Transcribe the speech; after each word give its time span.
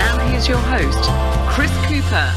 Now 0.00 0.16
here's 0.28 0.48
your 0.48 0.56
host, 0.56 1.10
Chris 1.54 1.70
Cooper. 1.86 2.32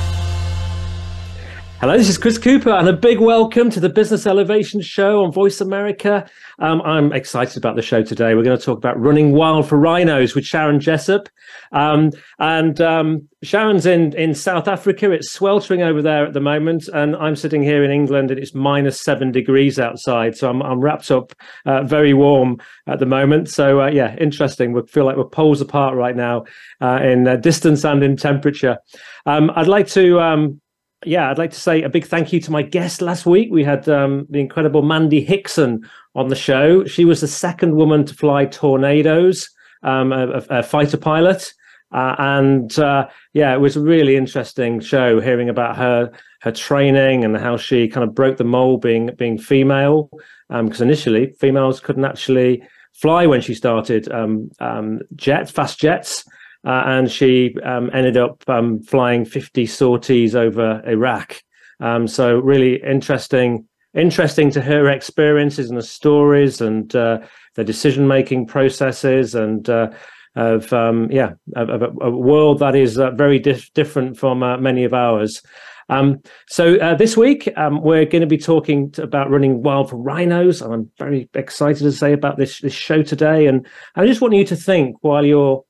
Hello, 1.80 1.98
this 1.98 2.10
is 2.10 2.18
Chris 2.18 2.38
Cooper, 2.38 2.72
and 2.72 2.90
a 2.90 2.94
big 2.94 3.20
welcome 3.22 3.70
to 3.70 3.80
the 3.80 3.88
Business 3.88 4.28
Elevation 4.28 4.82
Show 4.82 5.24
on 5.24 5.32
Voice 5.32 5.62
America. 5.62 6.30
Um, 6.60 6.82
I'm 6.82 7.12
excited 7.14 7.58
about 7.58 7.76
the 7.76 7.82
show 7.82 8.04
today. 8.04 8.36
We're 8.36 8.44
going 8.44 8.58
to 8.58 8.64
talk 8.64 8.78
about 8.78 9.00
running 9.00 9.32
wild 9.32 9.68
for 9.68 9.78
rhinos 9.78 10.36
with 10.36 10.46
Sharon 10.46 10.80
Jessop. 10.80 11.28
Um, 11.72 12.12
and 12.40 12.80
um, 12.82 13.28
Sharon's 13.44 13.86
in, 13.86 14.16
in 14.16 14.36
South 14.36 14.68
Africa. 14.68 15.12
It's 15.12 15.32
sweltering 15.32 15.82
over 15.82 16.02
there 16.02 16.26
at 16.26 16.34
the 16.34 16.40
moment. 16.40 16.88
And 16.94 17.16
I'm 17.16 17.36
sitting 17.36 17.64
here 17.64 17.84
in 17.84 17.92
England 17.92 18.32
and 18.32 18.40
it's 18.40 18.54
minus 18.54 19.02
seven 19.02 19.32
degrees 19.32 19.80
outside. 19.80 20.36
So 20.38 20.50
I'm, 20.50 20.62
I'm 20.62 20.80
wrapped 20.80 21.12
up 21.12 21.34
uh, 21.66 21.84
very 21.84 22.14
warm 22.14 22.60
at 22.88 23.00
the 23.00 23.06
moment. 23.06 23.50
So, 23.50 23.82
uh, 23.82 23.88
yeah, 23.88 24.16
interesting. 24.18 24.74
We 24.74 24.82
feel 24.88 25.06
like 25.06 25.18
we're 25.18 25.26
poles 25.26 25.62
apart 25.62 25.96
right 25.96 26.16
now 26.16 26.46
uh, 26.82 27.00
in 27.02 27.28
uh, 27.28 27.38
distance 27.38 27.84
and 27.84 28.04
in 28.04 28.18
temperature. 28.18 28.78
Um, 29.26 29.52
I'd 29.56 29.68
like 29.68 29.88
to 29.90 30.20
um, 30.20 30.62
yeah, 31.06 31.30
I'd 31.30 31.38
like 31.38 31.52
to 31.52 31.60
say 31.60 31.82
a 31.84 31.90
big 31.90 32.06
thank 32.06 32.34
you 32.34 32.40
to 32.42 32.52
my 32.52 32.62
guest 32.62 33.02
last 33.02 33.26
week. 33.26 33.50
We 33.52 33.64
had 33.64 33.88
um, 33.90 34.28
the 34.30 34.40
incredible 34.40 34.82
Mandy 34.82 35.24
Hickson 35.24 35.88
on 36.16 36.30
the 36.30 36.36
show. 36.36 36.86
She 36.86 37.06
was 37.06 37.22
the 37.22 37.28
second 37.28 37.76
woman 37.76 38.06
to 38.06 38.14
fly 38.14 38.46
tornadoes, 38.46 39.50
um, 39.84 40.12
a, 40.12 40.44
a, 40.50 40.64
fighter 40.64 40.98
pilot. 40.98 41.54
Uh, 41.92 42.16
and 42.18 42.80
uh, 42.80 43.08
yeah, 43.34 43.54
it 43.54 43.60
was 43.60 43.76
a 43.76 43.82
really 43.82 44.16
interesting 44.16 44.80
show 44.80 45.20
hearing 45.20 45.50
about 45.50 45.78
her 45.78 46.12
her 46.42 46.52
training 46.52 47.24
and 47.24 47.38
how 47.38 47.56
she 47.56 47.88
kind 47.88 48.08
of 48.08 48.16
broke 48.16 48.38
the 48.38 48.44
mold 48.44 48.82
being 48.82 49.10
being 49.18 49.38
female. 49.38 50.10
Because 50.50 50.82
um, 50.82 50.88
initially, 50.88 51.34
females 51.40 51.80
couldn't 51.80 52.06
actually 52.06 52.64
fly 52.94 53.26
when 53.26 53.42
she 53.42 53.54
started 53.54 54.12
um, 54.12 54.50
um, 54.60 55.00
jets, 55.16 55.52
fast 55.52 55.80
jets 55.80 56.26
uh, 56.66 56.84
and 56.86 57.12
she 57.12 57.56
um, 57.64 57.90
ended 57.94 58.18
up 58.18 58.44
um, 58.48 58.82
flying 58.82 59.26
50 59.26 59.66
sorties 59.66 60.36
over 60.36 60.82
Iraq. 60.88 61.42
Um, 61.80 62.08
so 62.08 62.40
really 62.40 62.82
interesting, 62.84 63.68
interesting 63.94 64.50
to 64.52 64.62
her 64.62 64.90
experiences 64.90 65.70
and 65.70 65.78
the 65.78 65.84
stories 65.84 66.62
and 66.62 66.96
uh, 66.96 67.20
the 67.56 67.64
decision 67.64 68.08
making 68.08 68.48
processes 68.48 69.36
and 69.36 69.70
uh, 69.70 69.90
of 70.36 70.74
um, 70.74 71.12
yeah 71.12 71.34
of, 71.56 71.82
a, 71.82 72.10
world 72.10 72.60
that 72.60 72.76
is 72.76 72.98
uh, 72.98 73.12
very 73.12 73.40
dif- 73.40 73.72
different 73.74 74.18
from 74.18 74.42
uh, 74.42 74.58
many 74.58 74.84
of 74.84 74.94
ours. 74.94 75.42
Um, 75.90 76.22
so 76.48 76.78
uh, 76.78 76.96
this 76.96 77.18
week 77.18 77.52
um, 77.58 77.82
we're 77.82 78.06
going 78.06 78.22
to 78.22 78.28
be 78.28 78.38
talking 78.38 78.92
to, 78.92 79.04
about 79.04 79.30
running 79.30 79.62
wild 79.62 79.90
for 79.90 79.98
rhinos. 79.98 80.62
I'm 80.62 80.90
very 80.98 81.30
excited 81.34 81.84
to 81.84 81.92
say 81.92 82.14
about 82.14 82.38
this 82.38 82.62
this 82.62 82.74
show 82.74 83.04
today, 83.04 83.48
and 83.48 83.68
I 83.96 84.08
just 84.08 84.22
want 84.22 84.34
you 84.34 84.46
to 84.46 84.56
think 84.56 84.96
while 85.02 85.26
you're 85.26 85.64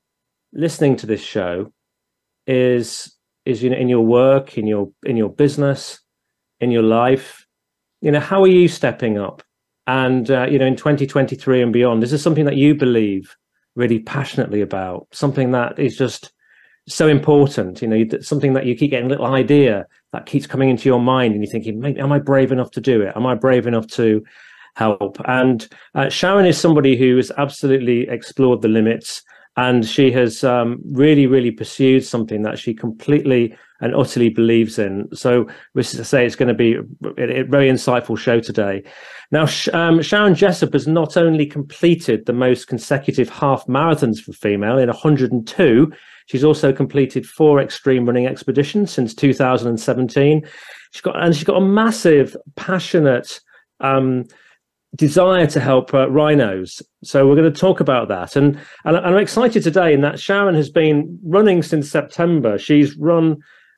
listening 0.54 0.96
to 0.98 1.06
this 1.06 1.22
show 1.22 1.72
is 2.48 3.16
is 3.46 3.62
you 3.62 3.70
know 3.70 3.78
in 3.78 3.90
your 3.90 4.06
work 4.06 4.58
in 4.58 4.68
your 4.68 4.92
in 5.04 5.18
your 5.18 5.30
business 5.30 6.00
in 6.60 6.72
your 6.72 6.84
life 6.84 7.46
you 8.04 8.12
know 8.12 8.20
how 8.20 8.44
are 8.44 8.48
you 8.48 8.68
stepping 8.68 9.18
up? 9.18 9.42
And 9.88 10.30
uh, 10.30 10.46
you 10.48 10.60
know 10.60 10.66
in 10.66 10.76
2023 10.76 11.62
and 11.62 11.74
beyond 11.74 12.04
is 12.04 12.12
this 12.12 12.20
is 12.20 12.24
something 12.24 12.46
that 12.46 12.58
you 12.58 12.76
believe 12.76 13.36
really 13.76 14.00
passionately 14.00 14.60
about? 14.62 15.08
Something 15.14 15.52
that 15.52 15.80
is 15.80 15.98
just 15.98 16.32
so 16.86 17.08
important 17.08 17.82
you 17.82 17.88
know 17.88 18.04
something 18.20 18.52
that 18.52 18.66
you 18.66 18.76
keep 18.76 18.92
getting 18.92 19.06
a 19.06 19.10
little 19.10 19.28
idea 19.28 19.86
that 20.12 20.26
keeps 20.26 20.46
coming 20.46 20.70
into 20.70 20.90
your 20.90 21.00
mind 21.00 21.34
and 21.34 21.42
you're 21.42 21.50
thinking 21.50 21.82
am 21.98 22.12
i 22.12 22.20
brave 22.20 22.52
enough 22.52 22.72
to 22.72 22.82
do 22.82 23.02
it? 23.02 23.14
Am 23.16 23.26
i 23.26 23.36
brave 23.36 23.68
enough 23.68 23.88
to 23.88 24.22
help? 24.76 25.18
And 25.26 25.66
uh, 25.96 26.10
sharon 26.10 26.46
is 26.46 26.58
somebody 26.58 26.98
who 26.98 27.16
has 27.16 27.32
absolutely 27.38 28.02
explored 28.10 28.62
the 28.62 28.68
limits 28.68 29.24
and 29.56 29.86
she 29.86 30.12
has 30.12 30.44
um, 30.44 30.80
really, 30.92 31.28
really 31.28 31.52
pursued 31.52 32.04
something 32.04 32.42
that 32.42 32.58
she 32.58 32.74
completely 32.74 33.56
and 33.82 33.96
utterly 33.96 34.30
believes 34.30 34.80
in. 34.80 35.08
So, 35.14 35.48
we 35.74 35.84
say 35.84 36.26
it's 36.26 36.36
going 36.36 36.48
to 36.48 36.54
be 36.54 36.76
a, 37.18 37.42
a 37.42 37.44
very 37.44 37.70
insightful 37.70 38.18
show 38.18 38.40
today. 38.40 38.84
Now, 39.32 39.48
um, 39.74 40.02
Sharon 40.02 40.36
Jessop 40.36 40.74
has 40.74 40.88
not 40.88 41.18
only 41.18 41.46
completed 41.46 42.26
the 42.26 42.34
most 42.34 42.68
consecutive 42.68 43.30
half 43.30 43.66
marathons 43.66 44.20
for 44.20 44.32
female 44.32 44.78
in 44.78 44.88
102, 44.88 45.92
she's 46.28 46.44
also 46.44 46.72
completed 46.72 47.26
four 47.26 47.60
extreme 47.60 48.06
running 48.06 48.28
expeditions 48.28 48.92
since 48.92 49.14
2017. 49.16 50.44
She's 50.92 51.02
got 51.02 51.22
and 51.22 51.36
she's 51.36 51.44
got 51.44 51.58
a 51.58 51.66
massive, 51.66 52.38
passionate. 52.56 53.40
Um, 53.80 54.26
desire 54.96 55.48
to 55.48 55.60
help 55.60 55.94
uh, 55.94 56.10
rhinos. 56.10 56.82
So 57.04 57.28
we're 57.28 57.36
going 57.36 57.52
to 57.52 57.60
talk 57.60 57.80
about 57.80 58.08
that. 58.10 58.36
And, 58.36 58.60
and, 58.86 58.98
I'm 58.98 59.18
excited 59.18 59.64
today 59.64 59.94
in 59.94 60.02
that 60.02 60.20
Sharon 60.20 60.56
has 60.56 60.70
been 60.70 61.20
running 61.24 61.64
since 61.64 61.90
September. 61.90 62.58
She's 62.58 62.96
run 62.98 63.38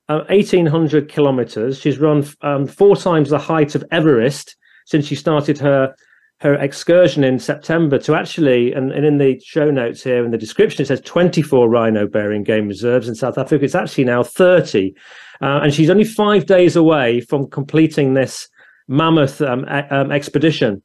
uh, 0.10 0.24
1,800 0.28 1.10
kilometers. 1.10 1.80
She's 1.80 2.00
run 2.00 2.26
um, 2.42 2.68
four 2.68 2.96
times 2.96 3.30
the 3.30 3.40
height 3.40 3.76
of 3.76 3.84
Everest 3.92 4.56
since 4.86 5.08
she 5.08 5.16
started 5.16 5.58
her 5.60 5.96
her 6.42 6.56
excursion 6.56 7.24
in 7.24 7.40
September 7.40 7.98
to 7.98 8.14
actually, 8.14 8.74
and, 8.74 8.92
and 8.92 9.06
in 9.06 9.18
the 9.18 9.40
show 9.40 9.72
notes 9.72 10.04
here 10.04 10.26
in 10.26 10.32
the 10.32 10.38
description, 10.38 10.82
it 10.82 10.88
says 10.88 11.02
24 11.02 11.70
rhino 11.70 12.08
bearing 12.08 12.44
game 12.44 12.68
reserves 12.68 13.08
in 13.08 13.16
South 13.16 13.38
Africa. 13.38 13.64
It's 13.64 13.74
actually 13.74 14.04
now 14.04 14.22
30. 14.22 14.94
Uh, 15.42 15.62
and 15.64 15.74
she's 15.74 15.90
only 15.90 16.04
five 16.04 16.46
days 16.46 16.76
away 16.76 17.22
from 17.22 17.50
completing 17.50 18.16
this 18.16 18.50
mammoth 18.88 19.42
um, 19.42 19.66
um, 19.90 20.12
expedition. 20.12 20.84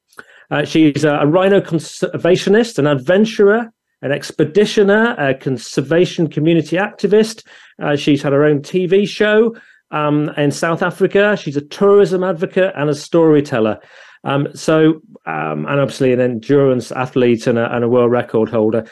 Uh, 0.50 0.64
she's 0.64 1.04
a, 1.04 1.14
a, 1.14 1.26
rhino 1.26 1.60
conservationist, 1.60 2.78
an 2.78 2.86
adventurer, 2.86 3.72
an 4.02 4.10
expeditioner, 4.10 5.14
a 5.18 5.34
conservation 5.34 6.28
community 6.28 6.76
activist. 6.76 7.44
Uh, 7.82 7.96
she's 7.96 8.22
had 8.22 8.32
her 8.32 8.44
own 8.44 8.60
TV 8.60 9.06
show 9.08 9.54
um, 9.90 10.30
in 10.36 10.50
South 10.50 10.82
Africa. 10.82 11.36
She's 11.36 11.56
a 11.56 11.60
tourism 11.60 12.24
advocate 12.24 12.72
and 12.76 12.90
a 12.90 12.94
storyteller. 12.94 13.78
Um, 14.24 14.48
so, 14.54 15.00
um, 15.26 15.66
and 15.66 15.80
obviously 15.80 16.12
an 16.12 16.20
endurance 16.20 16.92
athlete 16.92 17.46
and 17.46 17.58
a, 17.58 17.74
and 17.74 17.84
a 17.84 17.88
world 17.88 18.10
record 18.10 18.48
holder. 18.48 18.86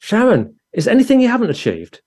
Sharon, 0.00 0.54
is 0.72 0.88
anything 0.88 1.20
you 1.20 1.28
haven't 1.28 1.50
achieved? 1.50 2.02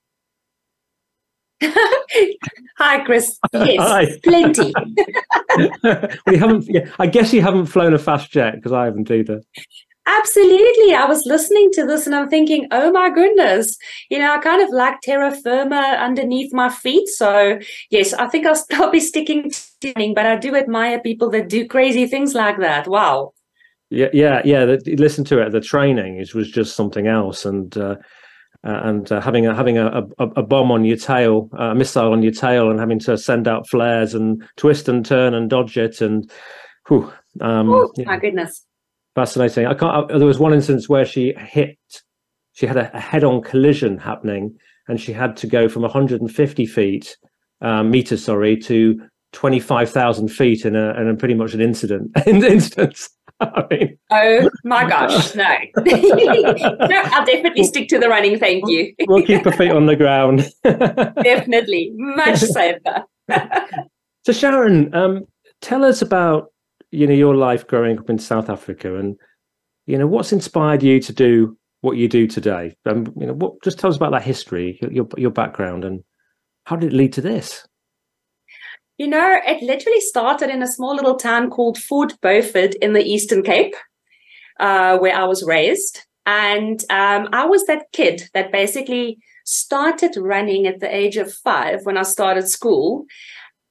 Hi, 2.78 3.04
Chris. 3.04 3.38
Yes, 3.52 3.78
Hi. 3.78 4.18
plenty. 4.22 4.72
we 6.26 6.36
haven't. 6.36 6.64
Yeah, 6.68 6.90
I 6.98 7.06
guess 7.06 7.32
you 7.32 7.42
haven't 7.42 7.66
flown 7.66 7.94
a 7.94 7.98
fast 7.98 8.30
jet 8.30 8.56
because 8.56 8.72
I 8.72 8.86
haven't 8.86 9.10
either. 9.10 9.42
Absolutely. 10.06 10.94
I 10.94 11.04
was 11.04 11.24
listening 11.26 11.70
to 11.74 11.86
this 11.86 12.06
and 12.06 12.16
I'm 12.16 12.28
thinking, 12.28 12.66
oh 12.72 12.90
my 12.90 13.10
goodness, 13.10 13.76
you 14.08 14.18
know, 14.18 14.32
I 14.32 14.38
kind 14.38 14.62
of 14.62 14.70
like 14.70 15.00
terra 15.02 15.30
firma 15.30 15.98
underneath 16.00 16.52
my 16.52 16.68
feet. 16.68 17.06
So, 17.08 17.58
yes, 17.90 18.12
I 18.14 18.26
think 18.26 18.46
I'll 18.46 18.56
still 18.56 18.90
be 18.90 18.98
sticking 18.98 19.50
to 19.50 19.92
running, 19.94 20.14
but 20.14 20.26
I 20.26 20.36
do 20.36 20.56
admire 20.56 20.98
people 21.00 21.30
that 21.30 21.48
do 21.48 21.66
crazy 21.66 22.06
things 22.06 22.34
like 22.34 22.58
that. 22.58 22.88
Wow. 22.88 23.34
Yeah, 23.90 24.08
yeah, 24.12 24.40
yeah. 24.44 24.64
The, 24.64 24.96
listen 24.96 25.24
to 25.26 25.40
it. 25.40 25.50
The 25.50 25.60
training 25.60 26.18
is 26.18 26.34
was 26.34 26.50
just 26.50 26.76
something 26.76 27.08
else, 27.08 27.44
and 27.44 27.76
uh, 27.76 27.96
uh, 28.64 28.80
and 28.84 29.10
uh, 29.10 29.20
having 29.20 29.46
a 29.46 29.54
having 29.54 29.78
a, 29.78 30.02
a, 30.18 30.24
a, 30.36 30.42
bomb 30.42 30.70
on 30.70 30.84
your 30.84 30.96
tail, 30.96 31.48
a 31.58 31.74
missile 31.74 32.12
on 32.12 32.22
your 32.22 32.32
tail, 32.32 32.70
and 32.70 32.78
having 32.78 32.98
to 32.98 33.16
send 33.16 33.48
out 33.48 33.68
flares 33.68 34.14
and 34.14 34.42
twist 34.56 34.88
and 34.88 35.04
turn 35.04 35.32
and 35.32 35.48
dodge 35.48 35.78
it, 35.78 36.00
and 36.00 36.30
whew, 36.88 37.10
um, 37.40 37.70
oh 37.70 37.90
my 38.04 38.18
goodness, 38.18 38.66
fascinating. 39.14 39.66
I 39.66 39.74
can't. 39.74 40.10
Uh, 40.10 40.18
there 40.18 40.26
was 40.26 40.38
one 40.38 40.52
instance 40.52 40.88
where 40.88 41.06
she 41.06 41.32
hit, 41.38 41.78
she 42.52 42.66
had 42.66 42.76
a, 42.76 42.94
a 42.94 43.00
head-on 43.00 43.40
collision 43.42 43.96
happening, 43.96 44.56
and 44.88 45.00
she 45.00 45.12
had 45.12 45.36
to 45.38 45.46
go 45.46 45.68
from 45.68 45.82
150 45.82 46.66
feet 46.66 47.16
um, 47.62 47.90
meters, 47.90 48.24
sorry, 48.24 48.58
to 48.58 49.00
25,000 49.32 50.28
feet 50.28 50.64
in 50.64 50.76
a, 50.76 50.90
in 51.00 51.08
a 51.08 51.14
pretty 51.14 51.34
much 51.34 51.54
an 51.54 51.60
incident 51.60 52.10
in 52.26 52.44
instance. 52.44 53.08
I 53.54 53.64
mean, 53.70 53.98
oh 54.10 54.50
my 54.64 54.88
gosh, 54.88 55.34
no. 55.34 55.44
no, 55.76 57.02
I'll 57.04 57.26
definitely 57.26 57.64
stick 57.64 57.88
to 57.88 57.98
the 57.98 58.08
running. 58.08 58.38
Thank 58.38 58.64
you. 58.68 58.94
we'll 59.06 59.24
keep 59.24 59.46
our 59.46 59.52
feet 59.52 59.70
on 59.70 59.86
the 59.86 59.96
ground. 59.96 60.50
definitely, 60.62 61.92
much 61.94 62.38
safer. 62.38 63.04
so, 64.26 64.32
Sharon, 64.32 64.94
um, 64.94 65.24
tell 65.62 65.84
us 65.84 66.02
about 66.02 66.52
you 66.90 67.06
know 67.06 67.14
your 67.14 67.34
life 67.34 67.66
growing 67.66 67.98
up 67.98 68.10
in 68.10 68.18
South 68.18 68.50
Africa, 68.50 68.96
and 68.96 69.16
you 69.86 69.96
know 69.96 70.06
what's 70.06 70.32
inspired 70.32 70.82
you 70.82 71.00
to 71.00 71.12
do 71.12 71.56
what 71.80 71.96
you 71.96 72.08
do 72.08 72.26
today? 72.26 72.76
Um, 72.86 73.12
you 73.18 73.26
know, 73.26 73.34
what 73.34 73.54
just 73.62 73.78
tell 73.78 73.90
us 73.90 73.96
about 73.96 74.12
that 74.12 74.22
history, 74.22 74.78
your 74.90 75.06
your 75.16 75.30
background, 75.30 75.84
and 75.84 76.04
how 76.64 76.76
did 76.76 76.92
it 76.92 76.96
lead 76.96 77.12
to 77.14 77.20
this? 77.20 77.66
You 79.00 79.06
know, 79.06 79.40
it 79.46 79.62
literally 79.62 80.02
started 80.02 80.50
in 80.50 80.62
a 80.62 80.66
small 80.66 80.94
little 80.94 81.16
town 81.16 81.48
called 81.48 81.78
Fort 81.78 82.20
Beaufort 82.20 82.74
in 82.82 82.92
the 82.92 83.02
Eastern 83.02 83.42
Cape, 83.42 83.74
uh, 84.60 84.98
where 84.98 85.16
I 85.16 85.24
was 85.24 85.42
raised. 85.42 86.00
And 86.26 86.84
um, 86.90 87.30
I 87.32 87.46
was 87.46 87.64
that 87.64 87.86
kid 87.94 88.28
that 88.34 88.52
basically 88.52 89.16
started 89.46 90.18
running 90.18 90.66
at 90.66 90.80
the 90.80 90.94
age 90.94 91.16
of 91.16 91.32
five 91.32 91.86
when 91.86 91.96
I 91.96 92.02
started 92.02 92.46
school, 92.46 93.06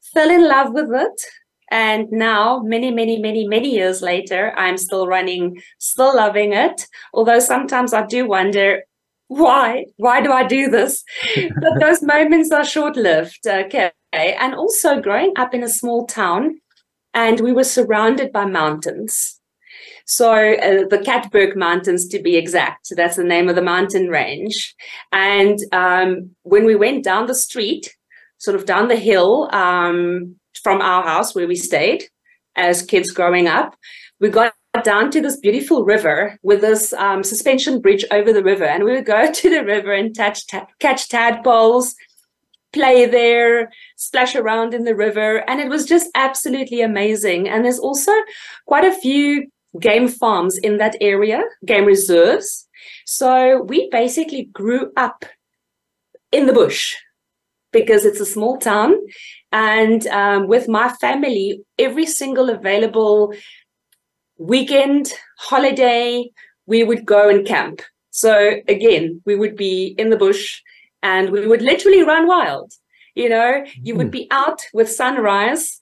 fell 0.02 0.31
in 0.31 0.48
love 0.48 0.74
with 0.74 0.90
it. 0.92 1.22
And 1.70 2.08
now, 2.10 2.62
many, 2.66 2.90
many, 2.90 3.20
many, 3.20 3.48
many 3.48 3.70
years 3.70 4.02
later, 4.02 4.52
I'm 4.58 4.80
still 4.80 5.06
running, 5.06 5.62
still 5.78 6.16
loving 6.16 6.54
it. 6.54 6.88
Although 7.14 7.40
sometimes 7.40 7.94
I 7.94 8.04
do 8.08 8.28
wonder, 8.28 8.81
why? 9.28 9.86
Why 9.98 10.22
do 10.22 10.31
I 10.31 10.48
do 10.48 10.72
this? 10.72 11.04
but 11.62 11.80
those 11.80 12.02
moments 12.02 12.50
are 12.52 12.66
short 12.66 12.96
lived. 12.96 13.46
Okay. 13.46 13.92
And 14.14 14.56
also 14.56 15.02
growing 15.02 15.34
up 15.36 15.54
in 15.54 15.64
a 15.64 15.70
small 15.70 16.06
town, 16.06 16.60
and 17.14 17.40
we 17.40 17.52
were 17.52 17.64
surrounded 17.64 18.32
by 18.32 18.46
mountains. 18.46 19.40
So 20.06 20.34
uh, 20.34 20.88
the 20.90 21.04
Katberg 21.06 21.56
Mountains, 21.56 22.08
to 22.08 22.20
be 22.20 22.36
exact, 22.36 22.88
so 22.88 22.96
that's 22.96 23.16
the 23.16 23.24
name 23.24 23.48
of 23.48 23.56
the 23.56 23.62
mountain 23.62 24.08
range. 24.08 24.76
And 25.12 25.60
um, 25.72 26.32
when 26.44 26.66
we 26.66 26.76
went 26.76 27.04
down 27.04 27.28
the 27.28 27.36
street, 27.36 27.96
sort 28.40 28.56
of 28.56 28.66
down 28.66 28.88
the 28.88 28.96
hill 28.96 29.50
um, 29.54 30.36
from 30.64 30.82
our 30.82 31.04
house 31.04 31.36
where 31.36 31.48
we 31.48 31.56
stayed 31.56 32.06
as 32.56 32.82
kids 32.82 33.12
growing 33.12 33.48
up, 33.48 33.76
we 34.20 34.30
got 34.30 34.54
down 34.84 35.12
to 35.12 35.22
this 35.22 35.38
beautiful 35.38 35.84
river 35.84 36.38
with 36.42 36.62
this 36.62 36.94
um, 36.94 37.24
suspension 37.24 37.82
bridge 37.82 38.06
over 38.12 38.34
the 38.34 38.44
river, 38.44 38.66
and 38.66 38.84
we 38.84 38.94
would 38.94 39.06
go 39.06 39.32
to 39.32 39.50
the 39.50 39.64
river 39.64 39.94
and 39.94 40.16
ta- 40.16 40.68
catch 40.80 41.10
tadpoles, 41.10 41.96
play 42.71 43.06
there, 43.06 43.71
splash 43.98 44.36
around 44.36 44.74
in 44.74 44.83
the 44.83 44.95
river, 44.95 45.50
and 45.50 45.60
it 45.60 45.69
was 45.69 45.86
just 45.86 46.10
absolutely 46.16 46.81
amazing. 46.81 47.50
And 47.50 47.66
there's 47.66 47.80
also 47.80 48.12
quite 48.66 48.86
a 48.86 48.95
few 48.95 49.48
game 49.80 50.07
farms 50.07 50.57
in 50.57 50.77
that 50.77 50.95
area, 51.01 51.44
game 51.66 51.86
reserves. 51.86 52.68
So 53.06 53.62
we 53.63 53.89
basically 53.92 54.50
grew 54.54 54.92
up 54.98 55.25
in 56.31 56.45
the 56.45 56.54
bush 56.54 56.95
because 57.71 58.06
it's 58.06 58.19
a 58.19 58.25
small 58.25 58.57
town. 58.57 58.95
And 59.51 60.06
um, 60.07 60.48
with 60.48 60.68
my 60.68 60.89
family, 60.89 61.62
every 61.77 62.06
single 62.06 62.50
available 62.50 63.33
weekend, 64.38 65.12
holiday, 65.38 66.30
we 66.66 66.83
would 66.83 67.06
go 67.06 67.30
and 67.30 67.45
camp. 67.45 67.81
So 68.12 68.57
again, 68.68 69.21
we 69.25 69.36
would 69.36 69.56
be 69.56 69.95
in 69.98 70.10
the 70.10 70.18
bush 70.18 70.62
and 71.04 71.30
we 71.30 71.48
would 71.48 71.62
literally 71.62 72.04
run 72.04 72.28
wild. 72.28 72.74
You 73.16 73.30
know, 73.30 73.66
you 73.81 73.96
would 73.96 74.07
hmm. 74.07 74.12
be 74.12 74.28
out 74.31 74.62
with 74.74 74.92
sunrise. 74.92 75.81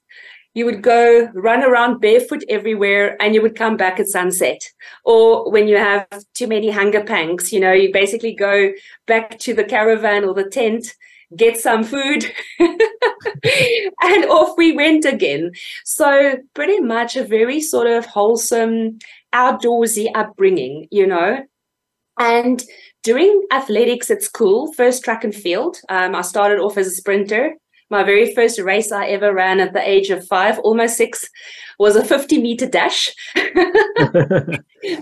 You 0.54 0.64
would 0.64 0.82
go 0.82 1.28
run 1.34 1.62
around 1.62 2.00
barefoot 2.00 2.42
everywhere 2.48 3.16
and 3.22 3.34
you 3.34 3.42
would 3.42 3.54
come 3.54 3.76
back 3.76 4.00
at 4.00 4.08
sunset. 4.08 4.60
Or 5.04 5.50
when 5.50 5.68
you 5.68 5.76
have 5.76 6.08
too 6.34 6.48
many 6.48 6.70
hunger 6.70 7.04
pangs, 7.04 7.52
you 7.52 7.60
know, 7.60 7.72
you 7.72 7.92
basically 7.92 8.34
go 8.34 8.72
back 9.06 9.38
to 9.40 9.54
the 9.54 9.62
caravan 9.62 10.24
or 10.24 10.34
the 10.34 10.48
tent 10.48 10.94
get 11.36 11.58
some 11.60 11.84
food, 11.84 12.24
and 12.58 14.24
off 14.26 14.56
we 14.56 14.72
went 14.72 15.04
again. 15.04 15.52
So, 15.84 16.36
pretty 16.54 16.80
much 16.80 17.16
a 17.16 17.24
very 17.24 17.60
sort 17.60 17.86
of 17.86 18.06
wholesome, 18.06 18.98
outdoorsy 19.34 20.10
upbringing, 20.14 20.88
you 20.90 21.06
know. 21.06 21.44
And 22.18 22.62
during 23.04 23.46
athletics 23.52 24.10
at 24.10 24.22
school, 24.22 24.72
first 24.74 25.04
track 25.04 25.24
and 25.24 25.34
field, 25.34 25.78
um, 25.88 26.14
I 26.14 26.22
started 26.22 26.58
off 26.60 26.76
as 26.76 26.86
a 26.86 26.90
sprinter. 26.90 27.54
My 27.90 28.02
very 28.02 28.34
first 28.34 28.58
race 28.58 28.92
I 28.92 29.06
ever 29.06 29.32
ran 29.32 29.60
at 29.60 29.72
the 29.72 29.88
age 29.88 30.10
of 30.10 30.26
five, 30.26 30.58
almost 30.58 30.96
six, 30.96 31.26
was 31.78 31.96
a 31.96 32.04
50 32.04 32.42
meter 32.42 32.66
dash. 32.66 33.14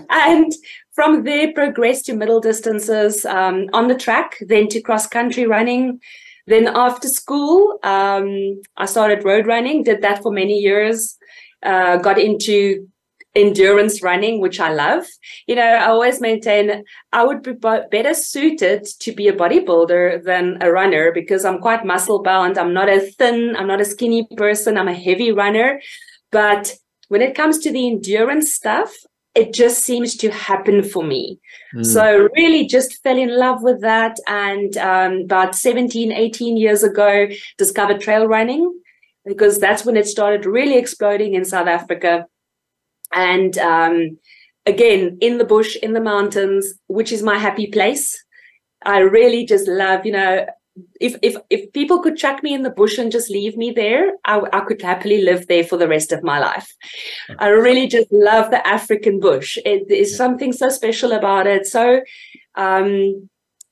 and 0.09 0.53
from 0.93 1.23
there, 1.23 1.51
progressed 1.53 2.05
to 2.05 2.13
middle 2.13 2.39
distances 2.39 3.25
um, 3.25 3.67
on 3.73 3.87
the 3.87 3.95
track, 3.95 4.37
then 4.41 4.67
to 4.69 4.81
cross 4.81 5.05
country 5.05 5.45
running. 5.45 5.99
Then 6.45 6.67
after 6.67 7.09
school, 7.09 7.77
um, 7.83 8.61
I 8.77 8.85
started 8.85 9.25
road 9.25 9.47
running, 9.47 9.83
did 9.83 10.01
that 10.01 10.23
for 10.23 10.31
many 10.31 10.57
years, 10.57 11.17
uh, 11.63 11.97
got 11.97 12.17
into 12.17 12.87
endurance 13.37 14.01
running, 14.01 14.41
which 14.41 14.59
I 14.59 14.73
love. 14.73 15.05
You 15.47 15.55
know, 15.55 15.61
I 15.61 15.87
always 15.87 16.19
maintain 16.19 16.83
I 17.13 17.23
would 17.23 17.43
be 17.43 17.53
better 17.53 18.13
suited 18.13 18.85
to 18.99 19.11
be 19.11 19.27
a 19.27 19.33
bodybuilder 19.33 20.23
than 20.23 20.57
a 20.61 20.71
runner 20.71 21.11
because 21.13 21.45
I'm 21.45 21.59
quite 21.59 21.85
muscle 21.85 22.23
bound. 22.23 22.57
I'm 22.57 22.73
not 22.73 22.89
a 22.89 22.99
thin, 22.99 23.55
I'm 23.55 23.67
not 23.67 23.81
a 23.81 23.85
skinny 23.85 24.27
person. 24.35 24.77
I'm 24.77 24.87
a 24.87 24.93
heavy 24.93 25.31
runner. 25.31 25.79
But 26.31 26.73
when 27.07 27.21
it 27.21 27.35
comes 27.35 27.59
to 27.59 27.71
the 27.71 27.87
endurance 27.87 28.53
stuff, 28.53 28.91
it 29.35 29.53
just 29.53 29.83
seems 29.83 30.17
to 30.17 30.31
happen 30.31 30.81
for 30.81 31.03
me. 31.03 31.39
Mm. 31.75 31.85
So 31.85 32.27
really 32.35 32.65
just 32.65 33.03
fell 33.03 33.17
in 33.17 33.37
love 33.37 33.61
with 33.61 33.81
that. 33.81 34.17
And 34.27 34.75
um, 34.77 35.21
about 35.25 35.55
17, 35.55 36.11
18 36.11 36.57
years 36.57 36.83
ago, 36.83 37.27
discovered 37.57 38.01
trail 38.01 38.27
running 38.27 38.73
because 39.25 39.59
that's 39.59 39.85
when 39.85 39.95
it 39.95 40.07
started 40.07 40.45
really 40.45 40.77
exploding 40.77 41.35
in 41.35 41.45
South 41.45 41.67
Africa. 41.67 42.25
And 43.13 43.57
um, 43.57 44.17
again, 44.65 45.17
in 45.21 45.37
the 45.37 45.45
bush, 45.45 45.75
in 45.77 45.93
the 45.93 46.01
mountains, 46.01 46.73
which 46.87 47.11
is 47.11 47.23
my 47.23 47.37
happy 47.37 47.67
place. 47.67 48.17
I 48.85 48.99
really 48.99 49.45
just 49.45 49.67
love, 49.67 50.05
you 50.05 50.11
know, 50.11 50.45
if 51.01 51.17
if 51.21 51.35
if 51.49 51.73
people 51.73 51.99
could 51.99 52.17
chuck 52.17 52.43
me 52.43 52.53
in 52.53 52.63
the 52.63 52.69
bush 52.69 52.97
and 52.99 53.11
just 53.11 53.29
leave 53.29 53.57
me 53.57 53.71
there, 53.71 54.11
I, 54.25 54.41
I 54.53 54.59
could 54.61 54.81
happily 54.81 55.21
live 55.21 55.47
there 55.47 55.63
for 55.63 55.77
the 55.77 55.87
rest 55.87 56.11
of 56.11 56.23
my 56.23 56.39
life. 56.39 56.71
I 57.39 57.47
really 57.47 57.87
just 57.87 58.11
love 58.11 58.51
the 58.51 58.65
African 58.67 59.19
bush. 59.19 59.57
It 59.65 59.89
is 59.89 60.15
something 60.15 60.53
so 60.53 60.69
special 60.69 61.13
about 61.13 61.47
it. 61.47 61.65
So, 61.65 62.01
um, 62.55 63.27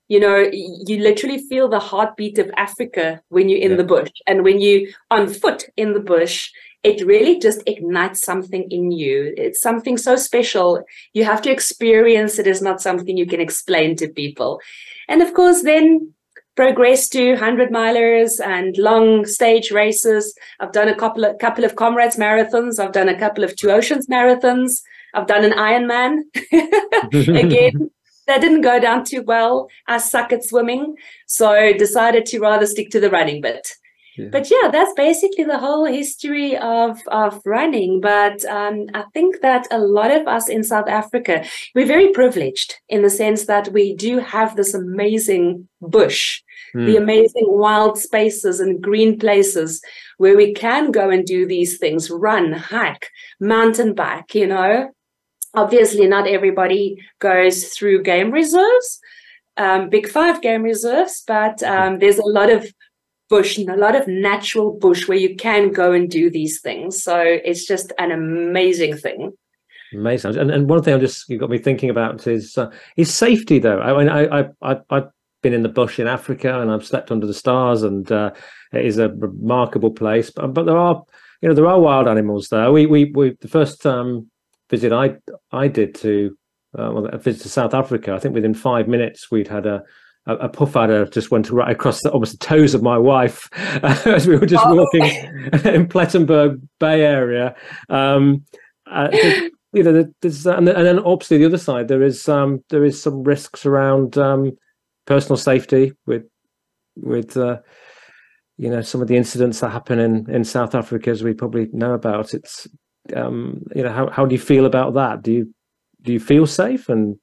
you 0.07 0.19
know, 0.19 0.49
you 0.51 0.97
literally 0.99 1.39
feel 1.47 1.67
the 1.69 1.79
heartbeat 1.79 2.39
of 2.39 2.49
Africa 2.57 3.21
when 3.29 3.49
you're 3.49 3.61
in 3.61 3.71
yeah. 3.71 3.77
the 3.77 3.83
bush, 3.83 4.11
and 4.25 4.43
when 4.43 4.59
you 4.59 4.91
on 5.11 5.27
foot 5.29 5.65
in 5.77 5.93
the 5.93 5.99
bush. 5.99 6.49
It 6.85 7.05
really 7.05 7.39
just 7.39 7.63
ignites 7.65 8.21
something 8.21 8.69
in 8.69 8.91
you. 8.91 9.33
It's 9.37 9.59
something 9.59 9.97
so 9.97 10.15
special. 10.15 10.83
You 11.13 11.25
have 11.25 11.41
to 11.41 11.51
experience 11.51 12.37
it. 12.37 12.45
Is 12.45 12.61
not 12.61 12.79
something 12.79 13.17
you 13.17 13.25
can 13.25 13.41
explain 13.41 13.95
to 13.97 14.07
people. 14.07 14.61
And 15.07 15.21
of 15.21 15.33
course, 15.33 15.63
then 15.63 16.13
progressed 16.55 17.11
to 17.11 17.31
100 17.31 17.69
milers 17.69 18.39
and 18.39 18.77
long 18.77 19.25
stage 19.25 19.71
races. 19.71 20.33
I've 20.59 20.71
done 20.71 20.87
a 20.87 20.95
couple 20.95 21.25
of 21.25 21.37
couple 21.39 21.65
of 21.65 21.75
comrades 21.75 22.17
marathons. 22.17 22.79
I've 22.79 22.93
done 22.93 23.09
a 23.09 23.19
couple 23.19 23.43
of 23.43 23.55
two 23.55 23.71
oceans 23.71 24.07
marathons. 24.07 24.81
I've 25.13 25.27
done 25.27 25.43
an 25.43 25.53
Ironman. 25.53 26.21
Again, 27.13 27.89
that 28.27 28.41
didn't 28.41 28.61
go 28.61 28.79
down 28.79 29.05
too 29.05 29.23
well. 29.23 29.69
I 29.87 29.97
suck 29.97 30.33
at 30.33 30.43
swimming, 30.43 30.95
so 31.25 31.73
decided 31.73 32.25
to 32.27 32.39
rather 32.39 32.65
stick 32.65 32.89
to 32.91 32.99
the 32.99 33.09
running 33.09 33.41
bit. 33.41 33.71
Yeah. 34.17 34.29
But 34.31 34.49
yeah, 34.49 34.69
that's 34.71 34.93
basically 34.93 35.43
the 35.43 35.57
whole 35.57 35.85
history 35.85 36.57
of, 36.57 36.99
of 37.07 37.41
running. 37.45 38.01
But 38.01 38.45
um, 38.45 38.87
I 38.93 39.03
think 39.13 39.41
that 39.41 39.67
a 39.71 39.79
lot 39.79 40.11
of 40.11 40.27
us 40.27 40.49
in 40.49 40.63
South 40.63 40.87
Africa, 40.87 41.45
we're 41.73 41.85
very 41.85 42.11
privileged 42.13 42.75
in 42.87 43.01
the 43.01 43.09
sense 43.09 43.45
that 43.45 43.69
we 43.69 43.93
do 43.93 44.19
have 44.19 44.55
this 44.55 44.73
amazing 44.73 45.67
bush 45.81 46.41
mm. 46.75 46.85
the 46.85 46.97
amazing 46.97 47.45
wild 47.47 47.97
spaces 47.97 48.59
and 48.59 48.81
green 48.81 49.17
places 49.17 49.81
where 50.17 50.35
we 50.35 50.53
can 50.53 50.91
go 50.91 51.09
and 51.09 51.25
do 51.25 51.45
these 51.45 51.77
things 51.77 52.09
run, 52.09 52.51
hike, 52.51 53.09
mountain 53.39 53.93
bike, 53.93 54.35
you 54.35 54.47
know. 54.47 54.91
Obviously, 55.53 56.05
not 56.07 56.27
everybody 56.27 56.97
goes 57.19 57.69
through 57.69 58.03
game 58.03 58.29
reserves, 58.31 58.99
um, 59.55 59.89
big 59.89 60.09
five 60.09 60.41
game 60.41 60.63
reserves, 60.63 61.23
but 61.25 61.63
um, 61.63 61.99
there's 61.99 62.17
a 62.17 62.25
lot 62.25 62.49
of 62.49 62.69
bush 63.29 63.57
a 63.57 63.75
lot 63.75 63.95
of 63.95 64.07
natural 64.07 64.77
bush 64.79 65.07
where 65.07 65.17
you 65.17 65.35
can 65.35 65.71
go 65.71 65.91
and 65.91 66.09
do 66.09 66.29
these 66.29 66.61
things. 66.61 67.01
So 67.01 67.19
it's 67.19 67.65
just 67.65 67.91
an 67.97 68.11
amazing 68.11 68.97
thing. 68.97 69.33
Amazing, 69.93 70.37
and, 70.37 70.51
and 70.51 70.69
one 70.69 70.81
thing 70.83 70.93
I'm 70.93 70.99
just 70.99 71.29
got 71.39 71.49
me 71.49 71.57
thinking 71.57 71.89
about 71.89 72.27
is 72.27 72.57
uh, 72.57 72.69
is 72.97 73.13
safety. 73.13 73.59
Though 73.59 73.79
I 73.79 73.97
mean, 73.97 74.09
I 74.09 74.49
I 74.61 74.77
I've 74.89 75.09
been 75.41 75.53
in 75.53 75.63
the 75.63 75.69
bush 75.69 75.99
in 75.99 76.07
Africa 76.07 76.59
and 76.59 76.71
I've 76.71 76.85
slept 76.85 77.11
under 77.11 77.27
the 77.27 77.33
stars, 77.33 77.83
and 77.83 78.11
uh, 78.11 78.31
it 78.73 78.85
is 78.85 78.97
a 78.97 79.09
remarkable 79.09 79.91
place. 79.91 80.31
But, 80.31 80.53
but 80.53 80.65
there 80.65 80.77
are, 80.77 81.03
you 81.41 81.47
know, 81.47 81.55
there 81.55 81.67
are 81.67 81.79
wild 81.79 82.07
animals 82.07 82.49
there. 82.49 82.71
We 82.71 82.87
we 82.87 83.05
we 83.13 83.37
the 83.39 83.47
first 83.47 83.85
um, 83.85 84.29
visit 84.69 84.91
I 84.91 85.17
I 85.51 85.67
did 85.67 85.95
to 85.95 86.35
uh, 86.77 86.91
well, 86.91 87.05
a 87.05 87.17
visit 87.17 87.43
to 87.43 87.49
South 87.49 87.73
Africa. 87.73 88.13
I 88.13 88.19
think 88.19 88.33
within 88.33 88.53
five 88.53 88.87
minutes 88.87 89.31
we'd 89.31 89.47
had 89.47 89.65
a 89.65 89.83
a, 90.27 90.49
puff 90.49 90.75
adder 90.75 91.05
just 91.05 91.31
went 91.31 91.49
right 91.51 91.71
across 91.71 92.01
the, 92.01 92.11
almost 92.11 92.39
the 92.39 92.45
toes 92.45 92.73
of 92.73 92.81
my 92.81 92.97
wife 92.97 93.49
as 93.83 94.27
we 94.27 94.37
were 94.37 94.45
just 94.45 94.65
oh. 94.65 94.75
walking 94.75 95.03
in 95.73 95.87
Plettenberg 95.87 96.61
Bay 96.79 97.01
area. 97.01 97.55
Um, 97.89 98.43
uh, 98.89 99.09
you 99.73 99.83
know, 99.83 100.05
there's 100.21 100.45
and, 100.45 100.67
and 100.69 100.85
then 100.85 100.99
obviously 100.99 101.37
the 101.37 101.45
other 101.45 101.57
side 101.57 101.87
there 101.87 102.01
is 102.01 102.27
um, 102.29 102.63
there 102.69 102.83
is 102.83 103.01
some 103.01 103.23
risks 103.23 103.65
around 103.65 104.17
um, 104.17 104.51
personal 105.05 105.37
safety 105.37 105.91
with 106.05 106.23
with 106.95 107.35
uh, 107.35 107.59
you 108.57 108.69
know 108.69 108.81
some 108.81 109.01
of 109.01 109.07
the 109.07 109.17
incidents 109.17 109.59
that 109.59 109.69
happen 109.69 109.99
in 109.99 110.29
in 110.29 110.43
South 110.43 110.75
Africa 110.75 111.09
as 111.09 111.23
we 111.23 111.33
probably 111.33 111.67
know 111.73 111.93
about. 111.93 112.33
It's 112.33 112.67
um, 113.15 113.63
you 113.75 113.83
know 113.83 113.91
how 113.91 114.09
how 114.09 114.25
do 114.25 114.33
you 114.33 114.39
feel 114.39 114.65
about 114.65 114.93
that? 114.93 115.21
Do 115.21 115.31
you 115.31 115.53
do 116.01 116.13
you 116.13 116.19
feel 116.19 116.47
safe 116.47 116.87
and 116.87 117.17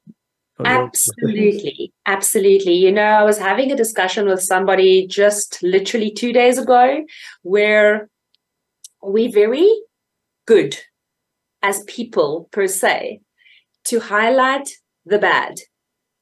Absolutely. 0.65 1.93
Absolutely. 2.05 2.73
You 2.73 2.91
know, 2.91 3.03
I 3.03 3.23
was 3.23 3.37
having 3.37 3.71
a 3.71 3.75
discussion 3.75 4.25
with 4.27 4.41
somebody 4.41 5.07
just 5.07 5.61
literally 5.63 6.11
two 6.11 6.33
days 6.33 6.57
ago 6.57 7.03
where 7.41 8.09
we're 9.01 9.31
very 9.31 9.69
good 10.45 10.77
as 11.61 11.83
people 11.85 12.49
per 12.51 12.67
se 12.67 13.21
to 13.85 13.99
highlight 13.99 14.69
the 15.05 15.19
bad 15.19 15.55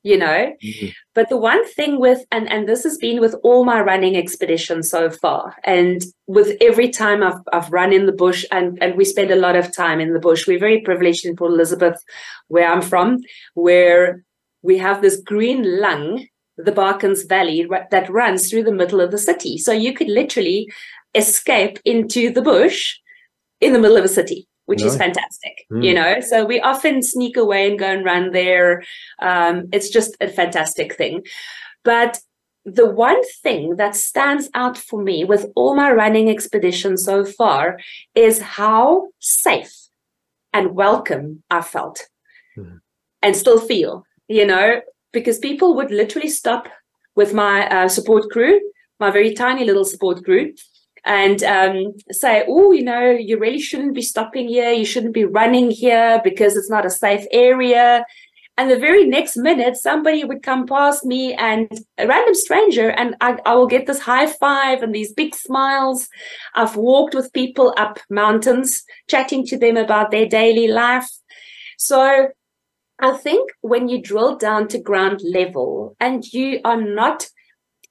you 0.04 0.18
know 0.18 0.54
mm-hmm. 0.64 0.88
but 1.14 1.30
the 1.30 1.38
one 1.38 1.66
thing 1.74 2.00
with 2.00 2.26
and 2.32 2.52
and 2.52 2.68
this 2.68 2.84
has 2.84 2.98
been 2.98 3.20
with 3.20 3.36
all 3.44 3.64
my 3.64 3.80
running 3.80 4.16
expeditions 4.16 4.90
so 4.90 5.10
far 5.10 5.56
and 5.64 6.04
with 6.28 6.58
every 6.62 6.90
time 6.90 7.22
i've 7.24 7.40
i've 7.54 7.72
run 7.72 7.94
in 7.94 8.06
the 8.06 8.12
bush 8.12 8.44
and 8.52 8.82
and 8.82 8.96
we 8.96 9.06
spend 9.06 9.32
a 9.32 9.36
lot 9.36 9.56
of 9.56 9.76
time 9.76 10.00
in 10.00 10.14
the 10.14 10.20
bush 10.20 10.48
we're 10.48 10.60
very 10.60 10.82
privileged 10.82 11.26
in 11.26 11.36
port 11.36 11.52
elizabeth 11.52 12.04
where 12.48 12.72
i'm 12.72 12.82
from 12.82 13.20
where 13.54 14.24
we 14.62 14.78
have 14.78 15.02
this 15.02 15.22
green 15.22 15.80
lung 15.80 16.28
the 16.58 16.72
Baakens 16.72 17.24
valley 17.24 17.68
that 17.90 18.10
runs 18.10 18.50
through 18.50 18.64
the 18.64 18.74
middle 18.74 19.02
of 19.02 19.10
the 19.10 19.18
city. 19.18 19.58
So 19.58 19.72
you 19.72 19.94
could 19.94 20.10
literally 20.10 20.72
escape 21.16 21.80
into 21.86 22.32
the 22.32 22.42
bush 22.42 22.98
in 23.62 23.74
the 23.74 23.80
middle 23.80 23.98
of 23.98 24.06
a 24.06 24.10
city 24.10 24.48
which 24.66 24.84
is 24.84 24.96
fantastic 24.96 25.66
mm. 25.70 25.84
you 25.84 25.94
know? 25.94 26.22
So 26.22 26.46
we 26.46 26.62
often 26.62 27.02
sneak 27.04 27.36
away 27.36 27.70
and 27.70 27.78
go 27.78 27.88
and 27.88 28.06
run 28.06 28.32
there. 28.32 28.84
Um, 29.20 29.68
it's 29.74 29.90
just 29.90 30.16
a 30.22 30.30
fantastic 30.30 30.96
thing. 30.96 31.24
But 31.84 32.20
the 32.64 32.90
one 32.90 33.22
thing 33.42 33.76
that 33.78 33.96
stands 33.96 34.50
out 34.54 34.78
for 34.78 35.02
me 35.02 35.26
with 35.26 35.48
all 35.56 35.76
my 35.76 35.92
running 35.92 36.30
expeditions 36.30 37.04
so 37.04 37.26
far 37.26 37.80
is 38.16 38.40
how 38.40 39.10
safe 39.20 39.74
and 40.54 40.76
welcome 40.76 41.42
i 41.50 41.60
felt 41.60 42.08
mm. 42.56 42.80
and 43.24 43.36
still 43.36 43.60
feel 43.60 44.06
you 44.32 44.46
know 44.46 44.82
because 45.12 45.38
people 45.40 45.76
would 45.76 45.92
literally 45.92 46.30
stop 46.30 46.68
with 47.16 47.34
my 47.34 47.68
uh, 47.68 47.88
support 47.88 48.30
crew 48.32 48.60
my 49.00 49.12
very 49.12 49.34
tiny 49.34 49.66
little 49.66 49.84
support 49.86 50.24
crew 50.24 50.54
and 51.04 51.44
um, 51.44 51.94
say, 52.12 52.44
oh, 52.48 52.72
you 52.72 52.84
know, 52.84 53.10
you 53.10 53.40
really 53.40 53.60
shouldn't 53.60 53.96
be 53.96 54.02
stopping 54.02 54.48
here. 54.48 54.72
You 54.72 54.86
shouldn't 54.86 55.14
be 55.16 55.26
running 55.26 55.72
here 55.72 56.22
because 56.24 56.56
it's 56.56 56.70
not 56.70 56.86
a 56.86 56.92
safe 56.92 57.26
area. 57.32 58.06
And 58.58 58.70
the 58.70 58.78
very 58.78 59.06
next 59.06 59.38
minute, 59.38 59.78
somebody 59.78 60.24
would 60.24 60.44
come 60.44 60.68
past 60.68 61.04
me 61.04 61.34
and 61.34 61.68
a 61.98 62.06
random 62.06 62.36
stranger, 62.36 62.92
and 62.92 63.16
I, 63.22 63.40
I 63.46 63.56
will 63.56 63.66
get 63.66 63.88
this 63.88 64.00
high 64.00 64.28
five 64.28 64.84
and 64.84 64.94
these 64.94 65.14
big 65.14 65.34
smiles. 65.34 66.08
I've 66.54 66.76
walked 66.76 67.16
with 67.16 67.34
people 67.34 67.74
up 67.78 67.98
mountains, 68.10 68.84
chatting 69.08 69.48
to 69.48 69.58
them 69.58 69.78
about 69.78 70.12
their 70.12 70.28
daily 70.28 70.68
life. 70.68 71.10
So 71.78 72.28
I 73.02 73.18
think 73.18 73.52
when 73.62 73.90
you 73.90 74.02
drill 74.02 74.38
down 74.38 74.68
to 74.70 74.80
ground 74.80 75.22
level 75.24 75.96
and 76.00 76.24
you 76.32 76.62
are 76.64 76.80
not 76.80 77.28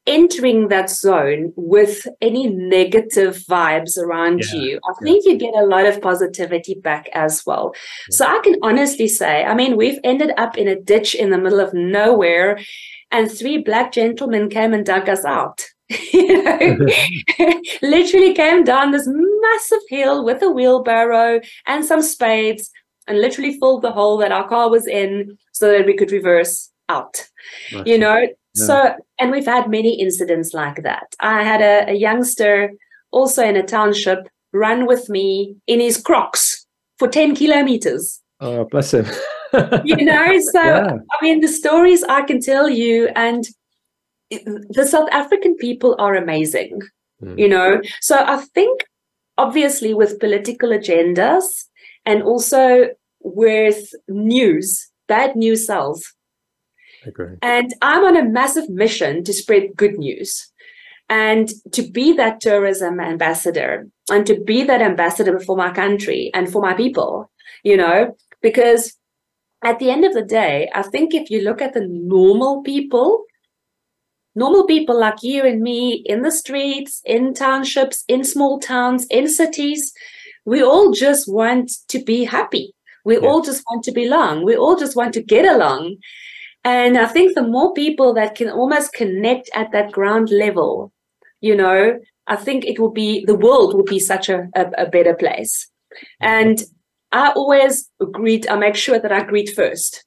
entering 0.06 0.68
that 0.68 0.88
zone 0.88 1.52
with 1.56 2.06
any 2.20 2.48
negative 2.48 3.42
vibes 3.48 3.98
around 3.98 4.42
yeah. 4.52 4.60
you, 4.60 4.80
I 4.88 5.04
think 5.04 5.24
yeah. 5.24 5.32
you 5.32 5.38
get 5.38 5.54
a 5.54 5.66
lot 5.66 5.86
of 5.86 6.00
positivity 6.00 6.74
back 6.74 7.08
as 7.12 7.42
well. 7.44 7.74
Yeah. 8.08 8.16
So 8.16 8.26
I 8.26 8.40
can 8.42 8.56
honestly 8.62 9.08
say, 9.08 9.44
I 9.44 9.54
mean, 9.54 9.76
we've 9.76 9.98
ended 10.04 10.32
up 10.36 10.56
in 10.56 10.68
a 10.68 10.80
ditch 10.80 11.14
in 11.14 11.30
the 11.30 11.38
middle 11.38 11.60
of 11.60 11.74
nowhere, 11.74 12.58
and 13.10 13.30
three 13.30 13.58
black 13.58 13.92
gentlemen 13.92 14.48
came 14.48 14.72
and 14.72 14.86
dug 14.86 15.08
us 15.08 15.24
out. 15.24 15.66
you 16.12 16.42
know, 16.42 16.86
literally 17.82 18.34
came 18.34 18.64
down 18.64 18.92
this 18.92 19.08
massive 19.08 19.82
hill 19.88 20.24
with 20.24 20.40
a 20.42 20.50
wheelbarrow 20.50 21.40
and 21.66 21.84
some 21.84 22.02
spades 22.02 22.70
and 23.10 23.20
literally 23.20 23.58
filled 23.58 23.82
the 23.82 23.90
hole 23.90 24.16
that 24.18 24.30
our 24.30 24.48
car 24.48 24.70
was 24.70 24.86
in 24.86 25.36
so 25.52 25.72
that 25.72 25.84
we 25.84 25.96
could 25.96 26.12
reverse 26.12 26.70
out. 26.88 27.28
You 27.84 27.98
know, 27.98 28.28
so, 28.54 28.94
and 29.18 29.30
we've 29.32 29.46
had 29.46 29.68
many 29.68 30.00
incidents 30.00 30.54
like 30.54 30.82
that. 30.84 31.14
I 31.18 31.42
had 31.42 31.60
a, 31.60 31.90
a 31.90 31.94
youngster 31.94 32.70
also 33.10 33.44
in 33.44 33.56
a 33.56 33.64
township 33.64 34.28
run 34.52 34.86
with 34.86 35.08
me 35.08 35.56
in 35.66 35.80
his 35.80 36.00
crocs 36.00 36.66
for 36.98 37.08
10 37.08 37.34
kilometers. 37.34 38.20
Oh, 38.38 38.64
bless 38.64 38.94
him. 38.94 39.06
you 39.84 40.04
know, 40.04 40.38
so 40.52 40.62
yeah. 40.62 40.96
I 41.10 41.24
mean, 41.24 41.40
the 41.40 41.48
stories 41.48 42.04
I 42.04 42.22
can 42.22 42.40
tell 42.40 42.68
you, 42.68 43.08
and 43.16 43.44
the 44.30 44.86
South 44.88 45.08
African 45.10 45.56
people 45.56 45.96
are 45.98 46.14
amazing, 46.14 46.80
mm. 47.20 47.36
you 47.36 47.48
know. 47.48 47.80
So 48.00 48.16
I 48.16 48.36
think, 48.54 48.84
obviously, 49.36 49.94
with 49.94 50.20
political 50.20 50.70
agendas 50.70 51.44
and 52.06 52.22
also 52.22 52.88
with 53.20 53.90
news, 54.08 54.90
bad 55.08 55.36
news 55.36 55.66
sells. 55.66 56.14
Agree. 57.06 57.36
And 57.42 57.72
I'm 57.80 58.04
on 58.04 58.16
a 58.16 58.28
massive 58.28 58.68
mission 58.68 59.24
to 59.24 59.32
spread 59.32 59.76
good 59.76 59.98
news 59.98 60.50
and 61.08 61.50
to 61.72 61.82
be 61.82 62.12
that 62.14 62.40
tourism 62.40 63.00
ambassador 63.00 63.88
and 64.10 64.26
to 64.26 64.40
be 64.40 64.62
that 64.64 64.82
ambassador 64.82 65.38
for 65.40 65.56
my 65.56 65.70
country 65.70 66.30
and 66.34 66.50
for 66.50 66.60
my 66.62 66.74
people, 66.74 67.30
you 67.64 67.76
know, 67.76 68.16
because 68.42 68.96
at 69.62 69.78
the 69.78 69.90
end 69.90 70.04
of 70.04 70.14
the 70.14 70.22
day, 70.22 70.70
I 70.74 70.82
think 70.82 71.14
if 71.14 71.30
you 71.30 71.42
look 71.42 71.60
at 71.60 71.74
the 71.74 71.86
normal 71.86 72.62
people, 72.62 73.24
normal 74.34 74.66
people 74.66 74.98
like 74.98 75.22
you 75.22 75.44
and 75.44 75.60
me 75.60 76.02
in 76.06 76.22
the 76.22 76.30
streets, 76.30 77.02
in 77.04 77.34
townships, 77.34 78.04
in 78.08 78.24
small 78.24 78.58
towns, 78.58 79.06
in 79.10 79.28
cities, 79.28 79.92
we 80.44 80.62
all 80.62 80.92
just 80.92 81.30
want 81.30 81.70
to 81.88 82.02
be 82.02 82.24
happy. 82.24 82.74
We 83.04 83.18
yeah. 83.18 83.26
all 83.26 83.42
just 83.42 83.62
want 83.68 83.84
to 83.84 83.92
belong. 83.92 84.44
We 84.44 84.56
all 84.56 84.76
just 84.76 84.96
want 84.96 85.14
to 85.14 85.22
get 85.22 85.44
along. 85.44 85.96
And 86.64 86.98
I 86.98 87.06
think 87.06 87.34
the 87.34 87.46
more 87.46 87.72
people 87.72 88.12
that 88.14 88.34
can 88.34 88.50
almost 88.50 88.92
connect 88.92 89.48
at 89.54 89.72
that 89.72 89.92
ground 89.92 90.30
level, 90.30 90.92
you 91.40 91.56
know, 91.56 91.98
I 92.26 92.36
think 92.36 92.64
it 92.64 92.78
will 92.78 92.90
be 92.90 93.24
the 93.24 93.34
world 93.34 93.74
will 93.74 93.84
be 93.84 93.98
such 93.98 94.28
a, 94.28 94.48
a, 94.54 94.70
a 94.78 94.86
better 94.86 95.14
place. 95.14 95.68
And 96.20 96.62
I 97.12 97.32
always 97.32 97.90
greet, 98.12 98.50
I 98.50 98.56
make 98.56 98.76
sure 98.76 98.98
that 98.98 99.10
I 99.10 99.24
greet 99.24 99.50
first 99.50 100.04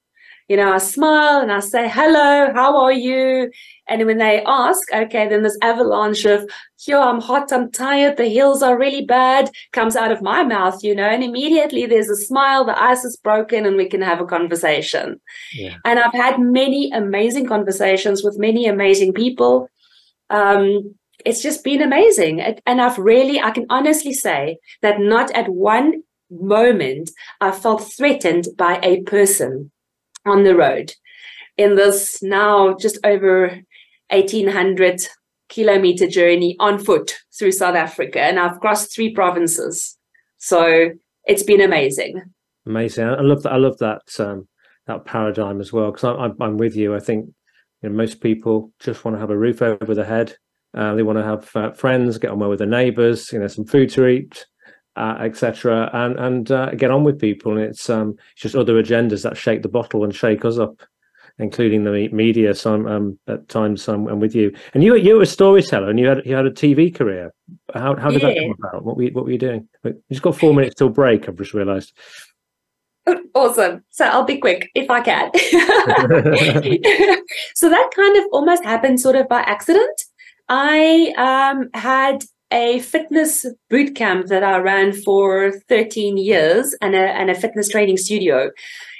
you 0.49 0.57
know, 0.57 0.73
I 0.73 0.77
smile 0.77 1.39
and 1.41 1.51
I 1.51 1.59
say, 1.59 1.89
hello, 1.89 2.51
how 2.53 2.77
are 2.77 2.91
you? 2.91 3.49
And 3.87 4.05
when 4.05 4.17
they 4.17 4.43
ask, 4.45 4.81
okay, 4.93 5.27
then 5.27 5.43
this 5.43 5.57
avalanche 5.61 6.25
of, 6.25 6.49
yo, 6.87 7.01
I'm 7.01 7.19
hot, 7.19 7.51
I'm 7.51 7.71
tired, 7.71 8.17
the 8.17 8.29
hills 8.29 8.63
are 8.63 8.77
really 8.77 9.05
bad, 9.05 9.51
comes 9.73 9.95
out 9.95 10.11
of 10.11 10.21
my 10.21 10.43
mouth, 10.43 10.83
you 10.83 10.95
know, 10.95 11.07
and 11.07 11.23
immediately 11.23 11.85
there's 11.85 12.09
a 12.09 12.15
smile, 12.15 12.63
the 12.63 12.81
ice 12.81 13.03
is 13.03 13.17
broken, 13.17 13.65
and 13.65 13.75
we 13.75 13.89
can 13.89 14.01
have 14.01 14.21
a 14.21 14.25
conversation. 14.25 15.19
Yeah. 15.53 15.75
And 15.83 15.99
I've 15.99 16.13
had 16.13 16.39
many 16.39 16.91
amazing 16.91 17.47
conversations 17.47 18.23
with 18.23 18.39
many 18.39 18.67
amazing 18.67 19.13
people. 19.13 19.69
Um, 20.29 20.95
it's 21.25 21.41
just 21.41 21.63
been 21.63 21.81
amazing. 21.81 22.41
And 22.65 22.81
I've 22.81 22.97
really, 22.97 23.39
I 23.41 23.51
can 23.51 23.65
honestly 23.69 24.13
say 24.13 24.57
that 24.81 24.99
not 24.99 25.31
at 25.31 25.49
one 25.49 26.03
moment 26.29 27.11
I 27.41 27.51
felt 27.51 27.91
threatened 27.93 28.47
by 28.57 28.79
a 28.81 29.01
person 29.01 29.71
on 30.25 30.43
the 30.43 30.55
road 30.55 30.93
in 31.57 31.75
this 31.75 32.23
now 32.23 32.75
just 32.75 32.97
over 33.03 33.59
1800 34.13 35.01
kilometer 35.49 36.07
journey 36.07 36.55
on 36.59 36.79
foot 36.79 37.15
through 37.37 37.51
South 37.51 37.75
Africa. 37.75 38.21
And 38.21 38.39
I've 38.39 38.59
crossed 38.59 38.93
three 38.93 39.13
provinces. 39.13 39.97
So 40.37 40.91
it's 41.25 41.43
been 41.43 41.61
amazing. 41.61 42.21
Amazing. 42.65 43.07
I 43.07 43.21
love 43.21 43.43
that. 43.43 43.53
I 43.53 43.57
love 43.57 43.77
that, 43.79 44.01
um, 44.19 44.47
that 44.87 45.05
paradigm 45.05 45.59
as 45.59 45.73
well. 45.73 45.91
Cause 45.91 46.03
I'm, 46.03 46.35
I'm 46.41 46.57
with 46.57 46.75
you. 46.75 46.95
I 46.95 46.99
think 46.99 47.27
you 47.81 47.89
know, 47.89 47.95
most 47.95 48.21
people 48.21 48.71
just 48.79 49.03
want 49.03 49.15
to 49.15 49.19
have 49.19 49.29
a 49.29 49.37
roof 49.37 49.61
over 49.61 49.93
their 49.93 50.05
head. 50.05 50.35
Uh, 50.73 50.95
they 50.95 51.03
want 51.03 51.19
to 51.19 51.23
have 51.23 51.49
uh, 51.55 51.71
friends, 51.71 52.17
get 52.17 52.31
on 52.31 52.39
well 52.39 52.49
with 52.49 52.59
their 52.59 52.67
neighbors, 52.67 53.31
you 53.31 53.39
know, 53.39 53.47
some 53.47 53.65
food 53.65 53.89
to 53.91 54.07
eat, 54.07 54.45
uh, 54.95 55.17
etc., 55.19 55.89
and 55.93 56.17
and 56.17 56.51
uh, 56.51 56.71
get 56.71 56.89
on 56.89 57.03
with 57.03 57.19
people. 57.19 57.51
And 57.51 57.61
it's 57.61 57.89
um, 57.91 58.15
it's 58.31 58.41
just 58.41 58.55
other 58.55 58.81
agendas 58.81 59.21
that 59.21 59.37
shake 59.37 59.61
the 59.61 59.69
bottle 59.69 60.03
and 60.03 60.15
shake 60.15 60.45
us 60.45 60.57
up, 60.57 60.81
including 61.39 61.83
the 61.83 62.09
media. 62.09 62.53
So 62.53 62.73
I'm 62.73 62.87
um, 62.87 63.19
at 63.27 63.47
times 63.49 63.87
I'm, 63.87 64.07
I'm, 64.07 64.19
with 64.19 64.35
you. 64.35 64.55
And 64.73 64.83
you 64.83 64.95
you 64.95 65.15
were 65.15 65.23
a 65.23 65.27
storyteller, 65.27 65.89
and 65.89 65.99
you 65.99 66.07
had 66.07 66.25
you 66.25 66.35
had 66.35 66.45
a 66.45 66.51
TV 66.51 66.93
career. 66.93 67.33
How 67.73 67.95
how 67.95 68.11
did 68.11 68.21
yeah. 68.21 68.29
that 68.29 68.39
come 68.39 68.55
about? 68.57 68.85
What 68.85 68.97
were 68.97 69.03
you, 69.03 69.11
what 69.11 69.25
were 69.25 69.31
you 69.31 69.37
doing? 69.37 69.67
You 69.83 70.01
just 70.11 70.21
got 70.21 70.37
four 70.37 70.53
minutes 70.53 70.75
till 70.75 70.89
break. 70.89 71.27
I've 71.27 71.37
just 71.37 71.53
realised. 71.53 71.93
Awesome. 73.35 73.83
So 73.89 74.05
I'll 74.05 74.23
be 74.23 74.37
quick 74.37 74.69
if 74.75 74.89
I 74.89 75.01
can. 75.01 75.31
so 77.55 77.67
that 77.67 77.89
kind 77.95 78.15
of 78.15 78.23
almost 78.31 78.63
happened 78.63 79.01
sort 79.01 79.15
of 79.15 79.27
by 79.27 79.41
accident. 79.41 80.03
I 80.49 81.13
um, 81.17 81.69
had 81.73 82.23
a 82.51 82.79
fitness 82.79 83.45
boot 83.69 83.95
camp 83.95 84.27
that 84.27 84.43
I 84.43 84.59
ran 84.59 84.93
for 84.93 85.51
13 85.67 86.17
years 86.17 86.75
and 86.81 86.93
a, 86.93 86.99
and 86.99 87.31
a 87.31 87.35
fitness 87.35 87.69
training 87.69 87.97
studio. 87.97 88.51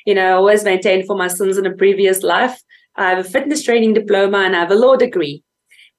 You 0.05 0.15
know, 0.15 0.27
I 0.27 0.31
always 0.31 0.63
maintained 0.63 1.05
for 1.05 1.15
my 1.15 1.27
sons 1.27 1.57
in 1.57 1.65
a 1.65 1.71
previous 1.75 2.23
life. 2.23 2.61
I 2.95 3.09
have 3.09 3.19
a 3.19 3.23
fitness 3.23 3.63
training 3.63 3.93
diploma 3.93 4.39
and 4.39 4.55
I 4.55 4.59
have 4.59 4.71
a 4.71 4.75
law 4.75 4.95
degree. 4.95 5.43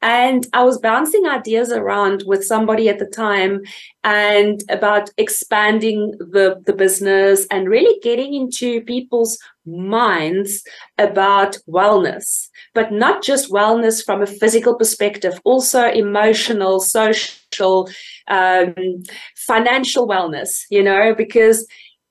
And 0.05 0.47
I 0.53 0.63
was 0.65 0.79
bouncing 0.79 1.27
ideas 1.27 1.73
around 1.73 2.25
with 2.27 2.45
somebody 2.45 2.91
at 2.91 2.99
the 2.99 3.07
time 3.07 3.63
and 4.05 4.63
about 4.69 5.09
expanding 5.17 6.13
the, 6.19 6.63
the 6.67 6.75
business 6.75 7.47
and 7.51 7.71
really 7.71 7.99
getting 8.01 8.35
into 8.35 8.83
people's 8.83 9.39
minds 9.65 10.63
about 10.99 11.57
wellness, 11.67 12.49
but 12.75 12.93
not 12.93 13.23
just 13.23 13.51
wellness 13.51 14.05
from 14.05 14.21
a 14.21 14.27
physical 14.27 14.75
perspective, 14.75 15.41
also 15.45 15.89
emotional, 15.91 16.81
social, 16.81 17.89
um, 18.29 18.75
financial 19.37 20.07
wellness, 20.07 20.65
you 20.69 20.83
know, 20.83 21.15
because 21.15 21.67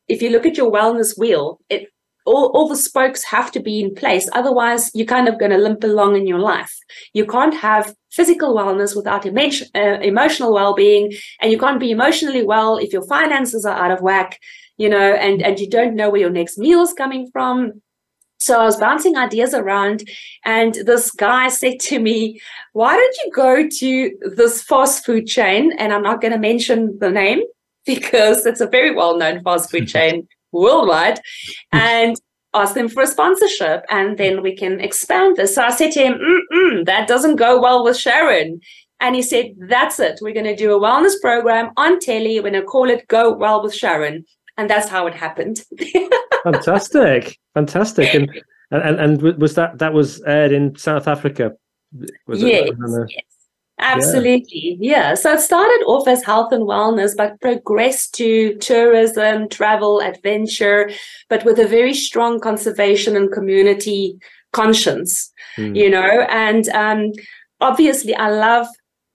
if 0.07 0.21
you 0.21 0.29
look 0.29 0.45
at 0.45 0.57
your 0.57 0.71
wellness 0.71 1.17
wheel, 1.17 1.59
it 1.69 1.87
all, 2.25 2.51
all 2.53 2.67
the 2.67 2.75
spokes 2.75 3.23
have 3.25 3.51
to 3.51 3.59
be 3.59 3.81
in 3.81 3.93
place. 3.93 4.29
Otherwise, 4.33 4.91
you're 4.93 5.05
kind 5.05 5.27
of 5.27 5.39
going 5.39 5.51
to 5.51 5.57
limp 5.57 5.83
along 5.83 6.15
in 6.15 6.27
your 6.27 6.39
life. 6.39 6.73
You 7.13 7.25
can't 7.25 7.53
have 7.53 7.95
physical 8.11 8.55
wellness 8.55 8.95
without 8.95 9.25
emo- 9.25 9.65
uh, 9.75 9.99
emotional 10.01 10.53
well-being, 10.53 11.13
and 11.41 11.51
you 11.51 11.57
can't 11.57 11.79
be 11.79 11.91
emotionally 11.91 12.43
well 12.43 12.77
if 12.77 12.93
your 12.93 13.05
finances 13.07 13.65
are 13.65 13.77
out 13.77 13.91
of 13.91 14.01
whack, 14.01 14.39
you 14.77 14.89
know, 14.89 15.13
and 15.13 15.41
and 15.41 15.59
you 15.59 15.69
don't 15.69 15.95
know 15.95 16.09
where 16.09 16.21
your 16.21 16.29
next 16.29 16.57
meal 16.57 16.81
is 16.81 16.93
coming 16.93 17.29
from. 17.31 17.81
So 18.39 18.59
I 18.59 18.65
was 18.65 18.77
bouncing 18.77 19.15
ideas 19.15 19.53
around, 19.53 20.03
and 20.45 20.73
this 20.73 21.11
guy 21.11 21.49
said 21.61 21.79
to 21.81 21.99
me, 21.99 22.39
"Why 22.73 22.95
don't 22.95 23.17
you 23.25 23.31
go 23.31 23.67
to 23.67 24.11
this 24.35 24.61
fast 24.61 25.05
food 25.05 25.27
chain?" 25.27 25.73
And 25.77 25.93
I'm 25.93 26.03
not 26.03 26.21
going 26.21 26.33
to 26.33 26.39
mention 26.39 26.97
the 26.99 27.11
name 27.11 27.41
because 27.85 28.45
it's 28.45 28.61
a 28.61 28.67
very 28.67 28.93
well-known 28.93 29.43
fast 29.43 29.71
food 29.71 29.87
chain 29.95 30.27
worldwide 30.51 31.19
and 31.71 32.15
ask 32.53 32.75
them 32.75 32.87
for 32.87 33.03
a 33.03 33.07
sponsorship 33.07 33.83
and 33.89 34.17
then 34.17 34.41
we 34.41 34.55
can 34.55 34.79
expand 34.79 35.35
this. 35.35 35.55
So 35.55 35.63
I 35.63 35.71
said 35.71 35.91
to 35.93 35.99
him, 36.01 36.83
that 36.85 37.07
doesn't 37.07 37.37
go 37.37 37.59
well 37.59 37.83
with 37.83 37.97
Sharon. 37.97 38.59
And 38.99 39.15
he 39.15 39.21
said, 39.21 39.55
that's 39.67 39.99
it. 39.99 40.19
We're 40.21 40.33
going 40.33 40.45
to 40.45 40.55
do 40.55 40.73
a 40.73 40.79
wellness 40.79 41.19
program 41.21 41.71
on 41.75 41.99
telly. 41.99 42.39
We're 42.39 42.51
going 42.51 42.53
to 42.53 42.63
call 42.63 42.89
it 42.89 43.07
Go 43.09 43.33
Well 43.33 43.61
with 43.61 43.75
Sharon. 43.75 44.23
And 44.55 44.69
that's 44.69 44.87
how 44.87 45.07
it 45.07 45.13
happened. 45.13 45.61
Fantastic. 46.43 47.37
Fantastic. 47.53 48.13
And, 48.13 48.29
and, 48.71 48.99
and 48.99 49.37
was 49.39 49.55
that, 49.55 49.79
that 49.79 49.93
was 49.93 50.21
aired 50.21 50.53
in 50.53 50.77
South 50.77 51.07
Africa? 51.07 51.51
Was 52.27 52.41
yes, 52.41 52.69
it, 52.69 52.75
yes. 53.09 53.23
Absolutely. 53.79 54.77
Yeah. 54.79 55.09
yeah. 55.09 55.13
So 55.15 55.33
it 55.33 55.41
started 55.41 55.83
off 55.87 56.07
as 56.07 56.23
health 56.23 56.51
and 56.51 56.63
wellness, 56.63 57.15
but 57.15 57.39
progressed 57.41 58.13
to 58.15 58.55
tourism, 58.57 59.49
travel, 59.49 59.99
adventure, 59.99 60.91
but 61.29 61.43
with 61.43 61.59
a 61.59 61.67
very 61.67 61.93
strong 61.93 62.39
conservation 62.39 63.15
and 63.15 63.31
community 63.31 64.17
conscience, 64.51 65.31
mm. 65.57 65.75
you 65.75 65.89
know. 65.89 66.25
And 66.29 66.69
um, 66.69 67.11
obviously, 67.61 68.15
I 68.15 68.29
love 68.29 68.67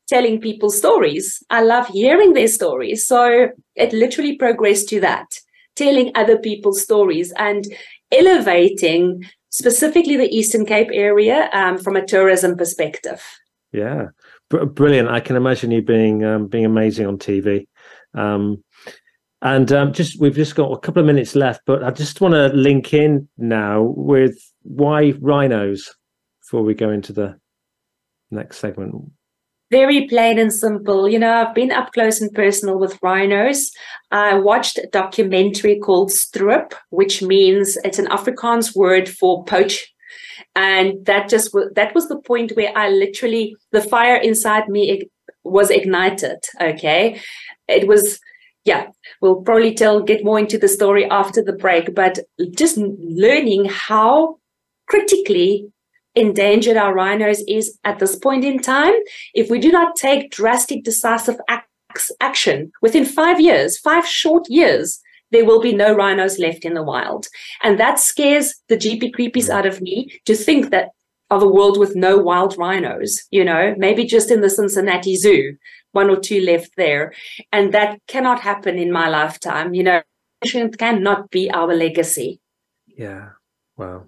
telling 0.09 0.41
people 0.41 0.71
stories. 0.71 1.43
I 1.51 1.63
love 1.63 1.87
hearing 1.89 2.33
their 2.33 2.49
stories. 2.49 3.07
So 3.07 3.51
it 3.77 3.93
literally 3.93 4.37
progressed 4.37 4.89
to 4.89 5.01
that, 5.01 5.27
telling 5.77 6.11
other 6.15 6.39
people's 6.39 6.83
stories 6.83 7.33
and 7.37 7.65
elevating 8.11 9.23
specifically 9.51 10.17
the 10.17 10.35
Eastern 10.35 10.67
Cape 10.67 10.89
area 10.93 11.49
um, 11.53 11.79
from 11.79 11.95
a 11.95 12.05
tourism 12.05 12.57
perspective. 12.57 13.23
Yeah 13.73 14.09
brilliant. 14.51 15.09
I 15.09 15.21
can 15.21 15.37
imagine 15.37 15.71
you 15.71 15.83
being 15.83 16.25
um, 16.25 16.47
being 16.47 16.65
amazing 16.65 17.07
on 17.07 17.19
TV. 17.19 17.67
Um, 18.15 18.63
and 19.41 19.71
um, 19.73 19.93
just 19.93 20.21
we've 20.21 20.35
just 20.35 20.57
got 20.57 20.73
a 20.73 20.79
couple 20.79 21.01
of 21.01 21.07
minutes 21.07 21.37
left, 21.37 21.63
but 21.67 21.85
I 21.85 21.91
just 21.91 22.21
want 22.21 22.35
to 22.35 22.49
link 22.49 22.93
in 22.93 23.29
now 23.39 23.83
with 23.97 24.37
why 24.63 25.15
rhinos 25.21 25.95
before 26.43 26.63
we 26.63 26.75
go 26.75 26.91
into 26.91 27.13
the 27.13 27.39
next 28.31 28.59
segment. 28.59 28.95
Very 29.71 30.09
plain 30.09 30.39
and 30.39 30.53
simple. 30.53 31.09
You 31.09 31.19
know, 31.19 31.33
I've 31.33 31.55
been 31.55 31.71
up 31.71 31.93
close 31.93 32.21
and 32.21 32.33
personal 32.33 32.79
with 32.79 32.99
rhinos. 33.03 33.71
I 34.11 34.35
watched 34.35 34.79
a 34.79 34.89
documentary 34.91 35.79
called 35.79 36.11
Stroop, 36.11 36.73
which 36.89 37.23
means 37.23 37.77
it's 37.85 37.99
an 37.99 38.07
Afrikaans 38.07 38.75
word 38.75 39.09
for 39.09 39.45
poach 39.45 39.93
and 40.55 41.05
that 41.07 41.29
just 41.29 41.55
that 41.75 41.95
was 41.95 42.09
the 42.09 42.19
point 42.21 42.53
where 42.53 42.77
i 42.77 42.89
literally 42.89 43.57
the 43.73 43.81
fire 43.83 44.17
inside 44.17 44.69
me 44.69 45.09
was 45.45 45.71
ignited 45.71 46.39
okay? 46.61 47.21
It 47.69 47.87
was 47.87 48.21
yeah 48.65 48.89
we'll 49.21 49.43
probably 49.43 49.75
tell 49.75 50.03
get 50.03 50.25
more 50.25 50.39
into 50.39 50.59
the 50.59 50.69
story 50.69 51.09
after 51.11 51.43
the 51.43 51.53
break 51.53 51.95
but 51.95 52.19
just 52.57 52.77
learning 52.77 53.67
how 53.67 54.39
critically 54.89 55.69
endangered 56.15 56.77
our 56.77 56.95
rhinos 56.95 57.43
is 57.47 57.79
at 57.85 57.99
this 57.99 58.17
point 58.17 58.45
in 58.45 58.59
time 58.59 58.95
if 59.35 59.51
we 59.51 59.59
do 59.59 59.71
not 59.71 59.97
take 59.97 60.31
drastic 60.31 60.83
decisive 60.83 61.39
action 62.21 62.71
within 62.83 63.05
five 63.05 63.41
years 63.41 63.79
five 63.79 64.07
short 64.07 64.45
years 64.49 65.01
there 65.31 65.45
will 65.45 65.61
be 65.61 65.75
no 65.75 65.95
rhinos 65.95 66.39
left 66.39 66.65
in 66.65 66.75
the 66.75 66.83
wild. 66.83 67.27
And 67.63 67.79
that 67.79 67.99
scares 67.99 68.55
the 68.69 68.77
GP 68.77 69.15
creepies 69.15 69.49
out 69.49 69.67
of 69.67 69.81
me 69.81 70.21
to 70.25 70.35
think 70.35 70.71
that 70.71 70.91
of 71.31 71.43
a 71.43 71.49
world 71.49 71.79
with 71.79 71.95
no 71.95 72.17
wild 72.17 72.57
rhinos, 72.57 73.23
you 73.31 73.45
know, 73.45 73.75
maybe 73.77 74.05
just 74.05 74.31
in 74.31 74.41
the 74.41 74.49
Cincinnati 74.49 75.15
Zoo, 75.17 75.57
one 75.93 76.09
or 76.09 76.19
two 76.19 76.41
left 76.41 76.71
there. 76.77 77.13
And 77.53 77.75
that 77.75 78.01
cannot 78.07 78.41
happen 78.41 78.79
in 78.79 78.91
my 78.91 79.09
lifetime, 79.09 79.75
you 79.75 79.83
know, 79.83 80.03
it 80.43 80.79
cannot 80.79 81.31
be 81.31 81.51
our 81.51 81.75
legacy. 81.75 82.41
Yeah. 82.87 83.31
Wow. 83.77 84.07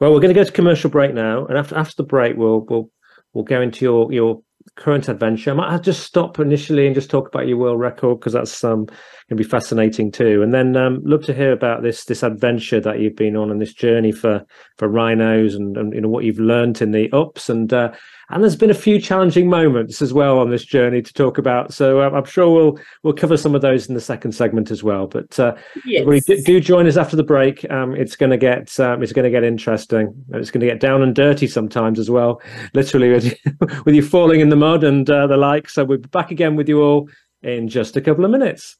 Well, 0.00 0.12
we're 0.12 0.20
going 0.20 0.34
to 0.34 0.40
go 0.40 0.44
to 0.44 0.52
commercial 0.52 0.90
break 0.90 1.14
now, 1.14 1.46
and 1.46 1.58
after 1.58 1.76
after 1.76 1.96
the 1.96 2.04
break, 2.04 2.36
we'll 2.36 2.60
we'll 2.60 2.90
we'll 3.32 3.44
go 3.44 3.60
into 3.60 3.84
your 3.84 4.12
your 4.12 4.42
current 4.76 5.08
adventure. 5.08 5.50
I 5.50 5.54
might 5.54 5.82
just 5.82 6.04
stop 6.04 6.38
initially 6.38 6.86
and 6.86 6.94
just 6.94 7.10
talk 7.10 7.28
about 7.28 7.46
your 7.46 7.58
world 7.58 7.80
record 7.80 8.20
because 8.20 8.32
that's 8.32 8.64
um, 8.64 8.86
going 8.86 8.96
to 9.30 9.36
be 9.36 9.44
fascinating 9.44 10.10
too. 10.10 10.42
And 10.42 10.52
then 10.52 10.76
um, 10.76 11.00
love 11.04 11.24
to 11.24 11.34
hear 11.34 11.52
about 11.52 11.82
this 11.82 12.04
this 12.04 12.22
adventure 12.22 12.80
that 12.80 13.00
you've 13.00 13.16
been 13.16 13.36
on 13.36 13.50
and 13.50 13.60
this 13.60 13.74
journey 13.74 14.12
for 14.12 14.44
for 14.78 14.88
rhinos 14.88 15.54
and, 15.54 15.76
and 15.76 15.94
you 15.94 16.00
know 16.00 16.08
what 16.08 16.24
you've 16.24 16.40
learned 16.40 16.82
in 16.82 16.90
the 16.90 17.10
ups 17.12 17.48
and 17.48 17.72
uh, 17.72 17.92
and 18.30 18.42
there's 18.42 18.56
been 18.56 18.70
a 18.70 18.74
few 18.74 19.00
challenging 19.00 19.48
moments 19.48 20.00
as 20.02 20.12
well 20.12 20.38
on 20.38 20.50
this 20.50 20.64
journey 20.64 21.02
to 21.02 21.12
talk 21.12 21.38
about. 21.38 21.72
So 21.72 22.00
uh, 22.00 22.10
I'm 22.10 22.24
sure 22.24 22.50
we'll 22.50 22.78
we'll 23.02 23.14
cover 23.14 23.36
some 23.36 23.54
of 23.54 23.62
those 23.62 23.88
in 23.88 23.94
the 23.94 24.00
second 24.00 24.32
segment 24.32 24.70
as 24.70 24.82
well. 24.82 25.06
But 25.06 25.38
uh, 25.38 25.54
yes. 25.84 26.24
do, 26.24 26.42
do, 26.42 26.60
join 26.60 26.86
us 26.86 26.96
after 26.96 27.16
the 27.16 27.22
break. 27.22 27.68
Um, 27.70 27.94
it's 27.94 28.16
going 28.16 28.30
to 28.30 28.38
get 28.38 28.78
um, 28.80 29.02
it's 29.02 29.12
going 29.12 29.24
to 29.24 29.30
get 29.30 29.44
interesting. 29.44 30.14
It's 30.32 30.50
going 30.50 30.60
to 30.60 30.66
get 30.66 30.80
down 30.80 31.02
and 31.02 31.14
dirty 31.14 31.46
sometimes 31.46 31.98
as 31.98 32.10
well, 32.10 32.40
literally 32.72 33.10
with 33.10 33.24
you, 33.24 33.52
with 33.84 33.94
you 33.94 34.02
falling 34.02 34.40
in 34.40 34.48
the 34.48 34.56
mud 34.56 34.84
and 34.84 35.08
uh, 35.08 35.26
the 35.26 35.36
like. 35.36 35.68
So 35.68 35.84
we'll 35.84 35.98
be 35.98 36.08
back 36.08 36.30
again 36.30 36.56
with 36.56 36.68
you 36.68 36.82
all 36.82 37.08
in 37.42 37.68
just 37.68 37.96
a 37.96 38.00
couple 38.00 38.24
of 38.24 38.30
minutes. 38.30 38.76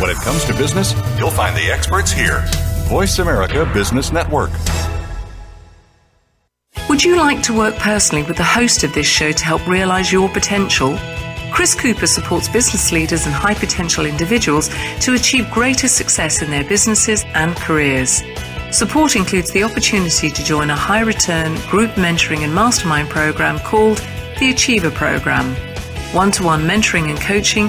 When 0.00 0.10
it 0.10 0.16
comes 0.18 0.44
to 0.44 0.54
business, 0.54 0.94
you'll 1.18 1.30
find 1.30 1.56
the 1.56 1.72
experts 1.72 2.12
here. 2.12 2.44
Voice 2.86 3.18
America 3.18 3.68
Business 3.74 4.12
Network. 4.12 4.50
Would 6.88 7.02
you 7.02 7.16
like 7.16 7.42
to 7.42 7.52
work 7.52 7.74
personally 7.74 8.22
with 8.22 8.36
the 8.36 8.44
host 8.44 8.84
of 8.84 8.94
this 8.94 9.08
show 9.08 9.32
to 9.32 9.44
help 9.44 9.66
realize 9.66 10.12
your 10.12 10.28
potential? 10.28 10.96
Chris 11.50 11.74
Cooper 11.74 12.06
supports 12.06 12.48
business 12.48 12.92
leaders 12.92 13.26
and 13.26 13.34
high 13.34 13.54
potential 13.54 14.06
individuals 14.06 14.68
to 15.00 15.14
achieve 15.14 15.50
greater 15.50 15.88
success 15.88 16.42
in 16.42 16.50
their 16.52 16.62
businesses 16.62 17.24
and 17.34 17.56
careers. 17.56 18.22
Support 18.70 19.16
includes 19.16 19.50
the 19.50 19.64
opportunity 19.64 20.30
to 20.30 20.44
join 20.44 20.70
a 20.70 20.76
high 20.76 21.00
return 21.00 21.56
group 21.68 21.90
mentoring 21.92 22.44
and 22.44 22.54
mastermind 22.54 23.08
program 23.08 23.58
called 23.58 23.98
the 24.38 24.50
Achiever 24.50 24.92
Program. 24.92 25.56
One 26.14 26.30
to 26.32 26.44
one 26.44 26.62
mentoring 26.62 27.10
and 27.10 27.20
coaching 27.20 27.68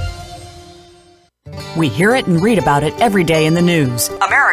We 1.77 1.87
hear 1.87 2.15
it 2.15 2.27
and 2.27 2.41
read 2.41 2.57
about 2.57 2.83
it 2.83 2.99
every 2.99 3.23
day 3.23 3.45
in 3.45 3.53
the 3.53 3.61
news. 3.61 4.09
America 4.09 4.40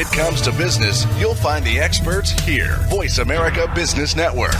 It 0.00 0.06
comes 0.12 0.40
to 0.42 0.52
business, 0.52 1.04
you'll 1.18 1.34
find 1.34 1.64
the 1.64 1.80
experts 1.80 2.30
here. 2.30 2.76
Voice 2.88 3.18
America 3.18 3.68
Business 3.74 4.14
Network. 4.14 4.54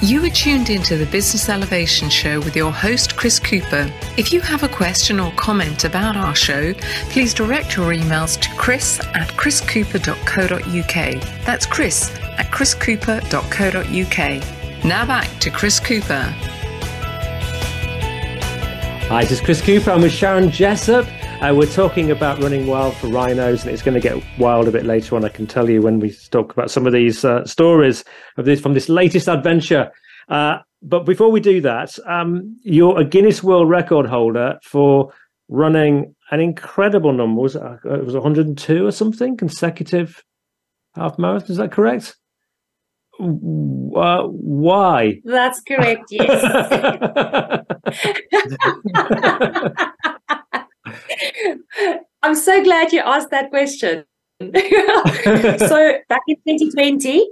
You 0.00 0.24
are 0.24 0.30
tuned 0.30 0.70
into 0.70 0.96
the 0.96 1.06
Business 1.12 1.50
Elevation 1.50 2.08
Show 2.08 2.38
with 2.38 2.56
your 2.56 2.72
host, 2.72 3.18
Chris 3.18 3.38
Cooper. 3.38 3.92
If 4.16 4.32
you 4.32 4.40
have 4.40 4.62
a 4.62 4.68
question 4.68 5.20
or 5.20 5.30
comment 5.32 5.84
about 5.84 6.16
our 6.16 6.34
show, 6.34 6.72
please 7.10 7.34
direct 7.34 7.76
your 7.76 7.92
emails 7.92 8.40
to 8.40 8.48
chris 8.56 8.98
at 9.12 9.28
chriscooper.co.uk. 9.32 11.44
That's 11.44 11.66
chris 11.66 12.10
at 12.38 12.46
chriscooper.co.uk. 12.46 14.84
Now 14.86 15.04
back 15.04 15.38
to 15.40 15.50
Chris 15.50 15.80
Cooper. 15.80 16.34
Hi, 19.08 19.22
this 19.22 19.34
is 19.34 19.40
Chris 19.40 19.62
Cooper. 19.62 19.92
I'm 19.92 20.02
with 20.02 20.10
Sharon 20.10 20.50
Jessop. 20.50 21.06
Uh, 21.40 21.54
we're 21.54 21.72
talking 21.72 22.10
about 22.10 22.42
running 22.42 22.66
wild 22.66 22.92
for 22.96 23.06
rhinos, 23.06 23.62
and 23.62 23.70
it's 23.70 23.80
going 23.80 23.94
to 23.94 24.00
get 24.00 24.20
wild 24.36 24.66
a 24.66 24.72
bit 24.72 24.84
later 24.84 25.14
on. 25.14 25.24
I 25.24 25.28
can 25.28 25.46
tell 25.46 25.70
you 25.70 25.80
when 25.80 26.00
we 26.00 26.10
talk 26.32 26.52
about 26.52 26.72
some 26.72 26.88
of 26.88 26.92
these 26.92 27.24
uh, 27.24 27.44
stories 27.44 28.02
of 28.36 28.46
this 28.46 28.60
from 28.60 28.74
this 28.74 28.88
latest 28.88 29.28
adventure. 29.28 29.92
Uh, 30.28 30.58
but 30.82 31.06
before 31.06 31.30
we 31.30 31.38
do 31.38 31.60
that, 31.60 31.96
um, 32.04 32.56
you're 32.64 32.98
a 32.98 33.04
Guinness 33.04 33.44
World 33.44 33.70
Record 33.70 34.06
holder 34.06 34.58
for 34.64 35.12
running 35.48 36.16
an 36.32 36.40
incredible 36.40 37.12
number. 37.12 37.40
Was 37.40 37.54
it, 37.54 37.62
uh, 37.62 37.76
it 37.84 38.04
was 38.04 38.14
102 38.14 38.84
or 38.84 38.90
something 38.90 39.36
consecutive 39.36 40.20
half 40.96 41.16
marathons? 41.16 41.50
Is 41.50 41.56
that 41.58 41.70
correct? 41.70 42.16
Uh, 43.18 44.24
why? 44.28 45.20
That's 45.24 45.60
correct. 45.62 46.04
Yes. 46.10 46.42
I'm 52.22 52.34
so 52.34 52.62
glad 52.62 52.92
you 52.92 53.00
asked 53.00 53.30
that 53.30 53.50
question. 53.50 54.04
so 54.40 54.50
back 56.08 56.22
in 56.28 56.36
2020, 56.46 57.26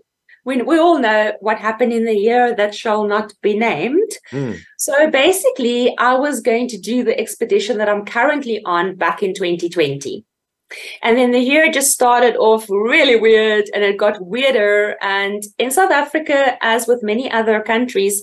when 0.44 0.66
we 0.66 0.78
all 0.78 0.98
know 0.98 1.32
what 1.40 1.58
happened 1.58 1.92
in 1.92 2.04
the 2.04 2.16
year 2.16 2.54
that 2.54 2.74
shall 2.74 3.04
not 3.04 3.32
be 3.42 3.58
named. 3.58 4.10
Mm. 4.30 4.58
So 4.78 5.10
basically, 5.10 5.96
I 5.98 6.14
was 6.14 6.40
going 6.40 6.68
to 6.68 6.78
do 6.78 7.02
the 7.02 7.18
expedition 7.18 7.78
that 7.78 7.88
I'm 7.88 8.04
currently 8.04 8.62
on 8.64 8.94
back 8.96 9.22
in 9.22 9.34
2020. 9.34 10.24
And 11.02 11.16
then 11.16 11.32
the 11.32 11.38
year 11.38 11.70
just 11.70 11.92
started 11.92 12.36
off 12.36 12.68
really 12.68 13.16
weird 13.16 13.66
and 13.74 13.84
it 13.84 13.98
got 13.98 14.24
weirder. 14.24 14.96
And 15.02 15.42
in 15.58 15.70
South 15.70 15.90
Africa, 15.90 16.56
as 16.62 16.86
with 16.86 17.02
many 17.02 17.30
other 17.30 17.60
countries, 17.60 18.22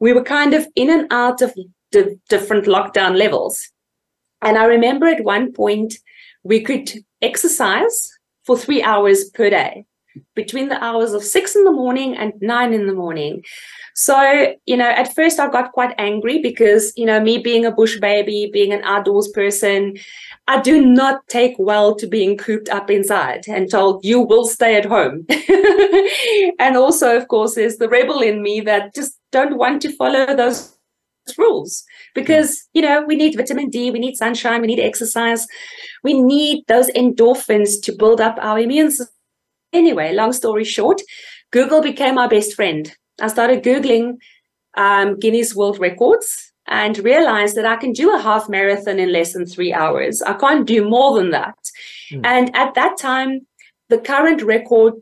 we 0.00 0.12
were 0.12 0.24
kind 0.24 0.54
of 0.54 0.66
in 0.74 0.90
and 0.90 1.06
out 1.12 1.42
of 1.42 1.54
the 1.92 2.18
different 2.28 2.64
lockdown 2.64 3.16
levels. 3.16 3.70
And 4.42 4.58
I 4.58 4.64
remember 4.64 5.06
at 5.06 5.24
one 5.24 5.52
point 5.52 5.94
we 6.42 6.60
could 6.60 6.90
exercise 7.22 8.10
for 8.44 8.58
three 8.58 8.82
hours 8.82 9.24
per 9.30 9.48
day 9.48 9.86
between 10.34 10.68
the 10.68 10.82
hours 10.82 11.12
of 11.12 11.24
six 11.24 11.56
in 11.56 11.64
the 11.64 11.72
morning 11.72 12.16
and 12.16 12.32
nine 12.40 12.72
in 12.72 12.86
the 12.86 12.92
morning. 12.94 13.42
So, 13.94 14.54
you 14.66 14.76
know, 14.76 14.88
at 14.88 15.14
first 15.14 15.40
I 15.40 15.48
got 15.48 15.72
quite 15.72 15.94
angry 15.98 16.40
because, 16.40 16.92
you 16.96 17.06
know, 17.06 17.20
me 17.20 17.38
being 17.38 17.64
a 17.64 17.70
bush 17.70 17.98
baby, 17.98 18.50
being 18.52 18.72
an 18.72 18.82
outdoors 18.84 19.28
person, 19.28 19.96
I 20.46 20.60
do 20.60 20.84
not 20.84 21.26
take 21.28 21.54
well 21.58 21.94
to 21.96 22.06
being 22.06 22.36
cooped 22.36 22.68
up 22.68 22.90
inside 22.90 23.44
and 23.48 23.70
told 23.70 24.04
you 24.04 24.20
will 24.20 24.46
stay 24.46 24.76
at 24.76 24.84
home. 24.84 25.26
and 26.58 26.76
also, 26.76 27.16
of 27.16 27.28
course, 27.28 27.54
there's 27.54 27.78
the 27.78 27.88
rebel 27.88 28.20
in 28.20 28.42
me 28.42 28.60
that 28.60 28.94
just 28.94 29.18
don't 29.32 29.56
want 29.56 29.80
to 29.82 29.96
follow 29.96 30.36
those 30.36 30.76
rules 31.38 31.84
because 32.14 32.68
you 32.74 32.82
know 32.82 33.02
we 33.06 33.16
need 33.16 33.34
vitamin 33.34 33.70
d 33.70 33.90
we 33.90 33.98
need 33.98 34.14
sunshine 34.14 34.60
we 34.60 34.66
need 34.66 34.80
exercise. 34.80 35.46
We 36.02 36.20
need 36.20 36.64
those 36.68 36.90
endorphins 36.90 37.82
to 37.84 37.92
build 37.92 38.20
up 38.20 38.36
our 38.40 38.58
immune 38.58 38.90
system. 38.90 39.14
Anyway 39.72 40.12
long 40.12 40.32
story 40.32 40.64
short 40.64 41.00
google 41.50 41.80
became 41.80 42.16
my 42.16 42.26
best 42.26 42.54
friend. 42.54 42.94
I 43.20 43.28
started 43.28 43.64
googling 43.64 44.18
um, 44.76 45.18
guinness 45.18 45.54
world 45.54 45.78
records 45.78 46.52
and 46.66 46.98
realized 46.98 47.56
that 47.56 47.66
i 47.66 47.76
can 47.76 47.92
do 47.92 48.14
a 48.14 48.20
half 48.20 48.48
marathon 48.48 48.98
in 48.98 49.12
less 49.12 49.32
than 49.32 49.46
three 49.46 49.72
hours 49.72 50.22
i 50.22 50.32
can't 50.34 50.66
do 50.66 50.88
more 50.88 51.16
than 51.16 51.30
that 51.30 51.58
mm. 52.10 52.20
and 52.24 52.54
at 52.56 52.74
that 52.74 52.96
time 52.98 53.46
the 53.88 53.98
current 53.98 54.42
record 54.42 54.94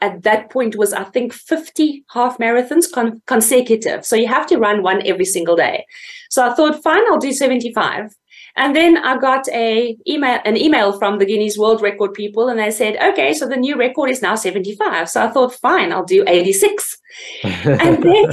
at 0.00 0.22
that 0.22 0.50
point 0.50 0.76
was 0.76 0.92
I 0.92 1.04
think 1.04 1.32
50 1.32 2.04
half 2.10 2.38
marathons 2.38 2.90
con- 2.92 3.20
consecutive. 3.26 4.04
So 4.04 4.16
you 4.16 4.28
have 4.28 4.46
to 4.46 4.58
run 4.58 4.82
one 4.82 5.04
every 5.06 5.24
single 5.24 5.56
day. 5.56 5.86
So 6.30 6.46
I 6.46 6.54
thought, 6.54 6.82
fine, 6.82 7.02
I'll 7.10 7.18
do 7.18 7.32
75. 7.32 8.14
And 8.56 8.74
then 8.74 8.96
I 8.98 9.16
got 9.18 9.48
a 9.50 9.96
email, 10.08 10.40
an 10.44 10.56
email 10.56 10.98
from 10.98 11.18
the 11.18 11.26
Guinness 11.26 11.56
World 11.56 11.80
Record 11.80 12.12
people, 12.12 12.48
and 12.48 12.58
they 12.58 12.72
said, 12.72 12.96
okay, 12.96 13.32
so 13.32 13.46
the 13.46 13.56
new 13.56 13.76
record 13.76 14.10
is 14.10 14.20
now 14.20 14.34
75. 14.34 15.08
So 15.08 15.22
I 15.22 15.30
thought, 15.30 15.54
fine, 15.54 15.92
I'll 15.92 16.04
do 16.04 16.24
86. 16.26 16.98
and 17.44 18.02
then 18.02 18.30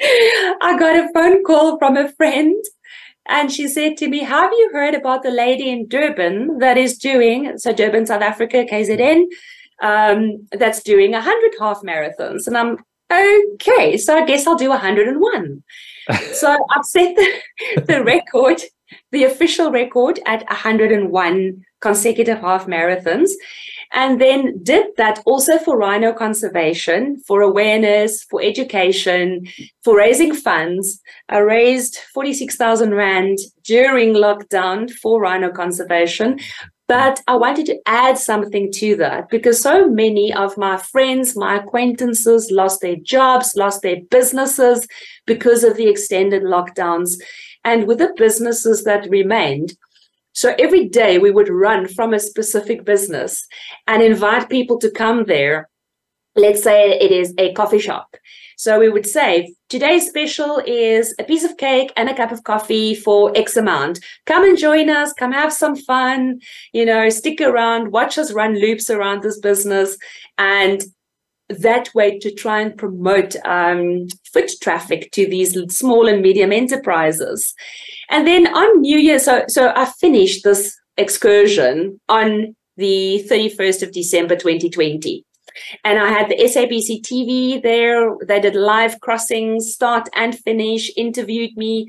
I 0.62 0.76
got 0.78 0.96
a 0.96 1.08
phone 1.12 1.44
call 1.44 1.78
from 1.78 1.96
a 1.96 2.10
friend 2.12 2.56
and 3.28 3.52
she 3.52 3.68
said 3.68 3.96
to 3.98 4.08
me, 4.08 4.20
Have 4.20 4.50
you 4.52 4.70
heard 4.72 4.94
about 4.94 5.22
the 5.22 5.30
lady 5.30 5.70
in 5.70 5.88
Durban 5.88 6.58
that 6.58 6.78
is 6.78 6.98
doing, 6.98 7.58
so 7.58 7.72
Durban, 7.72 8.06
South 8.06 8.22
Africa, 8.22 8.64
KZN, 8.70 9.26
um, 9.82 10.46
that's 10.52 10.82
doing 10.82 11.12
100 11.12 11.52
half 11.58 11.82
marathons. 11.82 12.46
And 12.46 12.56
I'm 12.56 12.78
okay, 13.12 13.96
so 13.96 14.16
I 14.16 14.24
guess 14.24 14.46
I'll 14.46 14.56
do 14.56 14.70
101. 14.70 15.62
so 16.32 16.66
I've 16.70 16.84
set 16.84 17.16
the, 17.16 17.82
the 17.82 18.04
record, 18.04 18.62
the 19.12 19.24
official 19.24 19.70
record 19.70 20.20
at 20.26 20.44
101 20.48 21.64
consecutive 21.80 22.40
half 22.40 22.66
marathons. 22.66 23.30
And 23.92 24.20
then 24.20 24.62
did 24.62 24.86
that 24.98 25.20
also 25.26 25.58
for 25.58 25.76
rhino 25.76 26.12
conservation, 26.12 27.20
for 27.26 27.40
awareness, 27.40 28.22
for 28.24 28.40
education, 28.40 29.46
for 29.82 29.96
raising 29.96 30.34
funds. 30.34 31.00
I 31.28 31.38
raised 31.38 31.96
46,000 32.14 32.94
Rand 32.94 33.38
during 33.64 34.14
lockdown 34.14 34.90
for 34.90 35.20
rhino 35.20 35.50
conservation. 35.50 36.38
But 36.86 37.20
I 37.28 37.36
wanted 37.36 37.66
to 37.66 37.78
add 37.86 38.18
something 38.18 38.72
to 38.72 38.96
that 38.96 39.28
because 39.28 39.62
so 39.62 39.88
many 39.88 40.34
of 40.34 40.58
my 40.58 40.76
friends, 40.76 41.36
my 41.36 41.56
acquaintances 41.56 42.50
lost 42.50 42.80
their 42.80 42.96
jobs, 42.96 43.54
lost 43.54 43.82
their 43.82 44.00
businesses 44.10 44.88
because 45.24 45.62
of 45.62 45.76
the 45.76 45.88
extended 45.88 46.42
lockdowns. 46.42 47.10
And 47.64 47.86
with 47.86 47.98
the 47.98 48.12
businesses 48.16 48.82
that 48.82 49.08
remained, 49.08 49.74
so 50.32 50.54
every 50.58 50.88
day 50.88 51.18
we 51.18 51.30
would 51.30 51.48
run 51.48 51.88
from 51.88 52.14
a 52.14 52.20
specific 52.20 52.84
business 52.84 53.46
and 53.86 54.02
invite 54.02 54.48
people 54.48 54.78
to 54.78 54.90
come 54.90 55.24
there. 55.24 55.68
Let's 56.36 56.62
say 56.62 56.90
it 56.90 57.10
is 57.10 57.34
a 57.38 57.52
coffee 57.54 57.80
shop. 57.80 58.16
So 58.56 58.78
we 58.78 58.90
would 58.90 59.06
say 59.06 59.54
today's 59.68 60.06
special 60.06 60.62
is 60.66 61.14
a 61.18 61.24
piece 61.24 61.44
of 61.44 61.56
cake 61.56 61.92
and 61.96 62.08
a 62.08 62.14
cup 62.14 62.30
of 62.30 62.44
coffee 62.44 62.94
for 62.94 63.32
X 63.36 63.56
amount. 63.56 64.00
Come 64.26 64.44
and 64.44 64.58
join 64.58 64.90
us, 64.90 65.12
come 65.14 65.32
have 65.32 65.52
some 65.52 65.74
fun, 65.74 66.40
you 66.72 66.84
know, 66.84 67.08
stick 67.08 67.40
around, 67.40 67.90
watch 67.90 68.18
us 68.18 68.32
run 68.32 68.60
loops 68.60 68.90
around 68.90 69.22
this 69.22 69.40
business. 69.40 69.96
And 70.36 70.84
that 71.48 71.92
way 71.94 72.18
to 72.18 72.32
try 72.32 72.60
and 72.60 72.76
promote 72.76 73.34
um, 73.44 74.06
foot 74.32 74.50
traffic 74.62 75.10
to 75.12 75.26
these 75.26 75.56
small 75.74 76.06
and 76.06 76.22
medium 76.22 76.52
enterprises. 76.52 77.54
And 78.10 78.26
then 78.26 78.46
on 78.48 78.80
New 78.80 78.98
Year, 78.98 79.18
so 79.18 79.44
so 79.48 79.72
I 79.74 79.86
finished 79.86 80.44
this 80.44 80.76
excursion 80.96 82.00
on 82.08 82.54
the 82.76 83.24
31st 83.30 83.82
of 83.82 83.92
December 83.92 84.36
2020. 84.36 85.24
and 85.84 85.98
I 85.98 86.08
had 86.10 86.28
the 86.28 86.36
SABC 86.36 87.02
TV 87.02 87.62
there. 87.62 88.16
They 88.26 88.40
did 88.40 88.54
live 88.54 89.00
crossings, 89.00 89.72
start 89.72 90.08
and 90.14 90.38
finish, 90.38 90.90
interviewed 90.96 91.56
me. 91.56 91.88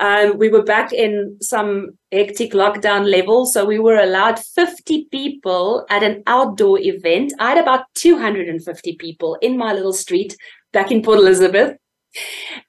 Um, 0.00 0.38
we 0.38 0.48
were 0.48 0.62
back 0.62 0.92
in 0.92 1.36
some 1.40 1.90
hectic 2.10 2.52
lockdown 2.52 3.10
level. 3.10 3.46
So 3.46 3.64
we 3.64 3.78
were 3.78 3.98
allowed 3.98 4.38
50 4.38 5.08
people 5.10 5.86
at 5.90 6.02
an 6.02 6.22
outdoor 6.26 6.78
event. 6.80 7.34
I 7.38 7.50
had 7.50 7.58
about 7.58 7.84
250 7.94 8.96
people 8.96 9.36
in 9.42 9.56
my 9.56 9.72
little 9.72 9.92
street 9.92 10.36
back 10.72 10.90
in 10.90 11.02
Port 11.02 11.18
Elizabeth. 11.18 11.76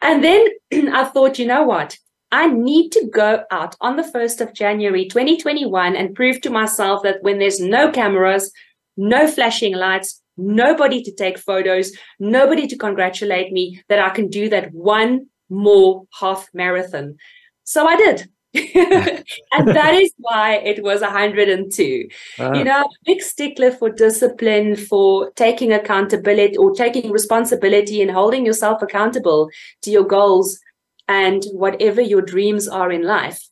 And 0.02 0.24
then 0.24 0.46
I 0.94 1.06
thought, 1.06 1.40
you 1.40 1.48
know 1.48 1.64
what? 1.64 1.98
I 2.34 2.48
need 2.48 2.92
to 2.94 3.06
go 3.14 3.44
out 3.52 3.76
on 3.80 3.96
the 3.96 4.02
1st 4.02 4.42
of 4.42 4.56
January 4.56 5.08
2021 5.08 5.96
and 5.96 6.16
prove 6.16 6.42
to 6.42 6.50
myself 6.50 7.04
that 7.04 7.22
when 7.22 7.38
there's 7.38 7.60
no 7.60 7.92
cameras, 7.92 8.52
no 8.98 9.28
flashing 9.28 9.76
lights, 9.76 10.20
nobody 10.36 11.04
to 11.04 11.14
take 11.14 11.38
photos, 11.38 11.92
nobody 12.20 12.66
to 12.66 12.76
congratulate 12.76 13.52
me, 13.52 13.84
that 13.88 14.00
I 14.00 14.10
can 14.10 14.30
do 14.30 14.50
that 14.50 14.74
one 14.74 15.28
more 15.48 16.06
half 16.20 16.50
marathon. 16.56 17.18
So 17.66 17.86
I 17.86 17.98
did. 17.98 18.28
and 18.56 19.68
that 19.68 19.94
is 19.94 20.12
why 20.18 20.56
it 20.56 20.82
was 20.84 21.02
102. 21.02 22.08
Uh, 22.40 22.52
you 22.54 22.64
know, 22.64 22.90
big 23.06 23.22
stickler 23.22 23.70
for 23.70 23.92
discipline, 23.92 24.76
for 24.76 25.30
taking 25.36 25.72
accountability 25.72 26.58
or 26.58 26.74
taking 26.74 27.12
responsibility 27.12 28.02
and 28.02 28.10
holding 28.10 28.44
yourself 28.44 28.82
accountable 28.82 29.50
to 29.84 29.92
your 29.92 30.04
goals 30.04 30.60
and 31.08 31.44
whatever 31.52 32.02
your 32.02 32.22
dreams 32.22 32.68
are 32.68 32.92
in 32.92 33.04
life. 33.04 33.48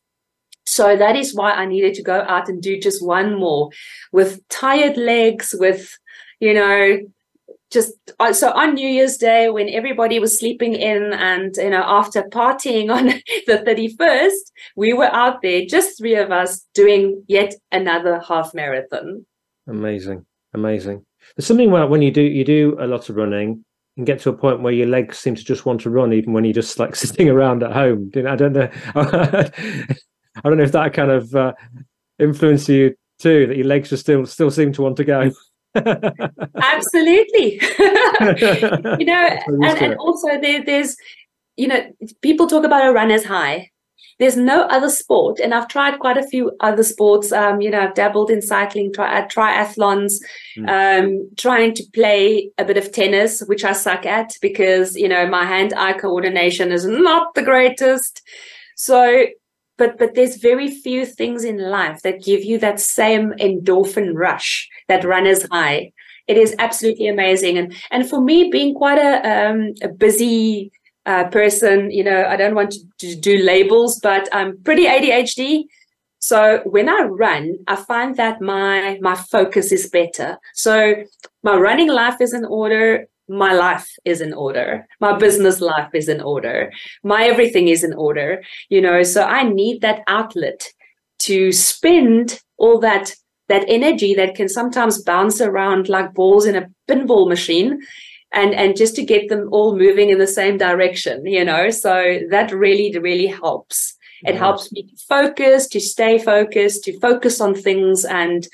So 0.65 0.95
that 0.95 1.15
is 1.15 1.35
why 1.35 1.51
I 1.51 1.65
needed 1.65 1.95
to 1.95 2.03
go 2.03 2.21
out 2.27 2.47
and 2.47 2.61
do 2.61 2.79
just 2.79 3.05
one 3.05 3.37
more 3.37 3.69
with 4.11 4.47
tired 4.47 4.97
legs, 4.97 5.53
with 5.57 5.97
you 6.39 6.53
know, 6.53 6.97
just 7.71 7.93
so 8.33 8.51
on 8.51 8.73
New 8.73 8.87
Year's 8.87 9.17
Day 9.17 9.49
when 9.49 9.69
everybody 9.69 10.19
was 10.19 10.37
sleeping 10.37 10.73
in 10.73 11.13
and 11.13 11.55
you 11.57 11.69
know 11.69 11.83
after 11.85 12.23
partying 12.23 12.93
on 12.93 13.05
the 13.47 13.63
31st, 13.65 14.51
we 14.75 14.93
were 14.93 15.11
out 15.13 15.41
there, 15.41 15.63
just 15.65 15.97
three 15.97 16.15
of 16.15 16.31
us, 16.31 16.67
doing 16.73 17.23
yet 17.27 17.55
another 17.71 18.21
half 18.27 18.53
marathon. 18.53 19.25
Amazing, 19.67 20.25
amazing. 20.53 21.05
There's 21.35 21.47
something 21.47 21.69
about 21.69 21.89
when 21.89 22.01
you 22.01 22.11
do 22.11 22.21
you 22.21 22.43
do 22.43 22.77
a 22.79 22.87
lot 22.87 23.09
of 23.09 23.15
running 23.15 23.63
and 23.97 24.06
get 24.06 24.19
to 24.21 24.30
a 24.30 24.34
point 24.34 24.62
where 24.62 24.73
your 24.73 24.88
legs 24.88 25.17
seem 25.17 25.36
to 25.36 25.43
just 25.43 25.65
want 25.65 25.82
to 25.82 25.89
run, 25.89 26.13
even 26.13 26.34
when 26.34 26.43
you're 26.43 26.54
just 26.54 26.80
like 26.80 26.95
sitting 26.97 27.30
around 27.30 27.63
at 27.63 27.71
home. 27.71 28.12
I 28.15 28.36
don't 28.36 28.54
know. 28.54 28.69
I 28.95 30.41
don't 30.43 30.58
know 30.58 30.63
if 30.63 30.71
that 30.71 30.93
kind 30.93 31.12
of 31.12 31.36
uh, 31.36 31.54
influenced 32.19 32.69
you 32.69 32.95
too. 33.19 33.47
That 33.47 33.58
your 33.58 33.67
legs 33.67 33.89
just 33.89 34.04
still 34.04 34.25
still 34.25 34.51
seem 34.51 34.71
to 34.73 34.82
want 34.82 34.97
to 34.97 35.04
go. 35.04 35.32
Absolutely. 35.75 37.62
you 38.99 39.06
know, 39.06 39.39
and, 39.47 39.63
and 39.63 39.95
also 39.95 40.39
there, 40.41 40.63
there's, 40.65 40.97
you 41.56 41.67
know, 41.67 41.82
people 42.21 42.47
talk 42.47 42.65
about 42.65 42.88
a 42.88 42.91
runner's 42.91 43.23
high. 43.23 43.70
There's 44.21 44.38
no 44.38 44.62
other 44.65 44.89
sport, 44.89 45.39
and 45.39 45.51
I've 45.51 45.67
tried 45.67 45.97
quite 45.97 46.15
a 46.15 46.27
few 46.27 46.51
other 46.60 46.84
sports. 46.84 47.31
Um, 47.31 47.60
you 47.60 47.71
know, 47.71 47.79
I've 47.79 47.95
dabbled 47.95 48.29
in 48.29 48.43
cycling, 48.43 48.93
tri- 48.93 49.19
uh, 49.19 49.27
triathlons, 49.27 50.13
mm. 50.55 50.69
um, 50.69 51.27
trying 51.38 51.73
to 51.73 51.84
play 51.91 52.51
a 52.60 52.63
bit 52.63 52.77
of 52.77 52.91
tennis, 52.91 53.41
which 53.47 53.65
I 53.65 53.71
suck 53.71 54.05
at 54.05 54.38
because 54.39 54.95
you 54.95 55.10
know 55.10 55.25
my 55.27 55.43
hand-eye 55.43 55.93
coordination 55.93 56.71
is 56.71 56.86
not 56.86 57.34
the 57.34 57.41
greatest. 57.41 58.21
So 58.75 59.25
but 59.79 59.97
but 59.97 60.13
there's 60.13 60.36
very 60.36 60.69
few 60.69 61.07
things 61.07 61.43
in 61.43 61.57
life 61.57 62.03
that 62.03 62.23
give 62.23 62.43
you 62.43 62.60
that 62.60 62.79
same 62.79 63.31
endorphin 63.39 64.12
rush 64.13 64.69
that 64.88 65.03
runner's 65.03 65.47
high 65.49 65.91
it 66.27 66.38
is 66.38 66.55
absolutely 66.60 67.07
amazing 67.07 67.57
and 67.57 67.73
and 67.89 68.07
for 68.07 68.21
me 68.21 68.49
being 68.51 68.75
quite 68.75 68.99
a 68.99 69.13
um, 69.34 69.73
a 69.81 69.88
busy 69.88 70.71
uh, 71.05 71.25
person 71.29 71.89
you 71.91 72.03
know 72.03 72.25
i 72.25 72.35
don't 72.35 72.55
want 72.55 72.71
to, 72.71 72.79
to 72.99 73.15
do 73.15 73.37
labels 73.37 73.99
but 73.99 74.29
i'm 74.31 74.61
pretty 74.63 74.85
adhd 74.85 75.65
so 76.23 76.61
when 76.65 76.87
I 76.87 77.01
run, 77.05 77.57
I 77.67 77.75
find 77.75 78.15
that 78.17 78.41
my 78.41 78.99
my 79.01 79.15
focus 79.15 79.71
is 79.71 79.89
better. 79.89 80.37
So 80.53 81.03
my 81.41 81.55
running 81.57 81.89
life 81.89 82.21
is 82.21 82.31
in 82.31 82.45
order 82.45 83.07
my 83.31 83.53
life 83.53 83.87
is 84.03 84.19
in 84.19 84.33
order 84.33 84.85
my 84.99 85.17
business 85.17 85.61
life 85.61 85.89
is 85.93 86.09
in 86.09 86.21
order 86.21 86.71
my 87.03 87.23
everything 87.23 87.69
is 87.69 87.83
in 87.83 87.93
order 87.93 88.43
you 88.69 88.81
know 88.81 89.03
so 89.03 89.23
i 89.23 89.43
need 89.43 89.79
that 89.81 90.01
outlet 90.07 90.67
to 91.19 91.51
spend 91.51 92.41
all 92.57 92.79
that 92.79 93.15
that 93.47 93.63
energy 93.67 94.13
that 94.13 94.35
can 94.35 94.49
sometimes 94.49 95.01
bounce 95.03 95.39
around 95.39 95.87
like 95.87 96.13
balls 96.13 96.45
in 96.45 96.55
a 96.55 96.67
pinball 96.89 97.27
machine 97.27 97.79
and 98.34 98.54
and 98.54 98.78
just 98.78 98.96
to 98.96 99.04
get 99.04 99.30
them 99.30 99.50
all 99.52 99.78
moving 99.78 100.10
in 100.10 100.20
the 100.20 100.28
same 100.28 100.58
direction 100.58 101.26
you 101.26 101.44
know 101.44 101.70
so 101.70 102.20
that 102.30 102.52
really 102.52 102.98
really 103.00 103.28
helps 103.28 103.96
it 104.24 104.36
helps 104.36 104.72
me 104.72 104.84
to 104.84 104.96
focus 105.10 105.67
to 105.67 105.80
stay 105.80 106.20
focused 106.20 106.84
to 106.84 107.00
focus 107.00 107.41
on 107.41 107.56
things 107.56 108.06
and 108.06 108.48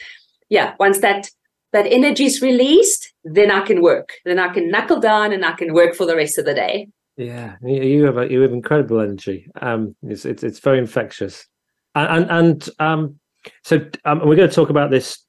yeah 0.50 0.74
once 0.80 1.00
that 1.00 1.30
that 1.74 1.86
energy 1.88 2.26
is 2.26 2.42
released, 2.42 3.14
then 3.24 3.52
I 3.52 3.62
can 3.62 3.82
work. 3.82 4.14
Then 4.26 4.40
I 4.40 4.50
can 4.54 4.70
knuckle 4.72 5.00
down 5.00 5.34
and 5.34 5.46
I 5.46 5.52
can 5.54 5.74
work 5.74 5.96
for 5.96 6.06
the 6.06 6.16
rest 6.16 6.38
of 6.38 6.46
the 6.46 6.54
day. 6.54 6.90
Yeah, 7.18 7.56
you 7.64 8.06
have 8.06 8.18
a, 8.18 8.32
you 8.32 8.42
have 8.42 8.54
incredible 8.54 9.00
energy. 9.00 9.48
Um, 9.62 9.96
it's 10.04 10.24
it's, 10.24 10.44
it's 10.44 10.60
very 10.60 10.78
infectious, 10.78 11.48
and 11.96 12.30
and, 12.30 12.32
and 12.32 12.70
um, 12.80 13.20
so 13.64 13.78
um, 14.06 14.20
we're 14.20 14.36
going 14.36 14.50
to 14.50 14.56
talk 14.56 14.70
about 14.70 14.92
this 14.92 15.24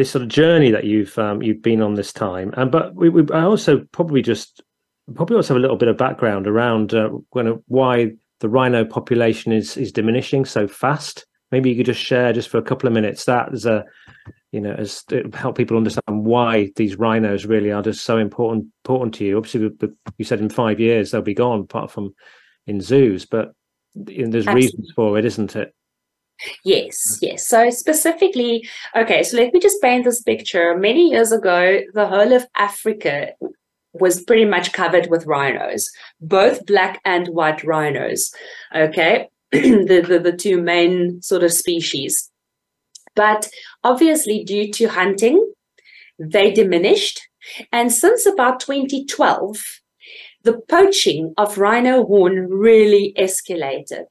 this 0.00 0.10
sort 0.10 0.22
of 0.22 0.28
journey 0.28 0.70
that 0.70 0.84
you've 0.84 1.18
um, 1.18 1.42
you've 1.42 1.60
been 1.60 1.82
on 1.82 1.92
this 1.92 2.10
time. 2.10 2.54
And 2.56 2.72
but 2.72 2.94
we, 2.94 3.10
we 3.10 3.30
I 3.34 3.42
also 3.42 3.84
probably 3.92 4.22
just 4.22 4.62
probably 5.14 5.36
also 5.36 5.52
have 5.52 5.58
a 5.58 5.60
little 5.60 5.76
bit 5.76 5.88
of 5.88 5.98
background 5.98 6.46
around 6.46 6.94
uh, 6.94 7.10
kind 7.34 7.48
of 7.48 7.62
why 7.66 8.12
the 8.38 8.48
rhino 8.48 8.82
population 8.82 9.52
is 9.52 9.76
is 9.76 9.92
diminishing 9.92 10.46
so 10.46 10.66
fast. 10.66 11.26
Maybe 11.52 11.68
you 11.68 11.76
could 11.76 11.84
just 11.84 12.00
share 12.00 12.32
just 12.32 12.48
for 12.48 12.56
a 12.56 12.62
couple 12.62 12.86
of 12.86 12.94
minutes 12.94 13.26
that 13.26 13.52
as 13.52 13.66
a 13.66 13.84
you 14.52 14.60
know, 14.62 14.72
as 14.72 15.04
help 15.34 15.58
people 15.58 15.76
understand 15.76 16.24
why 16.24 16.70
these 16.76 16.96
rhinos 16.96 17.44
really 17.44 17.70
are 17.70 17.82
just 17.82 18.02
so 18.02 18.16
important 18.16 18.68
important 18.86 19.12
to 19.16 19.26
you. 19.26 19.36
Obviously, 19.36 19.70
you 20.16 20.24
said 20.24 20.40
in 20.40 20.48
five 20.48 20.80
years 20.80 21.10
they'll 21.10 21.20
be 21.20 21.34
gone, 21.34 21.60
apart 21.60 21.90
from 21.90 22.14
in 22.66 22.80
zoos, 22.80 23.26
but 23.26 23.52
there's 23.94 24.46
Absolutely. 24.46 24.54
reasons 24.54 24.92
for 24.96 25.18
it, 25.18 25.26
isn't 25.26 25.56
it? 25.56 25.74
Yes, 26.64 27.18
yes. 27.20 27.46
So 27.46 27.70
specifically, 27.70 28.68
okay, 28.96 29.22
so 29.22 29.36
let 29.36 29.52
me 29.52 29.60
just 29.60 29.80
paint 29.82 30.04
this 30.04 30.22
picture. 30.22 30.76
Many 30.76 31.10
years 31.10 31.32
ago, 31.32 31.80
the 31.94 32.06
whole 32.06 32.32
of 32.32 32.46
Africa 32.56 33.32
was 33.92 34.22
pretty 34.22 34.44
much 34.44 34.72
covered 34.72 35.08
with 35.10 35.26
rhinos, 35.26 35.90
both 36.20 36.64
black 36.66 37.00
and 37.04 37.28
white 37.28 37.64
rhinos. 37.64 38.32
Okay, 38.74 39.28
the, 39.52 40.04
the 40.06 40.18
the 40.18 40.36
two 40.36 40.60
main 40.60 41.20
sort 41.22 41.42
of 41.42 41.52
species. 41.52 42.30
But 43.16 43.48
obviously, 43.82 44.44
due 44.44 44.70
to 44.72 44.86
hunting, 44.86 45.52
they 46.18 46.52
diminished. 46.52 47.20
And 47.72 47.92
since 47.92 48.26
about 48.26 48.60
2012, 48.60 49.80
the 50.42 50.60
poaching 50.68 51.34
of 51.36 51.58
rhino 51.58 52.04
horn 52.06 52.48
really 52.48 53.12
escalated. 53.18 54.06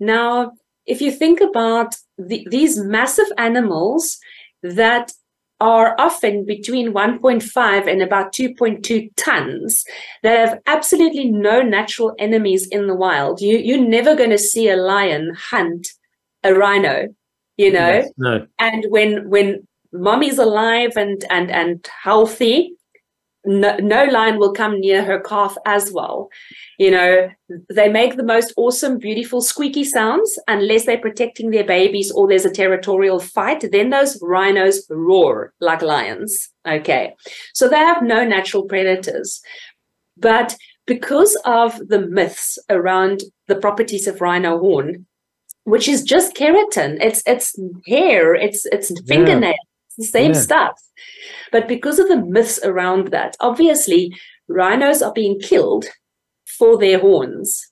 Now, 0.00 0.52
if 0.88 1.00
you 1.00 1.12
think 1.12 1.40
about 1.40 1.94
the, 2.16 2.46
these 2.50 2.78
massive 2.78 3.28
animals 3.36 4.18
that 4.62 5.12
are 5.60 5.96
often 5.98 6.46
between 6.46 6.92
1.5 6.92 7.86
and 7.90 8.00
about 8.00 8.32
2.2 8.32 9.10
tons 9.16 9.84
that 10.22 10.38
have 10.38 10.60
absolutely 10.66 11.30
no 11.30 11.62
natural 11.62 12.14
enemies 12.18 12.68
in 12.70 12.86
the 12.86 12.94
wild. 12.94 13.40
You, 13.40 13.58
you're 13.58 13.88
never 13.88 14.14
going 14.14 14.30
to 14.30 14.38
see 14.38 14.68
a 14.68 14.76
lion 14.76 15.34
hunt 15.36 15.88
a 16.44 16.54
rhino 16.54 17.08
you 17.56 17.72
know 17.72 17.88
yes, 17.88 18.10
no. 18.16 18.46
and 18.58 18.86
when 18.88 19.28
when 19.28 19.66
mommy's 19.92 20.38
alive 20.38 20.92
and 20.96 21.24
and 21.30 21.50
and 21.50 21.86
healthy 22.02 22.72
no, 23.44 23.76
no 23.76 24.04
lion 24.04 24.38
will 24.38 24.52
come 24.52 24.80
near 24.80 25.04
her 25.04 25.20
calf 25.20 25.56
as 25.64 25.92
well 25.92 26.28
you 26.78 26.90
know 26.90 27.28
they 27.70 27.88
make 27.88 28.16
the 28.16 28.22
most 28.24 28.52
awesome 28.56 28.98
beautiful 28.98 29.40
squeaky 29.40 29.84
sounds 29.84 30.38
unless 30.48 30.86
they're 30.86 30.98
protecting 30.98 31.50
their 31.50 31.64
babies 31.64 32.10
or 32.10 32.28
there's 32.28 32.44
a 32.44 32.50
territorial 32.50 33.20
fight 33.20 33.64
then 33.72 33.90
those 33.90 34.18
rhinos 34.22 34.86
roar 34.90 35.52
like 35.60 35.82
lions 35.82 36.50
okay 36.66 37.14
so 37.54 37.68
they 37.68 37.76
have 37.76 38.02
no 38.02 38.24
natural 38.24 38.64
predators 38.64 39.40
but 40.16 40.56
because 40.86 41.36
of 41.44 41.78
the 41.88 42.06
myths 42.08 42.58
around 42.70 43.22
the 43.46 43.56
properties 43.56 44.06
of 44.06 44.20
rhino 44.20 44.58
horn 44.58 45.06
which 45.68 45.86
is 45.86 46.02
just 46.02 46.34
keratin. 46.34 46.96
It's 47.00 47.22
it's 47.26 47.54
hair, 47.86 48.34
it's 48.34 48.64
it's 48.66 48.90
fingernails, 49.06 49.54
yeah. 49.58 49.67
The 49.98 50.04
same 50.04 50.32
yeah. 50.32 50.40
stuff. 50.40 50.80
But 51.52 51.68
because 51.68 51.98
of 51.98 52.08
the 52.08 52.24
myths 52.24 52.58
around 52.64 53.08
that, 53.08 53.36
obviously 53.40 54.16
rhinos 54.48 55.02
are 55.02 55.12
being 55.12 55.38
killed 55.40 55.86
for 56.46 56.78
their 56.78 56.98
horns. 56.98 57.70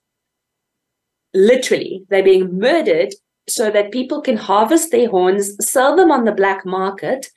Literally, 1.34 2.04
they're 2.08 2.22
being 2.22 2.58
murdered 2.58 3.14
so 3.48 3.70
that 3.70 3.92
people 3.92 4.20
can 4.20 4.36
harvest 4.36 4.90
their 4.90 5.08
horns, 5.08 5.56
sell 5.60 5.96
them 5.96 6.10
on 6.10 6.24
the 6.24 6.32
black 6.32 6.66
market, 6.66 7.28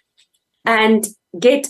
and 0.66 1.08
get 1.40 1.68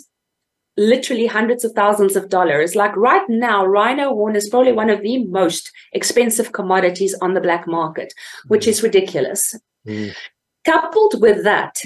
literally 0.77 1.25
hundreds 1.25 1.65
of 1.65 1.73
thousands 1.73 2.15
of 2.15 2.29
dollars. 2.29 2.75
Like 2.75 2.95
right 2.95 3.27
now, 3.27 3.65
rhino 3.65 4.09
horn 4.09 4.35
is 4.35 4.49
probably 4.49 4.71
one 4.71 4.89
of 4.89 5.01
the 5.01 5.25
most 5.25 5.71
expensive 5.93 6.53
commodities 6.53 7.15
on 7.21 7.33
the 7.33 7.41
black 7.41 7.67
market, 7.67 8.13
which 8.47 8.67
is 8.67 8.81
ridiculous. 8.81 9.55
Mm. 9.85 10.13
Coupled 10.65 11.21
with 11.21 11.43
that, 11.43 11.81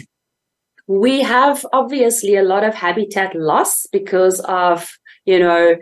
we 0.88 1.22
have 1.22 1.66
obviously 1.74 2.36
a 2.36 2.44
lot 2.44 2.64
of 2.64 2.74
habitat 2.74 3.36
loss 3.36 3.86
because 3.92 4.40
of 4.42 4.92
you 5.26 5.40
know 5.40 5.76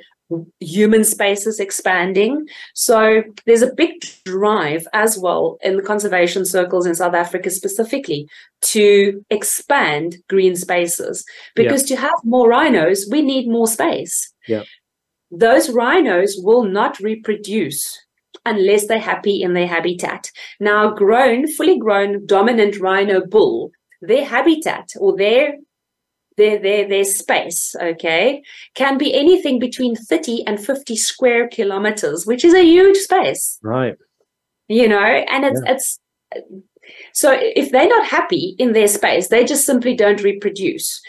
human 0.60 1.04
spaces 1.04 1.60
expanding. 1.60 2.48
So 2.74 3.24
there's 3.46 3.62
a 3.62 3.74
big 3.74 3.92
drive 4.26 4.88
as 4.94 5.18
well 5.18 5.58
in 5.62 5.78
the 5.78 5.84
conservation 5.84 6.46
circles 6.46 6.86
in 6.86 6.96
South 6.96 7.14
Africa 7.14 7.50
specifically 7.50 8.28
to 8.62 9.24
expand 9.30 10.18
green 10.30 10.56
spaces 10.56 11.26
because 11.56 11.90
yeah. 11.90 11.96
to 11.96 12.02
have 12.02 12.20
more 12.24 12.50
rhinos, 12.50 13.06
we 13.12 13.22
need 13.22 13.48
more 13.48 13.68
space. 13.68 14.34
Yeah. 14.48 14.64
Those 15.32 15.70
rhinos 15.70 16.36
will 16.38 16.64
not 16.64 17.00
reproduce 17.00 17.98
unless 18.46 18.88
they're 18.88 19.00
happy 19.00 19.42
in 19.42 19.54
their 19.54 19.68
habitat. 19.68 20.32
Now, 20.60 20.92
grown, 20.92 21.48
fully 21.48 21.78
grown 21.78 22.26
dominant 22.26 22.80
rhino 22.80 23.26
bull, 23.26 23.72
their 24.02 24.26
habitat 24.26 24.90
or 25.00 25.16
their 25.16 25.56
their, 26.38 26.60
their, 26.60 26.88
their 26.88 27.04
space, 27.04 27.76
okay, 27.82 28.42
can 28.74 28.98
be 28.98 29.14
anything 29.14 29.60
between 29.60 29.96
30 29.96 30.48
and 30.48 30.66
50 30.66 30.96
square 30.96 31.48
kilometers, 31.48 32.26
which 32.26 32.46
is 32.46 32.54
a 32.54 32.64
huge 32.64 32.98
space. 32.98 33.60
Right. 33.62 33.96
You 34.68 34.88
know, 34.88 35.04
and 35.04 35.46
it's, 35.46 35.62
yeah. 35.66 35.74
it's, 35.74 36.00
so 37.14 37.38
if 37.40 37.72
they're 37.72 37.88
not 37.88 38.08
happy 38.08 38.56
in 38.58 38.74
their 38.74 38.88
space, 38.88 39.28
they 39.28 39.44
just 39.44 39.66
simply 39.66 39.96
don't 39.96 40.24
reproduce. 40.24 41.02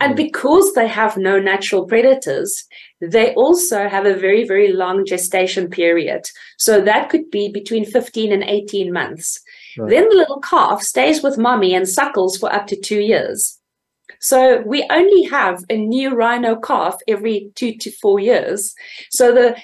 And 0.00 0.14
mm. 0.14 0.16
because 0.16 0.72
they 0.74 0.86
have 0.86 1.16
no 1.16 1.38
natural 1.38 1.84
predators, 1.84 2.64
they 3.00 3.34
also 3.34 3.88
have 3.88 4.06
a 4.06 4.14
very, 4.14 4.44
very 4.44 4.72
long 4.72 5.04
gestation 5.04 5.68
period. 5.68 6.22
So 6.56 6.80
that 6.80 7.10
could 7.10 7.30
be 7.30 7.50
between 7.50 7.84
15 7.84 8.32
and 8.32 8.44
18 8.44 8.92
months. 8.92 9.40
Right. 9.78 9.90
Then 9.90 10.08
the 10.08 10.16
little 10.16 10.40
calf 10.40 10.82
stays 10.82 11.22
with 11.22 11.38
mommy 11.38 11.74
and 11.74 11.88
suckles 11.88 12.36
for 12.36 12.52
up 12.52 12.66
to 12.68 12.76
two 12.76 13.00
years. 13.00 13.58
So 14.20 14.62
we 14.66 14.86
only 14.90 15.24
have 15.24 15.62
a 15.70 15.76
new 15.76 16.14
rhino 16.14 16.56
calf 16.56 16.96
every 17.06 17.50
two 17.54 17.76
to 17.78 17.90
four 17.92 18.18
years. 18.18 18.74
So 19.10 19.32
the 19.32 19.56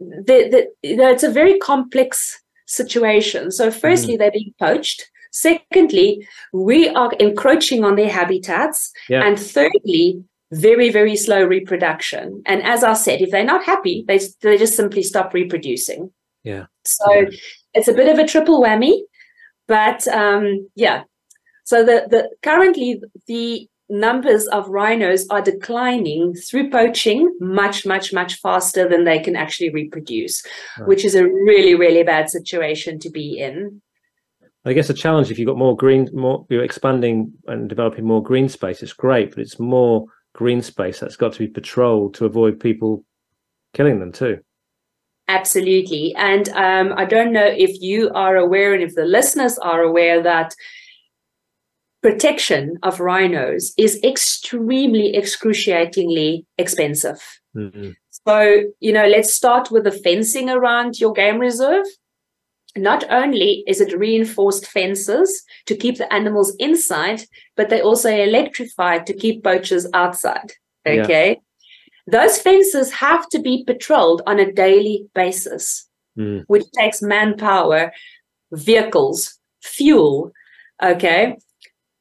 the, 0.00 0.48
the 0.50 0.66
you 0.82 0.96
know, 0.96 1.10
it's 1.10 1.22
a 1.22 1.30
very 1.30 1.58
complex 1.58 2.40
situation. 2.66 3.50
So 3.50 3.70
firstly, 3.70 4.14
mm. 4.14 4.18
they're 4.18 4.30
being 4.30 4.54
poached. 4.58 5.08
Secondly, 5.32 6.26
we 6.52 6.88
are 6.88 7.12
encroaching 7.20 7.84
on 7.84 7.96
their 7.96 8.08
habitats. 8.08 8.90
Yeah. 9.08 9.24
And 9.24 9.38
thirdly, 9.38 10.24
very, 10.52 10.90
very 10.90 11.16
slow 11.16 11.44
reproduction. 11.44 12.42
And 12.46 12.62
as 12.62 12.82
I 12.82 12.94
said, 12.94 13.20
if 13.20 13.30
they're 13.30 13.44
not 13.44 13.64
happy, 13.64 14.04
they, 14.08 14.18
they 14.40 14.58
just 14.58 14.74
simply 14.74 15.02
stop 15.02 15.32
reproducing. 15.34 16.10
Yeah. 16.42 16.66
So 16.84 17.12
yeah. 17.12 17.28
it's 17.74 17.88
a 17.88 17.92
bit 17.92 18.08
of 18.08 18.18
a 18.18 18.26
triple 18.26 18.60
whammy. 18.60 19.02
But 19.70 20.08
um, 20.08 20.68
yeah. 20.74 21.04
So 21.62 21.84
the, 21.84 22.08
the 22.10 22.28
currently 22.42 23.00
the 23.28 23.68
numbers 23.88 24.48
of 24.48 24.68
rhinos 24.68 25.28
are 25.30 25.40
declining 25.40 26.34
through 26.34 26.70
poaching 26.70 27.32
much, 27.40 27.86
much, 27.86 28.12
much 28.12 28.34
faster 28.40 28.88
than 28.88 29.04
they 29.04 29.20
can 29.20 29.36
actually 29.36 29.70
reproduce, 29.70 30.44
right. 30.76 30.88
which 30.88 31.04
is 31.04 31.14
a 31.14 31.24
really, 31.24 31.76
really 31.76 32.02
bad 32.02 32.28
situation 32.28 32.98
to 32.98 33.10
be 33.10 33.38
in. 33.38 33.80
I 34.64 34.72
guess 34.72 34.90
a 34.90 34.94
challenge 34.94 35.30
if 35.30 35.38
you've 35.38 35.46
got 35.46 35.56
more 35.56 35.76
green, 35.76 36.08
more 36.12 36.44
you're 36.50 36.64
expanding 36.64 37.32
and 37.46 37.68
developing 37.68 38.04
more 38.04 38.24
green 38.24 38.48
space. 38.48 38.82
It's 38.82 38.92
great, 38.92 39.30
but 39.30 39.38
it's 39.38 39.60
more 39.60 40.06
green 40.34 40.62
space 40.62 40.98
that's 40.98 41.16
got 41.16 41.32
to 41.34 41.38
be 41.38 41.46
patrolled 41.46 42.14
to 42.14 42.24
avoid 42.24 42.58
people 42.58 43.04
killing 43.72 44.00
them 44.00 44.10
too. 44.10 44.40
Absolutely, 45.30 46.12
and 46.16 46.48
um, 46.50 46.92
I 46.96 47.04
don't 47.04 47.32
know 47.32 47.46
if 47.46 47.80
you 47.80 48.10
are 48.14 48.36
aware, 48.36 48.74
and 48.74 48.82
if 48.82 48.96
the 48.96 49.04
listeners 49.04 49.58
are 49.58 49.80
aware 49.80 50.20
that 50.22 50.54
protection 52.02 52.78
of 52.82 52.98
rhinos 52.98 53.72
is 53.78 54.02
extremely 54.02 55.14
excruciatingly 55.14 56.46
expensive. 56.58 57.20
Mm-hmm. 57.56 57.90
So, 58.26 58.62
you 58.80 58.92
know, 58.92 59.06
let's 59.06 59.32
start 59.34 59.70
with 59.70 59.84
the 59.84 59.92
fencing 59.92 60.50
around 60.50 60.98
your 60.98 61.12
game 61.12 61.38
reserve. 61.38 61.86
Not 62.76 63.04
only 63.10 63.64
is 63.66 63.80
it 63.80 63.96
reinforced 63.96 64.66
fences 64.66 65.44
to 65.66 65.76
keep 65.76 65.98
the 65.98 66.12
animals 66.12 66.54
inside, 66.58 67.22
but 67.56 67.68
they 67.68 67.80
also 67.80 68.10
electrified 68.10 69.06
to 69.06 69.14
keep 69.14 69.44
poachers 69.44 69.86
outside. 69.92 70.52
Okay. 70.86 71.28
Yeah. 71.28 71.34
Those 72.10 72.38
fences 72.38 72.92
have 72.92 73.28
to 73.30 73.38
be 73.38 73.64
patrolled 73.64 74.22
on 74.26 74.38
a 74.38 74.52
daily 74.52 75.06
basis, 75.14 75.88
mm. 76.18 76.44
which 76.46 76.64
takes 76.72 77.02
manpower, 77.02 77.92
vehicles, 78.52 79.38
fuel. 79.62 80.32
Okay 80.82 81.36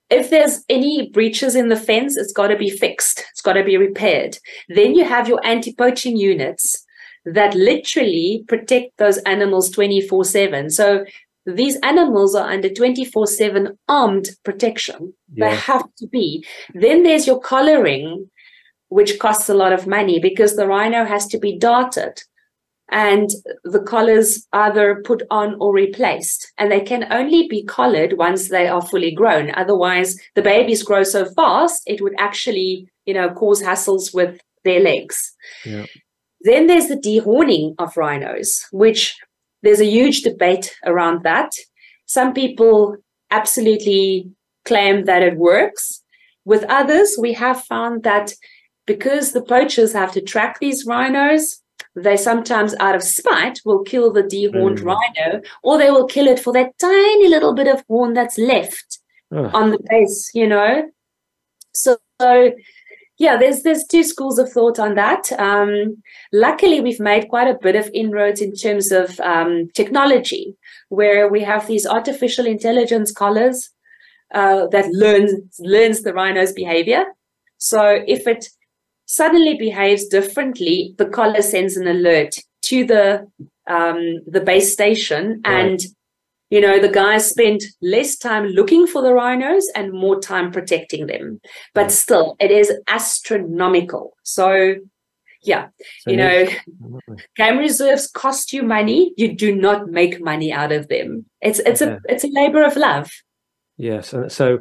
if 0.09 0.29
there's 0.29 0.63
any 0.69 1.09
breaches 1.09 1.55
in 1.55 1.69
the 1.69 1.75
fence, 1.75 2.17
it's 2.17 2.33
got 2.33 2.47
to 2.47 2.57
be 2.57 2.69
fixed. 2.69 3.25
It's 3.31 3.41
got 3.41 3.53
to 3.53 3.63
be 3.63 3.77
repaired. 3.77 4.37
Then 4.67 4.95
you 4.95 5.05
have 5.05 5.27
your 5.27 5.39
anti-poaching 5.45 6.17
units 6.17 6.83
that 7.25 7.53
literally 7.53 8.43
protect 8.47 8.97
those 8.97 9.17
animals 9.19 9.69
24/7. 9.69 10.71
So 10.71 11.05
these 11.45 11.77
animals 11.83 12.35
are 12.35 12.49
under 12.49 12.69
24/7 12.69 13.77
armed 13.87 14.29
protection. 14.43 15.13
Yeah. 15.33 15.49
They 15.49 15.55
have 15.55 15.87
to 15.97 16.07
be. 16.07 16.45
Then 16.73 17.03
there's 17.03 17.27
your 17.27 17.39
collaring, 17.39 18.29
which 18.89 19.19
costs 19.19 19.49
a 19.49 19.53
lot 19.53 19.73
of 19.73 19.87
money 19.87 20.19
because 20.19 20.55
the 20.55 20.67
rhino 20.67 21.05
has 21.05 21.27
to 21.27 21.39
be 21.39 21.57
darted 21.57 22.21
and 22.91 23.29
the 23.63 23.81
collars 23.81 24.47
either 24.51 25.01
put 25.05 25.23
on 25.29 25.55
or 25.59 25.73
replaced. 25.73 26.51
And 26.57 26.71
they 26.71 26.81
can 26.81 27.11
only 27.11 27.47
be 27.47 27.63
collared 27.63 28.13
once 28.17 28.49
they 28.49 28.67
are 28.67 28.81
fully 28.81 29.11
grown. 29.11 29.51
Otherwise, 29.55 30.19
the 30.35 30.41
babies 30.41 30.83
grow 30.83 31.03
so 31.03 31.25
fast, 31.33 31.83
it 31.85 32.01
would 32.01 32.13
actually, 32.17 32.89
you 33.05 33.13
know, 33.13 33.29
cause 33.29 33.61
hassles 33.61 34.13
with 34.13 34.39
their 34.63 34.79
legs. 34.79 35.35
Yeah. 35.65 35.85
Then 36.41 36.67
there's 36.67 36.87
the 36.87 36.95
dehorning 36.95 37.75
of 37.79 37.95
rhinos, 37.95 38.65
which 38.71 39.15
there's 39.61 39.81
a 39.81 39.85
huge 39.85 40.21
debate 40.21 40.75
around 40.85 41.23
that. 41.23 41.53
Some 42.05 42.33
people 42.33 42.97
absolutely 43.29 44.31
claim 44.65 45.05
that 45.05 45.21
it 45.21 45.37
works. 45.37 46.01
With 46.45 46.63
others, 46.63 47.17
we 47.19 47.33
have 47.33 47.63
found 47.65 48.03
that 48.03 48.33
because 48.89 49.33
the 49.33 49.41
poachers 49.43 49.93
have 49.93 50.11
to 50.11 50.19
track 50.19 50.59
these 50.59 50.83
rhinos, 50.83 51.61
they 51.95 52.17
sometimes, 52.17 52.73
out 52.79 52.95
of 52.95 53.03
spite, 53.03 53.59
will 53.63 53.83
kill 53.83 54.11
the 54.11 54.23
dehorned 54.23 54.79
mm. 54.79 54.85
rhino, 54.89 55.41
or 55.61 55.77
they 55.77 55.91
will 55.91 56.07
kill 56.07 56.27
it 56.27 56.39
for 56.39 56.51
that 56.53 56.71
tiny 56.79 57.27
little 57.27 57.53
bit 57.53 57.67
of 57.67 57.83
horn 57.87 58.15
that's 58.15 58.39
left 58.39 58.97
on 59.31 59.69
the 59.69 59.79
base, 59.91 60.31
you 60.33 60.47
know. 60.47 60.89
So, 61.71 61.97
so, 62.19 62.51
yeah, 63.19 63.37
there's 63.37 63.61
there's 63.61 63.85
two 63.85 64.03
schools 64.03 64.39
of 64.39 64.51
thought 64.51 64.79
on 64.79 64.95
that. 64.95 65.31
Um, 65.33 66.01
luckily, 66.33 66.81
we've 66.81 66.99
made 67.11 67.29
quite 67.29 67.47
a 67.47 67.59
bit 67.61 67.75
of 67.75 67.91
inroads 67.93 68.41
in 68.41 68.55
terms 68.55 68.91
of 68.91 69.19
um, 69.19 69.69
technology, 69.75 70.55
where 70.89 71.27
we 71.27 71.41
have 71.41 71.67
these 71.67 71.85
artificial 71.85 72.47
intelligence 72.47 73.11
collars 73.11 73.69
uh, 74.33 74.65
that 74.73 74.87
learns 75.03 75.31
learns 75.59 76.01
the 76.01 76.13
rhino's 76.13 76.53
behavior. 76.53 77.05
So 77.59 77.81
if 78.07 78.25
it 78.25 78.49
suddenly 79.09 79.57
behaves 79.57 80.05
differently, 80.05 80.93
the 80.99 81.07
collar 81.07 81.41
sends 81.41 81.75
an 81.75 81.87
alert 81.87 82.35
to 82.61 82.85
the 82.85 83.27
um, 83.67 84.19
the 84.27 84.39
base 84.39 84.71
station, 84.71 85.41
right. 85.45 85.55
and 85.55 85.79
you 86.51 86.61
know 86.61 86.79
the 86.79 86.89
guys 86.89 87.27
spend 87.27 87.61
less 87.81 88.15
time 88.15 88.45
looking 88.45 88.85
for 88.85 89.01
the 89.01 89.13
rhinos 89.13 89.67
and 89.75 89.91
more 89.91 90.19
time 90.19 90.51
protecting 90.51 91.07
them. 91.07 91.41
But 91.73 91.81
right. 91.81 91.91
still, 91.91 92.35
it 92.39 92.51
is 92.51 92.71
astronomical. 92.87 94.13
So. 94.23 94.75
Yeah, 95.41 95.69
so 96.01 96.11
you 96.11 96.17
know, 96.17 96.47
game 97.37 97.59
reserves 97.59 98.07
cost 98.07 98.51
you 98.51 98.61
money. 98.61 99.13
You 99.15 99.37
do 99.37 99.55
not 99.55 99.87
make 99.87 100.21
money 100.21 100.51
out 100.51 100.73
of 100.73 100.89
them. 100.89 101.27
It's 101.39 101.59
it's 101.59 101.79
a 101.79 101.97
it's 102.09 102.25
a 102.25 102.29
labor 102.33 102.61
of 102.61 102.75
love. 102.75 103.09
Yes, 103.79 104.11
and 104.11 104.29
so, 104.29 104.59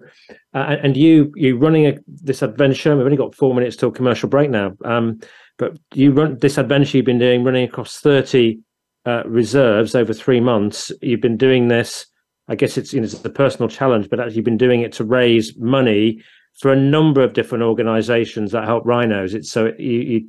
uh, 0.54 0.76
and 0.80 0.96
you 0.96 1.32
you 1.34 1.58
running 1.58 1.88
a, 1.88 1.98
this 2.06 2.40
adventure. 2.40 2.96
We've 2.96 3.04
only 3.04 3.16
got 3.16 3.34
four 3.34 3.52
minutes 3.52 3.74
till 3.74 3.90
commercial 3.90 4.28
break 4.28 4.48
now. 4.48 4.74
Um, 4.84 5.18
but 5.58 5.76
you 5.92 6.12
run 6.12 6.38
this 6.38 6.56
adventure 6.56 6.96
you've 6.96 7.06
been 7.06 7.18
doing, 7.18 7.42
running 7.42 7.68
across 7.68 7.98
thirty 7.98 8.60
uh, 9.06 9.24
reserves 9.26 9.96
over 9.96 10.14
three 10.14 10.38
months. 10.38 10.92
You've 11.02 11.20
been 11.20 11.36
doing 11.36 11.66
this. 11.66 12.06
I 12.46 12.54
guess 12.54 12.78
it's 12.78 12.92
you 12.92 13.00
know 13.00 13.06
it's 13.06 13.24
a 13.24 13.28
personal 13.28 13.68
challenge, 13.68 14.08
but 14.08 14.20
actually 14.20 14.36
you've 14.36 14.44
been 14.44 14.56
doing 14.56 14.82
it 14.82 14.92
to 14.92 15.04
raise 15.04 15.58
money 15.58 16.22
for 16.60 16.72
a 16.72 16.76
number 16.76 17.20
of 17.20 17.32
different 17.32 17.64
organisations 17.64 18.52
that 18.52 18.66
help 18.66 18.86
rhinos. 18.86 19.34
It's 19.34 19.50
so 19.50 19.72
you, 19.80 20.00
you 20.00 20.28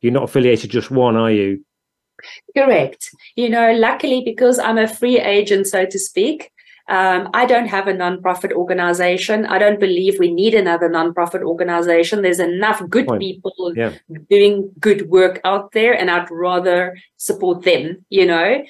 you're 0.00 0.12
not 0.12 0.24
affiliated 0.24 0.70
just 0.70 0.90
one, 0.90 1.14
are 1.14 1.30
you? 1.30 1.64
Correct. 2.56 3.10
You 3.36 3.48
know, 3.48 3.74
luckily 3.74 4.22
because 4.24 4.58
I'm 4.58 4.78
a 4.78 4.88
free 4.88 5.20
agent, 5.20 5.68
so 5.68 5.86
to 5.86 5.98
speak, 6.00 6.50
Um, 6.86 7.30
I 7.32 7.46
don't 7.46 7.68
have 7.68 7.88
a 7.88 7.94
nonprofit 7.94 8.52
organization. 8.52 9.46
I 9.46 9.58
don't 9.58 9.80
believe 9.80 10.18
we 10.18 10.32
need 10.32 10.54
another 10.54 10.90
nonprofit 10.90 11.42
organization. 11.42 12.20
There's 12.20 12.40
enough 12.40 12.82
good 12.90 13.06
Point. 13.06 13.22
people 13.22 13.72
yeah. 13.74 13.94
doing 14.28 14.70
good 14.80 15.08
work 15.08 15.40
out 15.44 15.72
there, 15.72 15.94
and 15.94 16.10
I'd 16.10 16.30
rather 16.30 16.96
support 17.16 17.64
them, 17.64 18.04
you 18.10 18.26
know. 18.26 18.62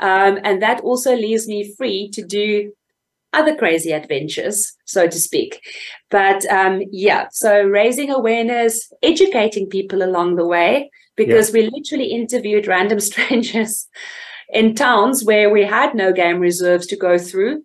Um, 0.00 0.40
and 0.42 0.60
that 0.62 0.80
also 0.80 1.14
leaves 1.14 1.46
me 1.46 1.72
free 1.76 2.10
to 2.14 2.24
do 2.24 2.72
other 3.32 3.54
crazy 3.54 3.92
adventures, 3.92 4.76
so 4.84 5.06
to 5.06 5.18
speak. 5.18 5.60
But 6.10 6.44
um, 6.46 6.82
yeah, 6.90 7.28
so 7.30 7.62
raising 7.62 8.10
awareness, 8.10 8.92
educating 9.02 9.68
people 9.68 10.02
along 10.02 10.34
the 10.34 10.46
way, 10.46 10.90
because 11.16 11.54
yeah. 11.54 11.60
we 11.60 11.70
literally 11.70 12.10
interviewed 12.12 12.66
random 12.66 12.98
strangers 13.10 13.88
in 14.52 14.74
towns 14.74 15.24
where 15.24 15.50
we 15.50 15.64
had 15.64 15.94
no 15.94 16.12
game 16.12 16.38
reserves 16.38 16.86
to 16.88 16.96
go 16.96 17.18
through 17.18 17.62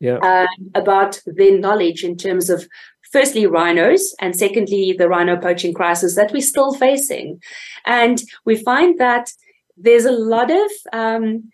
yeah. 0.00 0.18
um, 0.18 0.70
about 0.74 1.20
their 1.26 1.58
knowledge 1.58 2.04
in 2.04 2.16
terms 2.16 2.50
of 2.50 2.66
firstly 3.12 3.46
rhinos 3.46 4.14
and 4.20 4.34
secondly 4.34 4.94
the 4.98 5.08
rhino 5.08 5.36
poaching 5.36 5.74
crisis 5.74 6.16
that 6.16 6.32
we're 6.32 6.40
still 6.40 6.74
facing 6.74 7.40
and 7.86 8.22
we 8.44 8.56
find 8.56 8.98
that 8.98 9.30
there's 9.76 10.04
a 10.04 10.12
lot 10.12 10.50
of 10.50 10.70
um, 10.92 11.50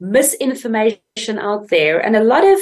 misinformation 0.00 1.38
out 1.38 1.68
there 1.70 1.98
and 1.98 2.14
a 2.14 2.24
lot 2.24 2.44
of 2.44 2.58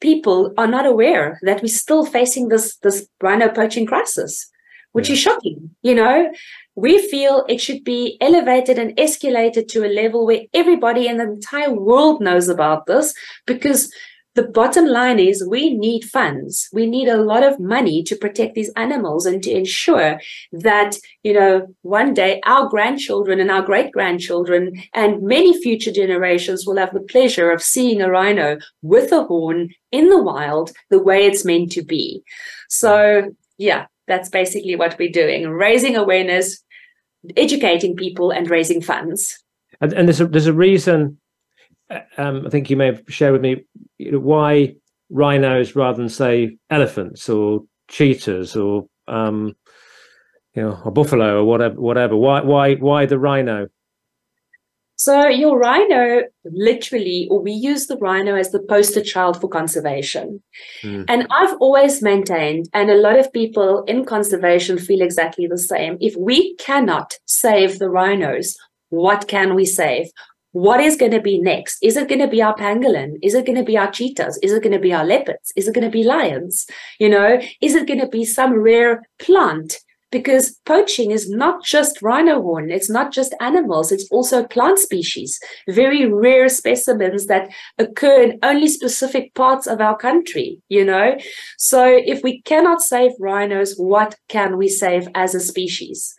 people 0.00 0.52
are 0.58 0.66
not 0.66 0.86
aware 0.86 1.38
that 1.42 1.62
we're 1.62 1.68
still 1.68 2.04
facing 2.04 2.48
this 2.48 2.76
this 2.78 3.06
rhino 3.22 3.48
poaching 3.48 3.86
crisis 3.86 4.50
which 4.92 5.08
yeah. 5.08 5.12
is 5.14 5.18
shocking 5.18 5.70
you 5.82 5.94
know 5.94 6.30
we 6.76 6.98
feel 7.08 7.44
it 7.48 7.60
should 7.60 7.82
be 7.82 8.18
elevated 8.20 8.78
and 8.78 8.94
escalated 8.96 9.66
to 9.68 9.84
a 9.84 9.92
level 9.92 10.26
where 10.26 10.42
everybody 10.54 11.08
in 11.08 11.16
the 11.16 11.24
entire 11.24 11.72
world 11.72 12.20
knows 12.20 12.48
about 12.48 12.86
this 12.86 13.14
because 13.46 13.90
the 14.34 14.46
bottom 14.46 14.84
line 14.84 15.18
is 15.18 15.48
we 15.48 15.74
need 15.74 16.04
funds. 16.04 16.68
We 16.70 16.86
need 16.86 17.08
a 17.08 17.16
lot 17.16 17.42
of 17.42 17.58
money 17.58 18.02
to 18.02 18.14
protect 18.14 18.54
these 18.54 18.70
animals 18.76 19.24
and 19.24 19.42
to 19.42 19.50
ensure 19.50 20.20
that 20.52 20.98
you 21.22 21.32
know 21.32 21.66
one 21.80 22.12
day 22.12 22.42
our 22.44 22.68
grandchildren 22.68 23.40
and 23.40 23.50
our 23.50 23.62
great 23.62 23.92
grandchildren 23.92 24.82
and 24.92 25.22
many 25.22 25.58
future 25.60 25.90
generations 25.90 26.66
will 26.66 26.76
have 26.76 26.92
the 26.92 27.00
pleasure 27.00 27.50
of 27.50 27.62
seeing 27.62 28.02
a 28.02 28.10
rhino 28.10 28.58
with 28.82 29.10
a 29.10 29.24
horn 29.24 29.70
in 29.90 30.10
the 30.10 30.22
wild 30.22 30.72
the 30.90 31.02
way 31.02 31.24
it's 31.24 31.46
meant 31.46 31.72
to 31.72 31.82
be. 31.82 32.22
So 32.68 33.32
yeah 33.56 33.86
that's 34.06 34.28
basically 34.28 34.76
what 34.76 34.96
we're 34.98 35.10
doing 35.10 35.48
raising 35.48 35.96
awareness 35.96 36.62
educating 37.36 37.96
people 37.96 38.30
and 38.30 38.50
raising 38.50 38.80
funds. 38.80 39.42
And, 39.80 39.92
and 39.92 40.08
there's 40.08 40.20
a 40.20 40.26
there's 40.26 40.46
a 40.46 40.52
reason. 40.52 41.18
Uh, 41.90 42.00
um, 42.18 42.46
I 42.46 42.50
think 42.50 42.70
you 42.70 42.76
may 42.76 42.86
have 42.86 43.02
shared 43.08 43.32
with 43.32 43.42
me 43.42 43.64
you 43.98 44.12
know, 44.12 44.18
why 44.18 44.74
rhinos 45.10 45.76
rather 45.76 45.98
than 45.98 46.08
say 46.08 46.56
elephants 46.70 47.28
or 47.28 47.60
cheetahs 47.88 48.56
or 48.56 48.86
um, 49.06 49.54
you 50.54 50.62
know 50.62 50.80
a 50.84 50.90
buffalo 50.90 51.40
or 51.40 51.44
whatever 51.44 51.80
whatever. 51.80 52.16
Why 52.16 52.40
why 52.40 52.74
why 52.74 53.06
the 53.06 53.18
rhino? 53.18 53.68
So 54.96 55.28
your 55.28 55.58
rhino, 55.58 56.22
literally, 56.44 57.28
or 57.30 57.40
we 57.40 57.52
use 57.52 57.86
the 57.86 57.98
rhino 57.98 58.34
as 58.34 58.50
the 58.50 58.60
poster 58.60 59.02
child 59.02 59.38
for 59.40 59.48
conservation. 59.48 60.42
Mm. 60.82 61.04
And 61.08 61.26
I've 61.30 61.54
always 61.60 62.02
maintained, 62.02 62.68
and 62.72 62.90
a 62.90 62.96
lot 62.96 63.18
of 63.18 63.32
people 63.32 63.84
in 63.84 64.06
conservation 64.06 64.78
feel 64.78 65.02
exactly 65.02 65.46
the 65.46 65.58
same. 65.58 65.98
If 66.00 66.16
we 66.16 66.54
cannot 66.56 67.14
save 67.26 67.78
the 67.78 67.90
rhinos, 67.90 68.56
what 68.88 69.28
can 69.28 69.54
we 69.54 69.66
save? 69.66 70.08
What 70.52 70.80
is 70.80 70.96
going 70.96 71.12
to 71.12 71.20
be 71.20 71.38
next? 71.38 71.76
Is 71.82 71.98
it 71.98 72.08
going 72.08 72.22
to 72.22 72.28
be 72.28 72.40
our 72.40 72.56
pangolin? 72.56 73.16
Is 73.22 73.34
it 73.34 73.44
going 73.44 73.58
to 73.58 73.64
be 73.64 73.76
our 73.76 73.90
cheetahs? 73.90 74.38
Is 74.42 74.52
it 74.52 74.62
going 74.62 74.72
to 74.72 74.78
be 74.78 74.94
our 74.94 75.04
leopards? 75.04 75.52
Is 75.54 75.68
it 75.68 75.74
going 75.74 75.84
to 75.84 75.90
be 75.90 76.02
lions? 76.02 76.66
You 76.98 77.10
know, 77.10 77.38
is 77.60 77.74
it 77.74 77.86
going 77.86 78.00
to 78.00 78.08
be 78.08 78.24
some 78.24 78.54
rare 78.54 79.02
plant 79.18 79.78
because 80.16 80.58
poaching 80.64 81.10
is 81.10 81.28
not 81.28 81.62
just 81.62 82.00
rhino 82.00 82.40
horn, 82.40 82.70
it's 82.70 82.88
not 82.88 83.12
just 83.12 83.34
animals, 83.40 83.92
it's 83.92 84.08
also 84.10 84.46
plant 84.46 84.78
species, 84.78 85.38
very 85.68 86.10
rare 86.10 86.48
specimens 86.48 87.26
that 87.26 87.50
occur 87.78 88.22
in 88.22 88.38
only 88.42 88.68
specific 88.68 89.34
parts 89.34 89.66
of 89.66 89.80
our 89.80 89.96
country, 89.96 90.58
you 90.70 90.84
know? 90.84 91.16
So 91.58 91.84
if 91.84 92.22
we 92.22 92.40
cannot 92.42 92.80
save 92.80 93.12
rhinos, 93.20 93.74
what 93.76 94.16
can 94.28 94.56
we 94.56 94.68
save 94.68 95.06
as 95.14 95.34
a 95.34 95.40
species? 95.40 96.14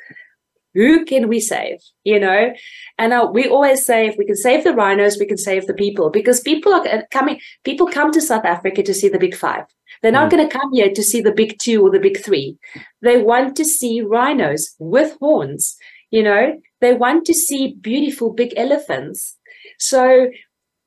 Who 0.77 1.05
can 1.05 1.27
we 1.27 1.39
save? 1.39 1.79
You 2.03 2.19
know, 2.19 2.53
and 2.99 3.11
uh, 3.11 3.27
we 3.33 3.47
always 3.47 3.83
say 3.83 4.05
if 4.05 4.15
we 4.15 4.27
can 4.27 4.35
save 4.35 4.63
the 4.63 4.75
rhinos, 4.75 5.17
we 5.17 5.25
can 5.25 5.39
save 5.39 5.65
the 5.65 5.73
people 5.73 6.11
because 6.11 6.39
people 6.39 6.71
are 6.71 7.07
coming. 7.09 7.39
People 7.63 7.87
come 7.87 8.11
to 8.11 8.21
South 8.21 8.45
Africa 8.45 8.83
to 8.83 8.93
see 8.93 9.09
the 9.09 9.17
big 9.17 9.33
five. 9.33 9.63
They're 10.03 10.11
not 10.11 10.27
mm. 10.27 10.31
going 10.33 10.47
to 10.47 10.55
come 10.55 10.71
here 10.71 10.93
to 10.93 11.01
see 11.01 11.19
the 11.19 11.31
big 11.31 11.57
two 11.57 11.81
or 11.81 11.89
the 11.89 11.99
big 11.99 12.23
three. 12.23 12.57
They 13.01 13.17
want 13.17 13.55
to 13.55 13.65
see 13.65 14.01
rhinos 14.01 14.75
with 14.77 15.17
horns. 15.19 15.75
You 16.11 16.21
know, 16.21 16.61
they 16.79 16.93
want 16.93 17.25
to 17.25 17.33
see 17.33 17.73
beautiful 17.81 18.31
big 18.31 18.53
elephants. 18.55 19.35
So 19.79 20.29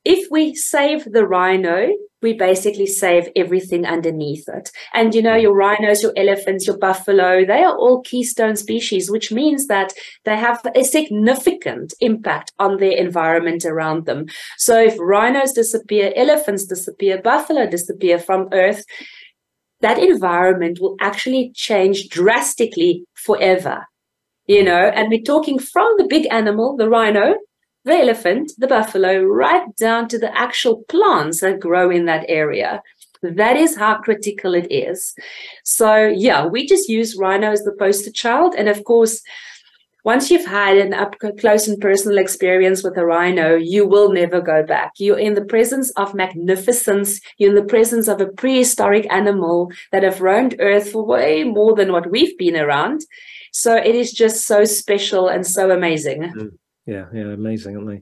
if 0.03 0.31
we 0.31 0.55
save 0.55 1.05
the 1.11 1.27
rhino, 1.27 1.89
we 2.21 2.33
basically 2.33 2.85
save 2.85 3.29
everything 3.35 3.85
underneath 3.85 4.47
it. 4.47 4.71
And 4.93 5.13
you 5.13 5.21
know, 5.21 5.35
hmm. 5.35 5.41
your 5.41 5.55
rhinos, 5.55 6.01
your 6.01 6.13
elephants, 6.15 6.67
your 6.67 6.77
buffalo, 6.77 7.45
they 7.45 7.63
are 7.63 7.75
all 7.75 8.01
keystone 8.01 8.55
species, 8.55 9.09
which 9.09 9.31
means 9.31 9.67
that 9.67 9.93
they 10.25 10.37
have 10.37 10.61
a 10.75 10.83
significant 10.83 11.93
impact 11.99 12.51
on 12.59 12.77
their 12.77 12.97
environment 12.97 13.65
around 13.65 14.05
them. 14.05 14.25
So 14.57 14.79
if 14.79 14.95
rhinos 14.99 15.53
disappear, 15.53 16.13
elephants 16.15 16.65
disappear, 16.65 17.21
buffalo 17.21 17.67
disappear 17.67 18.19
from 18.19 18.49
Earth, 18.53 18.83
that 19.81 19.97
environment 19.97 20.79
will 20.79 20.95
actually 20.99 21.51
change 21.55 22.09
drastically 22.09 23.03
forever. 23.15 23.85
You 24.47 24.63
know, 24.63 24.91
and 24.93 25.09
we're 25.09 25.21
talking 25.21 25.59
from 25.59 25.93
the 25.97 26.07
big 26.09 26.27
animal, 26.31 26.75
the 26.75 26.89
rhino, 26.89 27.35
the 27.83 27.93
elephant, 27.93 28.51
the 28.57 28.67
buffalo, 28.67 29.23
right 29.23 29.75
down 29.77 30.07
to 30.09 30.19
the 30.19 30.35
actual 30.37 30.83
plants 30.87 31.41
that 31.41 31.59
grow 31.59 31.89
in 31.89 32.05
that 32.05 32.25
area. 32.27 32.81
That 33.23 33.55
is 33.55 33.77
how 33.77 33.99
critical 33.99 34.53
it 34.55 34.71
is. 34.71 35.13
So, 35.63 36.07
yeah, 36.07 36.45
we 36.45 36.65
just 36.65 36.89
use 36.89 37.17
rhino 37.17 37.51
as 37.51 37.63
the 37.63 37.75
poster 37.77 38.11
child. 38.11 38.55
And 38.57 38.67
of 38.67 38.83
course, 38.83 39.21
once 40.03 40.31
you've 40.31 40.45
had 40.45 40.77
an 40.77 40.93
up 40.93 41.15
close 41.39 41.67
and 41.67 41.79
personal 41.79 42.17
experience 42.17 42.83
with 42.83 42.97
a 42.97 43.05
rhino, 43.05 43.55
you 43.55 43.87
will 43.87 44.11
never 44.11 44.41
go 44.41 44.63
back. 44.63 44.93
You're 44.97 45.19
in 45.19 45.35
the 45.35 45.45
presence 45.45 45.91
of 45.91 46.15
magnificence. 46.15 47.21
You're 47.37 47.51
in 47.51 47.55
the 47.55 47.69
presence 47.69 48.07
of 48.07 48.19
a 48.19 48.27
prehistoric 48.27 49.05
animal 49.11 49.71
that 49.91 50.01
have 50.01 50.21
roamed 50.21 50.55
Earth 50.59 50.91
for 50.91 51.05
way 51.05 51.43
more 51.43 51.75
than 51.75 51.91
what 51.91 52.09
we've 52.09 52.35
been 52.37 52.55
around. 52.55 53.01
So 53.53 53.75
it 53.75 53.93
is 53.93 54.11
just 54.11 54.47
so 54.47 54.65
special 54.65 55.27
and 55.27 55.45
so 55.45 55.69
amazing. 55.69 56.21
Mm. 56.21 56.57
Yeah, 56.91 57.05
yeah, 57.13 57.31
amazing, 57.31 57.77
aren't 57.77 57.87
they? 57.87 58.01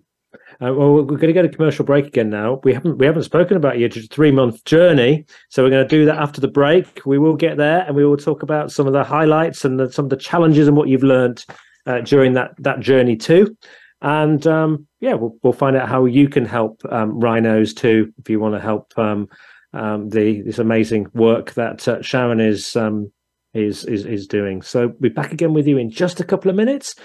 Uh, 0.66 0.74
well, 0.74 0.94
we're 0.94 1.04
going 1.04 1.28
to 1.28 1.34
go 1.34 1.44
to 1.44 1.50
commercial 1.50 1.86
break 1.86 2.08
again 2.08 2.32
now. 2.32 2.60
We 2.64 2.74
haven't 2.74 2.98
we 2.98 3.06
haven't 3.06 3.22
spoken 3.22 3.56
about 3.56 3.78
your 3.78 3.90
three 3.90 4.32
month 4.32 4.66
journey, 4.66 5.26
so 5.50 5.62
we're 5.62 5.70
going 5.70 5.88
to 5.88 5.96
do 5.96 6.06
that 6.06 6.18
after 6.18 6.42
the 6.42 6.48
break. 6.48 7.06
We 7.06 7.20
will 7.20 7.36
get 7.36 7.58
there, 7.58 7.82
and 7.82 7.96
we 7.96 8.04
will 8.04 8.18
talk 8.18 8.42
about 8.42 8.72
some 8.72 8.88
of 8.88 8.94
the 8.94 9.04
highlights 9.04 9.64
and 9.64 9.80
the, 9.80 9.92
some 9.92 10.06
of 10.06 10.10
the 10.10 10.18
challenges 10.18 10.68
and 10.68 10.76
what 10.76 10.90
you've 10.90 11.04
learned 11.04 11.46
uh, 11.86 12.02
during 12.02 12.34
that 12.34 12.56
that 12.58 12.80
journey 12.80 13.16
too. 13.16 13.56
And 14.02 14.46
um, 14.48 14.88
yeah, 15.00 15.14
we'll 15.14 15.36
we'll 15.44 15.54
find 15.54 15.76
out 15.76 15.88
how 15.88 16.06
you 16.06 16.28
can 16.28 16.46
help 16.46 16.82
um, 16.90 17.20
rhinos 17.20 17.76
too 17.76 18.12
if 18.18 18.28
you 18.28 18.40
want 18.40 18.56
to 18.56 18.60
help 18.60 18.98
um, 18.98 19.28
um 19.74 20.10
the 20.10 20.42
this 20.42 20.58
amazing 20.58 21.06
work 21.14 21.54
that 21.54 21.88
uh, 21.88 22.02
Sharon 22.02 22.40
is 22.40 22.76
um, 22.76 23.12
is 23.54 23.86
is 23.86 24.04
is 24.08 24.26
doing. 24.26 24.64
So 24.64 24.88
we'll 24.88 24.98
be 25.00 25.10
back 25.10 25.32
again 25.32 25.54
with 25.54 25.68
you 25.68 25.78
in 25.78 25.92
just 25.92 26.20
a 26.20 26.24
couple 26.24 26.50
of 26.50 26.58
minutes. 26.58 26.96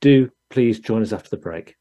Do 0.00 0.30
please 0.54 0.78
join 0.78 1.02
us 1.02 1.12
after 1.12 1.28
the 1.30 1.36
break. 1.36 1.74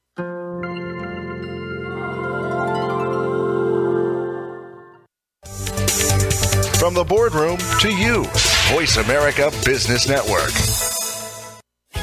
From 6.80 6.96
the 6.96 7.06
boardroom 7.08 7.60
to 7.82 7.90
you, 7.90 8.26
Voice 8.74 8.98
America 8.98 9.52
Business 9.64 10.10
Network. 10.10 10.52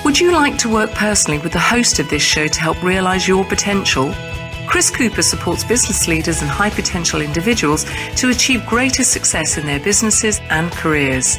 Would 0.04 0.20
you 0.20 0.30
like 0.30 0.58
to 0.58 0.72
work 0.72 0.90
personally 0.92 1.40
with 1.40 1.52
the 1.52 1.58
host 1.58 1.98
of 1.98 2.08
this 2.08 2.22
show 2.22 2.46
to 2.46 2.60
help 2.60 2.80
realize 2.84 3.26
your 3.26 3.44
potential? 3.44 4.14
Chris 4.68 4.90
Cooper 4.90 5.22
supports 5.22 5.64
business 5.64 6.06
leaders 6.06 6.40
and 6.40 6.48
high 6.48 6.70
potential 6.70 7.20
individuals 7.20 7.84
to 8.14 8.30
achieve 8.30 8.64
greater 8.66 9.02
success 9.02 9.58
in 9.58 9.66
their 9.66 9.80
businesses 9.80 10.38
and 10.50 10.70
careers. 10.70 11.36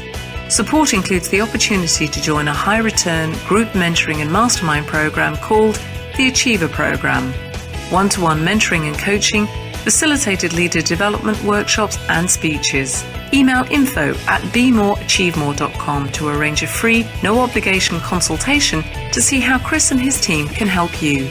Support 0.52 0.92
includes 0.92 1.30
the 1.30 1.40
opportunity 1.40 2.06
to 2.06 2.20
join 2.20 2.46
a 2.46 2.52
high 2.52 2.76
return 2.76 3.32
group 3.46 3.68
mentoring 3.68 4.16
and 4.16 4.30
mastermind 4.30 4.86
program 4.86 5.34
called 5.38 5.80
the 6.18 6.28
Achiever 6.28 6.68
Program. 6.68 7.32
One 7.88 8.10
to 8.10 8.20
one 8.20 8.40
mentoring 8.40 8.86
and 8.86 8.98
coaching, 8.98 9.46
facilitated 9.76 10.52
leader 10.52 10.82
development 10.82 11.42
workshops 11.42 11.96
and 12.10 12.30
speeches. 12.30 13.02
Email 13.32 13.64
info 13.70 14.10
at 14.26 14.42
bemoreachievemore.com 14.52 16.12
to 16.12 16.28
arrange 16.28 16.62
a 16.62 16.66
free, 16.66 17.06
no 17.22 17.40
obligation 17.40 17.98
consultation 18.00 18.82
to 19.12 19.22
see 19.22 19.40
how 19.40 19.58
Chris 19.58 19.90
and 19.90 19.98
his 19.98 20.20
team 20.20 20.48
can 20.48 20.68
help 20.68 21.00
you. 21.00 21.30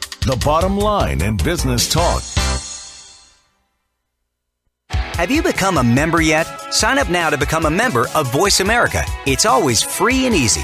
the 0.21 0.35
bottom 0.45 0.77
line 0.77 1.21
in 1.21 1.35
business 1.35 1.91
talk. 1.91 2.21
Have 4.89 5.31
you 5.31 5.41
become 5.41 5.77
a 5.77 5.83
member 5.83 6.21
yet? 6.21 6.45
Sign 6.71 6.99
up 6.99 7.09
now 7.09 7.29
to 7.29 7.37
become 7.37 7.65
a 7.65 7.71
member 7.71 8.07
of 8.15 8.31
Voice 8.31 8.59
America. 8.59 9.03
It's 9.25 9.45
always 9.45 9.81
free 9.81 10.25
and 10.25 10.35
easy. 10.35 10.63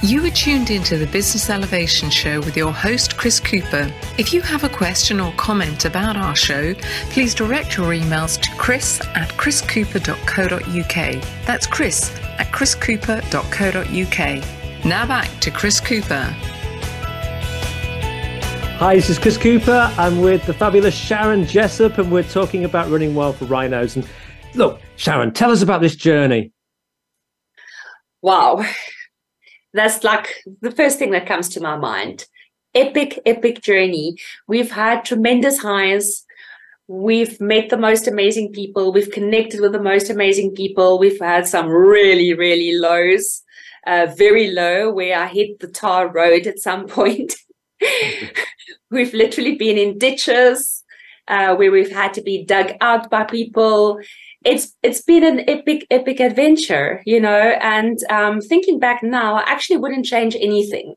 You 0.00 0.24
are 0.24 0.30
tuned 0.30 0.70
into 0.70 0.96
the 0.96 1.08
Business 1.08 1.50
Elevation 1.50 2.08
Show 2.08 2.38
with 2.38 2.56
your 2.56 2.72
host, 2.72 3.16
Chris 3.16 3.40
Cooper. 3.40 3.92
If 4.16 4.32
you 4.32 4.40
have 4.42 4.62
a 4.62 4.68
question 4.68 5.18
or 5.18 5.32
comment 5.32 5.86
about 5.86 6.16
our 6.16 6.36
show, 6.36 6.74
please 7.10 7.34
direct 7.34 7.76
your 7.76 7.88
emails 7.88 8.40
to 8.42 8.50
chris 8.58 9.00
at 9.16 9.28
chriscooper.co.uk. 9.30 11.22
That's 11.44 11.66
chris 11.66 12.16
at 12.38 12.46
chriscooper.co.uk. 12.52 14.84
Now 14.84 15.04
back 15.04 15.40
to 15.40 15.50
Chris 15.50 15.80
Cooper. 15.80 16.32
Hi, 18.78 18.94
this 18.94 19.10
is 19.10 19.18
Chris 19.18 19.36
Cooper. 19.36 19.92
I'm 19.98 20.20
with 20.20 20.46
the 20.46 20.54
fabulous 20.54 20.94
Sharon 20.94 21.44
Jessop, 21.44 21.98
and 21.98 22.12
we're 22.12 22.22
talking 22.22 22.64
about 22.64 22.88
running 22.88 23.16
wild 23.16 23.34
for 23.34 23.46
rhinos. 23.46 23.96
And 23.96 24.08
look, 24.54 24.80
Sharon, 24.94 25.32
tell 25.32 25.50
us 25.50 25.62
about 25.62 25.80
this 25.80 25.96
journey. 25.96 26.52
Wow 28.22 28.64
that's 29.78 30.04
like 30.04 30.44
the 30.60 30.70
first 30.70 30.98
thing 30.98 31.10
that 31.12 31.26
comes 31.26 31.48
to 31.50 31.60
my 31.60 31.76
mind. 31.76 32.26
Epic, 32.74 33.18
epic 33.24 33.62
journey. 33.62 34.16
We've 34.46 34.70
had 34.70 35.04
tremendous 35.04 35.58
highs. 35.58 36.24
We've 36.86 37.40
met 37.40 37.68
the 37.68 37.76
most 37.76 38.08
amazing 38.08 38.52
people. 38.52 38.92
We've 38.92 39.10
connected 39.10 39.60
with 39.60 39.72
the 39.72 39.82
most 39.82 40.10
amazing 40.10 40.54
people. 40.54 40.98
We've 40.98 41.20
had 41.20 41.46
some 41.46 41.68
really, 41.68 42.34
really 42.34 42.78
lows, 42.78 43.42
uh, 43.86 44.06
very 44.16 44.50
low, 44.50 44.90
where 44.92 45.18
I 45.18 45.26
hit 45.26 45.60
the 45.60 45.68
tar 45.68 46.08
road 46.10 46.46
at 46.46 46.58
some 46.58 46.86
point. 46.98 47.34
we've 48.90 49.14
literally 49.14 49.56
been 49.56 49.78
in 49.78 49.98
ditches 49.98 50.82
uh, 51.28 51.54
where 51.54 51.70
we've 51.70 51.92
had 51.92 52.14
to 52.14 52.22
be 52.22 52.44
dug 52.44 52.72
out 52.80 53.10
by 53.10 53.24
people 53.24 54.00
it's 54.48 54.74
it's 54.82 55.02
been 55.02 55.24
an 55.24 55.40
epic 55.48 55.86
epic 55.90 56.20
adventure 56.20 57.02
you 57.04 57.20
know 57.20 57.42
and 57.60 57.98
um, 58.10 58.40
thinking 58.40 58.78
back 58.78 59.02
now 59.02 59.34
i 59.36 59.42
actually 59.42 59.76
wouldn't 59.76 60.06
change 60.06 60.34
anything. 60.36 60.94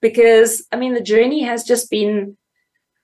Because 0.00 0.66
i 0.72 0.76
mean 0.76 0.94
the 0.94 1.10
journey 1.14 1.42
has 1.44 1.62
just 1.64 1.90
been 1.90 2.36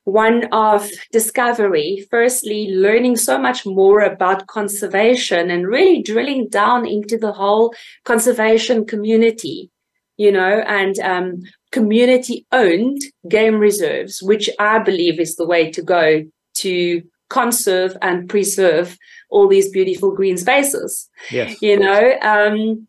one 0.05 0.49
of 0.53 0.91
discovery. 1.12 2.07
Firstly 2.11 2.61
learning 2.70 3.16
so 3.16 3.37
much 3.39 3.66
more 3.66 4.01
about 4.01 4.47
conservation 4.47 5.51
and 5.51 5.68
really 5.68 6.03
drilling 6.03 6.49
down 6.49 6.87
into 6.87 7.18
the 7.18 7.33
whole 7.33 7.74
conservation 8.05 8.87
community 8.87 9.70
you 10.16 10.33
know 10.33 10.55
and 10.79 10.99
um, 11.01 11.43
community 11.70 12.47
owned 12.53 13.01
game 13.29 13.59
reserves 13.68 14.20
which 14.31 14.51
i 14.59 14.79
believe 14.79 15.20
is 15.20 15.37
the 15.37 15.47
way 15.47 15.70
to 15.70 15.83
go 15.83 16.24
to 16.55 17.03
conserve 17.31 17.97
and 18.03 18.29
preserve 18.29 18.97
all 19.31 19.49
these 19.49 19.70
beautiful 19.70 20.14
green 20.14 20.37
spaces. 20.37 21.09
Yes. 21.31 21.61
You 21.61 21.79
know, 21.79 22.12
um, 22.22 22.87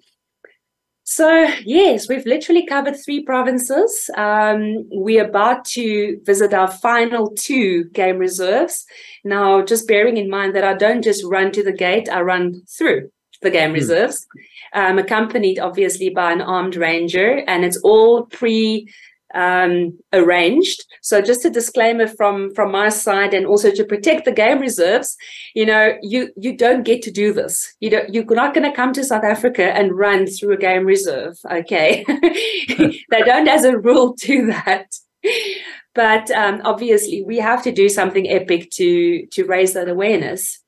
so 1.04 1.48
yes, 1.66 2.08
we've 2.08 2.26
literally 2.28 2.68
covered 2.68 2.96
three 2.96 3.24
provinces. 3.24 4.12
Um, 4.16 4.88
we're 4.92 5.26
about 5.26 5.66
to 5.74 6.20
visit 6.24 6.54
our 6.54 6.70
final 6.70 7.32
two 7.32 7.86
game 7.86 8.20
reserves. 8.20 8.86
Now, 9.24 9.64
just 9.64 9.88
bearing 9.88 10.18
in 10.18 10.30
mind 10.30 10.56
that 10.56 10.64
I 10.64 10.76
don't 10.76 11.04
just 11.04 11.26
run 11.26 11.52
to 11.54 11.64
the 11.64 11.74
gate, 11.74 12.10
I 12.12 12.22
run 12.22 12.62
through 12.78 13.10
the 13.42 13.50
game 13.50 13.72
mm. 13.72 13.74
reserves. 13.74 14.28
Um, 14.74 15.00
accompanied 15.00 15.58
obviously 15.58 16.10
by 16.10 16.32
an 16.32 16.42
armed 16.42 16.76
ranger, 16.76 17.44
and 17.48 17.66
it's 17.66 17.78
all 17.78 18.28
pre 18.28 18.88
um, 19.34 19.98
arranged. 20.14 20.86
So 21.02 21.22
just 21.22 21.46
a 21.46 21.50
disclaimer 21.50 22.08
from 22.08 22.54
from 22.54 22.72
my 22.72 22.90
side, 22.90 23.34
and 23.34 23.46
also 23.46 23.72
to 23.72 23.84
protect 23.84 24.26
the 24.26 24.32
game 24.32 24.60
reserves, 24.60 25.16
you 25.56 25.66
know, 25.66 25.98
you 26.02 26.32
you 26.36 26.56
don't 26.56 26.84
get 26.84 27.02
to 27.04 27.12
do 27.12 27.34
this. 27.34 27.76
You 27.80 27.90
don't. 27.90 28.14
You're 28.14 28.26
not 28.26 28.54
going 28.54 28.70
to 28.70 28.76
come 28.76 28.94
to 28.94 29.04
South 29.04 29.24
Africa 29.24 29.64
and 29.64 29.98
run 29.98 30.28
through 30.28 30.54
a 30.54 30.58
game 30.58 30.86
reserve. 30.86 31.38
Okay, 31.52 32.06
they 33.10 33.22
don't, 33.24 33.48
as 33.48 33.64
a 33.64 33.78
rule, 33.78 34.14
do 34.14 34.48
that. 34.48 34.88
But 35.96 36.32
um, 36.32 36.62
obviously, 36.64 37.24
we 37.24 37.38
have 37.38 37.64
to 37.64 37.72
do 37.72 37.90
something 37.90 38.30
epic 38.30 38.72
to 38.72 39.26
to 39.28 39.46
raise 39.46 39.74
that 39.74 39.90
awareness. 39.90 40.60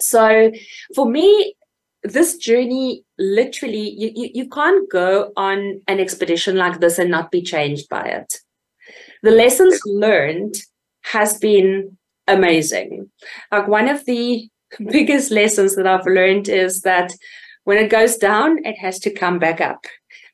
So, 0.00 0.50
for 0.94 1.06
me, 1.06 1.54
this 2.02 2.36
journey 2.36 3.04
literally 3.20 3.90
you, 3.90 4.10
you, 4.14 4.30
you 4.34 4.48
can't 4.48 4.90
go 4.90 5.30
on 5.36 5.80
an 5.86 6.00
expedition 6.00 6.56
like 6.56 6.80
this 6.80 6.98
and 6.98 7.10
not 7.10 7.30
be 7.30 7.42
changed 7.42 7.88
by 7.88 8.02
it. 8.02 8.38
The 9.22 9.30
lessons 9.30 9.78
learned 9.84 10.54
has 11.02 11.38
been 11.38 11.98
amazing. 12.26 13.10
Like 13.52 13.68
one 13.68 13.88
of 13.88 14.04
the 14.06 14.48
biggest 14.90 15.32
lessons 15.32 15.74
that 15.74 15.86
i've 15.86 16.06
learned 16.06 16.48
is 16.48 16.82
that 16.82 17.12
when 17.64 17.76
it 17.76 17.90
goes 17.90 18.16
down 18.16 18.64
it 18.64 18.78
has 18.78 18.98
to 19.00 19.12
come 19.12 19.38
back 19.38 19.60
up. 19.60 19.84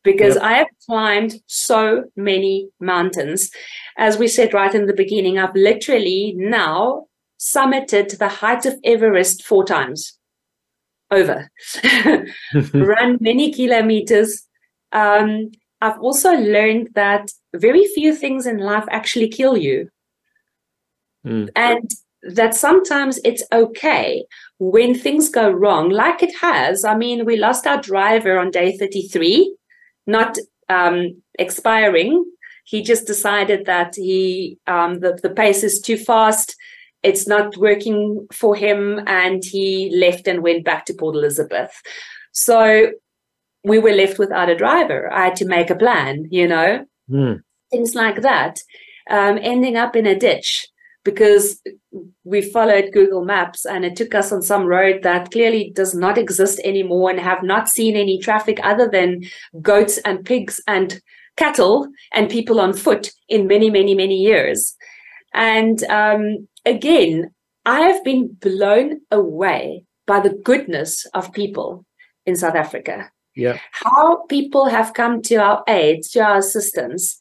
Because 0.04 0.36
yep. 0.36 0.44
i 0.44 0.52
have 0.54 0.68
climbed 0.86 1.34
so 1.46 2.04
many 2.16 2.68
mountains. 2.80 3.50
As 3.98 4.18
we 4.18 4.28
said 4.28 4.54
right 4.54 4.74
in 4.74 4.86
the 4.86 4.94
beginning 4.94 5.38
i've 5.38 5.56
literally 5.56 6.34
now 6.36 7.06
summited 7.40 8.18
the 8.18 8.28
height 8.28 8.64
of 8.64 8.78
everest 8.84 9.44
four 9.44 9.64
times 9.64 10.15
over, 11.10 11.50
run 12.74 13.18
many 13.20 13.52
kilometers. 13.52 14.46
Um, 14.92 15.50
I've 15.80 16.00
also 16.00 16.32
learned 16.32 16.90
that 16.94 17.30
very 17.54 17.86
few 17.94 18.14
things 18.14 18.46
in 18.46 18.58
life 18.58 18.84
actually 18.90 19.28
kill 19.28 19.56
you. 19.56 19.88
Mm. 21.26 21.50
And 21.54 21.90
that 22.22 22.54
sometimes 22.54 23.20
it's 23.24 23.44
okay 23.52 24.24
when 24.58 24.94
things 24.94 25.28
go 25.28 25.50
wrong, 25.50 25.90
like 25.90 26.22
it 26.22 26.34
has. 26.40 26.84
I 26.84 26.96
mean, 26.96 27.24
we 27.24 27.36
lost 27.36 27.66
our 27.66 27.80
driver 27.80 28.38
on 28.38 28.50
day 28.50 28.76
33, 28.76 29.54
not 30.06 30.38
um, 30.68 31.22
expiring. 31.38 32.24
He 32.64 32.82
just 32.82 33.06
decided 33.06 33.66
that 33.66 33.94
he 33.94 34.58
um, 34.66 35.00
the, 35.00 35.18
the 35.22 35.30
pace 35.30 35.62
is 35.62 35.80
too 35.80 35.96
fast 35.96 36.56
it's 37.06 37.28
not 37.28 37.56
working 37.56 38.26
for 38.32 38.56
him 38.56 39.00
and 39.06 39.44
he 39.44 39.94
left 39.96 40.26
and 40.26 40.42
went 40.42 40.64
back 40.64 40.84
to 40.86 40.94
Port 40.94 41.14
Elizabeth. 41.14 41.70
So 42.32 42.90
we 43.62 43.78
were 43.78 43.92
left 43.92 44.18
without 44.18 44.50
a 44.50 44.56
driver. 44.56 45.12
I 45.12 45.26
had 45.26 45.36
to 45.36 45.46
make 45.46 45.70
a 45.70 45.76
plan, 45.76 46.26
you 46.30 46.48
know, 46.48 46.84
mm. 47.08 47.40
things 47.70 47.94
like 47.94 48.22
that. 48.22 48.58
Um, 49.08 49.38
ending 49.40 49.76
up 49.76 49.94
in 49.94 50.04
a 50.04 50.18
ditch 50.18 50.66
because 51.04 51.62
we 52.24 52.42
followed 52.42 52.90
Google 52.92 53.24
Maps 53.24 53.64
and 53.64 53.84
it 53.84 53.94
took 53.94 54.12
us 54.12 54.32
on 54.32 54.42
some 54.42 54.66
road 54.66 55.04
that 55.04 55.30
clearly 55.30 55.70
does 55.72 55.94
not 55.94 56.18
exist 56.18 56.60
anymore 56.64 57.10
and 57.10 57.20
have 57.20 57.44
not 57.44 57.68
seen 57.68 57.96
any 57.96 58.18
traffic 58.18 58.58
other 58.64 58.88
than 58.88 59.22
goats 59.62 59.98
and 59.98 60.24
pigs 60.24 60.60
and 60.66 61.00
cattle 61.36 61.86
and 62.12 62.28
people 62.28 62.58
on 62.58 62.72
foot 62.72 63.12
in 63.28 63.46
many, 63.46 63.70
many, 63.70 63.94
many 63.94 64.16
years. 64.16 64.76
And 65.36 65.84
um, 65.84 66.48
again, 66.64 67.30
I 67.64 67.82
have 67.82 68.02
been 68.02 68.36
blown 68.40 69.02
away 69.12 69.84
by 70.06 70.18
the 70.18 70.34
goodness 70.42 71.06
of 71.14 71.32
people 71.32 71.84
in 72.24 72.34
South 72.34 72.56
Africa. 72.56 73.10
Yeah. 73.36 73.58
How 73.70 74.24
people 74.28 74.66
have 74.66 74.94
come 74.94 75.22
to 75.22 75.36
our 75.36 75.62
aid, 75.68 76.02
to 76.12 76.20
our 76.20 76.38
assistance. 76.38 77.20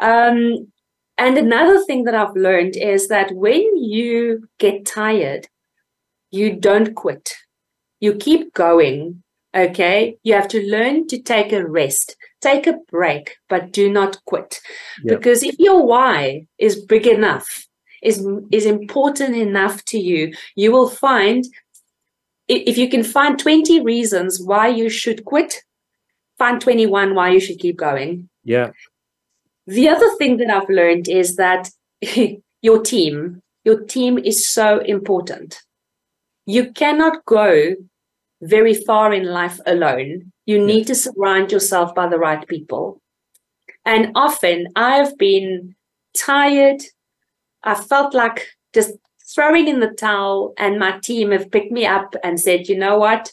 Um, 0.00 0.72
And 1.18 1.36
another 1.36 1.84
thing 1.84 2.04
that 2.04 2.14
I've 2.14 2.34
learned 2.34 2.74
is 2.76 3.08
that 3.08 3.30
when 3.32 3.76
you 3.76 4.48
get 4.58 4.86
tired, 4.86 5.46
you 6.30 6.56
don't 6.58 6.94
quit. 6.94 7.36
You 8.00 8.14
keep 8.14 8.54
going. 8.54 9.22
Okay. 9.54 10.16
You 10.22 10.34
have 10.34 10.48
to 10.48 10.66
learn 10.66 11.06
to 11.08 11.20
take 11.20 11.52
a 11.52 11.66
rest, 11.66 12.16
take 12.40 12.66
a 12.66 12.78
break, 12.90 13.36
but 13.48 13.72
do 13.72 13.92
not 13.92 14.18
quit. 14.24 14.60
Yep. 15.04 15.18
Because 15.18 15.42
if 15.42 15.58
your 15.58 15.86
why 15.86 16.46
is 16.58 16.84
big 16.84 17.06
enough, 17.06 17.66
is, 18.02 18.26
is 18.50 18.66
important 18.66 19.36
enough 19.36 19.84
to 19.86 19.98
you, 19.98 20.32
you 20.56 20.72
will 20.72 20.88
find 20.88 21.44
if 22.48 22.76
you 22.76 22.88
can 22.88 23.04
find 23.04 23.38
20 23.38 23.80
reasons 23.80 24.40
why 24.42 24.68
you 24.68 24.90
should 24.90 25.24
quit, 25.24 25.62
find 26.38 26.60
21 26.60 27.14
why 27.14 27.30
you 27.30 27.40
should 27.40 27.58
keep 27.58 27.76
going. 27.76 28.28
Yeah. 28.44 28.70
The 29.66 29.88
other 29.88 30.14
thing 30.16 30.38
that 30.38 30.50
I've 30.50 30.68
learned 30.68 31.08
is 31.08 31.36
that 31.36 31.70
your 32.62 32.82
team, 32.82 33.42
your 33.64 33.80
team 33.84 34.18
is 34.18 34.48
so 34.48 34.80
important. 34.80 35.62
You 36.44 36.72
cannot 36.72 37.24
go 37.24 37.76
very 38.42 38.74
far 38.74 39.12
in 39.12 39.24
life 39.24 39.58
alone. 39.66 40.32
You 40.46 40.64
need 40.64 40.86
to 40.88 40.94
surround 40.94 41.52
yourself 41.52 41.94
by 41.94 42.08
the 42.08 42.18
right 42.18 42.46
people. 42.46 43.00
And 43.84 44.12
often 44.14 44.68
I've 44.76 45.16
been 45.16 45.74
tired. 46.18 46.82
I 47.62 47.74
felt 47.74 48.14
like 48.14 48.48
just 48.74 48.92
throwing 49.34 49.68
in 49.68 49.80
the 49.80 49.88
towel, 49.88 50.52
and 50.58 50.78
my 50.78 50.98
team 50.98 51.30
have 51.30 51.50
picked 51.50 51.72
me 51.72 51.86
up 51.86 52.14
and 52.22 52.38
said, 52.38 52.68
you 52.68 52.76
know 52.76 52.98
what? 52.98 53.32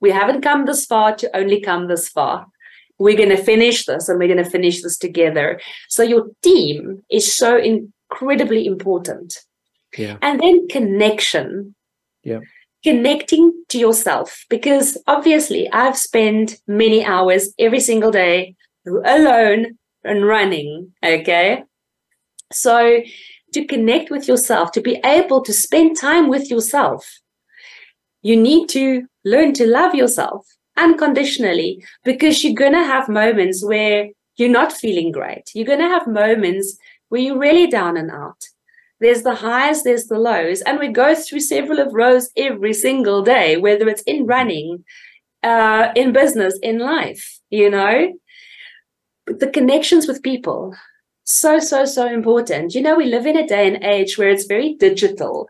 We 0.00 0.10
haven't 0.10 0.42
come 0.42 0.64
this 0.64 0.86
far 0.86 1.14
to 1.16 1.36
only 1.36 1.60
come 1.60 1.88
this 1.88 2.08
far 2.08 2.46
we're 2.98 3.16
going 3.16 3.30
to 3.30 3.36
finish 3.36 3.86
this 3.86 4.08
and 4.08 4.18
we're 4.18 4.32
going 4.32 4.42
to 4.42 4.50
finish 4.50 4.82
this 4.82 4.96
together. 4.96 5.60
So 5.88 6.02
your 6.02 6.28
team 6.42 7.02
is 7.10 7.34
so 7.34 7.58
incredibly 7.58 8.66
important. 8.66 9.40
Yeah. 9.96 10.16
And 10.22 10.40
then 10.40 10.68
connection. 10.68 11.74
Yeah. 12.22 12.40
Connecting 12.84 13.64
to 13.70 13.78
yourself 13.78 14.44
because 14.50 14.98
obviously 15.06 15.70
I've 15.72 15.96
spent 15.96 16.58
many 16.66 17.04
hours 17.04 17.54
every 17.58 17.80
single 17.80 18.10
day 18.10 18.54
alone 18.86 19.78
and 20.04 20.26
running. 20.26 20.92
Okay. 21.02 21.64
So 22.52 23.00
to 23.54 23.64
connect 23.64 24.10
with 24.10 24.28
yourself, 24.28 24.70
to 24.72 24.80
be 24.80 25.00
able 25.04 25.42
to 25.42 25.52
spend 25.52 25.98
time 25.98 26.28
with 26.28 26.50
yourself, 26.50 27.20
you 28.22 28.36
need 28.36 28.68
to 28.70 29.06
learn 29.24 29.54
to 29.54 29.66
love 29.66 29.94
yourself 29.94 30.46
unconditionally 30.76 31.84
because 32.04 32.42
you're 32.42 32.54
going 32.54 32.72
to 32.72 32.84
have 32.84 33.08
moments 33.08 33.64
where 33.64 34.08
you're 34.36 34.48
not 34.48 34.72
feeling 34.72 35.12
great. 35.12 35.50
You're 35.54 35.66
going 35.66 35.78
to 35.78 35.88
have 35.88 36.06
moments 36.06 36.76
where 37.08 37.20
you're 37.20 37.38
really 37.38 37.68
down 37.68 37.96
and 37.96 38.10
out. 38.10 38.44
There's 39.04 39.22
the 39.22 39.34
highs, 39.34 39.82
there's 39.82 40.06
the 40.06 40.18
lows, 40.18 40.62
and 40.62 40.78
we 40.78 40.88
go 40.88 41.14
through 41.14 41.40
several 41.40 41.78
of 41.78 41.92
those 41.92 42.30
every 42.38 42.72
single 42.72 43.20
day, 43.20 43.58
whether 43.58 43.86
it's 43.86 44.00
in 44.02 44.24
running, 44.24 44.82
uh, 45.42 45.92
in 45.94 46.14
business, 46.14 46.58
in 46.62 46.78
life, 46.78 47.38
you 47.50 47.68
know. 47.68 48.14
The 49.26 49.48
connections 49.48 50.08
with 50.08 50.22
people, 50.22 50.74
so, 51.24 51.58
so, 51.58 51.84
so 51.84 52.06
important. 52.06 52.74
You 52.74 52.80
know, 52.80 52.96
we 52.96 53.04
live 53.04 53.26
in 53.26 53.36
a 53.36 53.46
day 53.46 53.68
and 53.68 53.84
age 53.84 54.16
where 54.16 54.30
it's 54.30 54.46
very 54.46 54.74
digital 54.74 55.48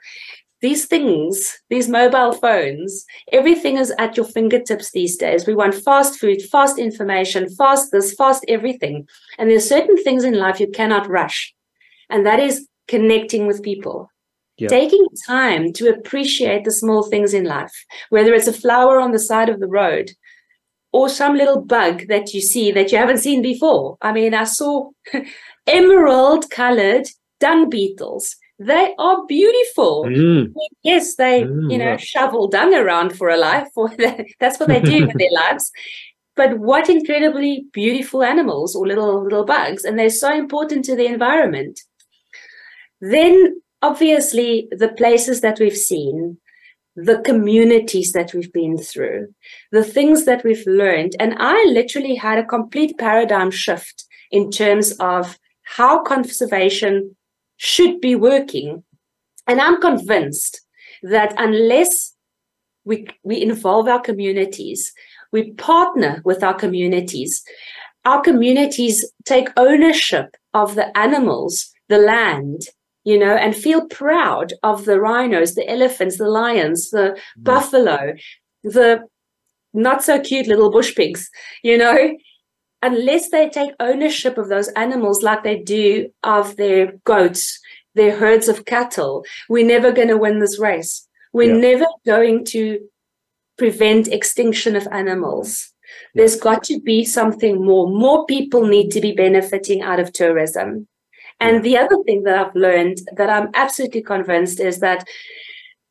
these 0.65 0.87
things, 0.87 1.59
these 1.69 1.91
mobile 1.91 2.33
phones, 2.33 3.05
everything 3.33 3.77
is 3.77 3.93
at 3.99 4.17
your 4.17 4.25
fingertips 4.25 4.93
these 4.93 5.15
days. 5.19 5.47
We 5.47 5.55
want 5.55 5.75
fast 5.75 6.19
food, 6.19 6.41
fast 6.41 6.79
information, 6.79 7.55
fast 7.55 7.93
this, 7.93 8.15
fast 8.15 8.47
everything. 8.49 9.07
And 9.37 9.51
there's 9.51 9.69
certain 9.69 10.03
things 10.03 10.25
in 10.25 10.39
life 10.39 10.59
you 10.59 10.71
cannot 10.71 11.07
rush. 11.07 11.55
And 12.09 12.25
that 12.25 12.41
is 12.41 12.67
connecting 12.89 13.47
with 13.47 13.63
people. 13.63 14.11
Yep. 14.59 14.71
Taking 14.71 15.07
time 15.27 15.73
to 15.75 15.89
appreciate 15.89 16.65
the 16.65 16.71
small 16.71 17.03
things 17.03 17.35
in 17.35 17.45
life, 17.45 17.73
whether 18.11 18.33
it's 18.35 18.47
a 18.47 18.53
flower 18.53 19.01
on 19.01 19.11
the 19.11 19.19
side 19.19 19.49
of 19.49 19.59
the 19.59 19.67
road 19.67 20.13
or 20.93 21.09
some 21.09 21.37
little 21.37 21.61
bug 21.61 22.07
that 22.07 22.33
you 22.33 22.41
see 22.41 22.71
that 22.71 22.93
you 22.93 22.99
haven't 22.99 23.19
seen 23.19 23.43
before. 23.43 23.99
I 24.01 24.13
mean, 24.13 24.33
I 24.33 24.45
saw 24.45 24.91
emerald 25.67 26.51
colored 26.51 27.09
dung 27.41 27.69
beetles 27.69 28.37
they 28.59 28.95
are 28.99 29.27
beautiful. 29.27 30.05
Mm. 30.05 30.55
Yes, 30.83 31.17
they, 31.17 31.43
mm, 31.43 31.73
you 31.73 31.79
know, 31.79 31.97
shovel 31.97 32.49
dung 32.49 32.73
around 32.73 33.17
for 33.17 33.29
a 33.29 33.37
life. 33.37 33.69
For 33.75 33.91
that's 34.41 34.61
what 34.61 34.69
they 34.69 34.81
do 34.81 35.07
with 35.07 35.19
their 35.19 35.31
lives. 35.33 35.73
But 36.37 36.59
what 36.59 36.89
incredibly 36.89 37.67
beautiful 37.73 38.23
animals 38.23 38.75
or 38.75 38.87
little 38.87 39.23
little 39.23 39.45
bugs, 39.45 39.85
and 39.85 39.99
they're 39.99 40.11
so 40.11 40.33
important 40.33 40.85
to 40.87 40.97
the 40.97 41.07
environment. 41.07 41.81
Then, 43.07 43.61
obviously, 43.83 44.67
the 44.71 44.89
places 44.89 45.43
that 45.43 45.59
we've 45.61 45.77
seen, 45.77 46.39
the 46.97 47.19
communities 47.19 48.13
that 48.13 48.33
we've 48.33 48.51
been 48.51 48.79
through, 48.79 49.29
the 49.73 49.85
things 49.85 50.25
that 50.25 50.43
we've 50.43 50.67
learned, 50.67 51.15
and 51.21 51.35
I 51.39 51.65
literally 51.65 52.15
had 52.15 52.39
a 52.39 52.47
complete 52.47 52.97
paradigm 52.97 53.51
shift 53.51 54.07
in 54.31 54.51
terms 54.51 54.93
of 55.01 55.39
how 55.65 56.03
conservation 56.03 57.15
should 57.59 58.01
be 58.01 58.15
working. 58.15 58.85
And 59.47 59.61
I'm 59.61 59.83
convinced 59.83 60.63
that 61.03 61.35
unless 61.37 62.15
we, 62.87 63.07
we 63.23 63.43
involve 63.43 63.87
our 63.87 64.01
communities, 64.01 64.95
we 65.31 65.53
partner 65.53 66.23
with 66.25 66.43
our 66.43 66.55
communities, 66.55 67.45
our 68.07 68.23
communities 68.23 69.05
take 69.27 69.51
ownership 69.59 70.39
of 70.55 70.75
the 70.75 70.97
animals, 70.97 71.71
the 71.91 71.99
land, 71.99 72.63
you 73.05 73.19
know, 73.19 73.35
and 73.35 73.55
feel 73.55 73.87
proud 73.89 74.53
of 74.63 74.85
the 74.85 75.01
rhinos, 75.01 75.55
the 75.55 75.69
elephants, 75.71 76.19
the 76.19 76.29
lions, 76.29 76.91
the 76.91 77.17
mm. 77.39 77.45
buffalo, 77.45 78.15
the 78.63 79.07
not 79.73 80.03
so 80.03 80.21
cute 80.21 80.47
little 80.47 80.71
bush 80.71 80.95
pigs, 80.95 81.31
you 81.63 81.77
know, 81.77 82.17
unless 82.83 83.31
they 83.31 83.49
take 83.49 83.73
ownership 83.81 84.39
of 84.39 84.49
those 84.49 84.69
animals 84.69 85.23
like 85.23 85.43
they 85.43 85.59
do 85.59 86.09
of 86.23 86.57
their 86.57 86.93
goats, 87.05 87.59
their 87.95 88.17
herds 88.17 88.49
of 88.49 88.65
cattle, 88.65 89.25
we're 89.49 89.67
never 89.67 89.91
going 89.91 90.09
to 90.09 90.17
win 90.17 90.39
this 90.39 90.59
race. 90.59 91.07
We're 91.33 91.55
yeah. 91.55 91.73
never 91.73 91.87
going 92.07 92.45
to 92.47 92.79
prevent 93.59 94.09
extinction 94.09 94.77
of 94.77 94.87
animals. 94.91 95.73
There's 96.15 96.37
got 96.37 96.65
to 96.65 96.81
be 96.81 97.05
something 97.05 97.65
more. 97.65 97.89
More 97.89 98.27
people 98.27 98.67
need 98.67 98.91
to 98.91 99.01
be 99.01 99.13
benefiting 99.13 99.83
out 99.83 100.01
of 100.01 100.13
tourism. 100.13 100.87
And 101.41 101.65
the 101.65 101.77
other 101.77 101.97
thing 102.05 102.23
that 102.25 102.39
I've 102.39 102.55
learned 102.55 102.99
that 103.17 103.29
I'm 103.29 103.51
absolutely 103.55 104.03
convinced 104.03 104.61
is 104.61 104.81
that 104.81 105.07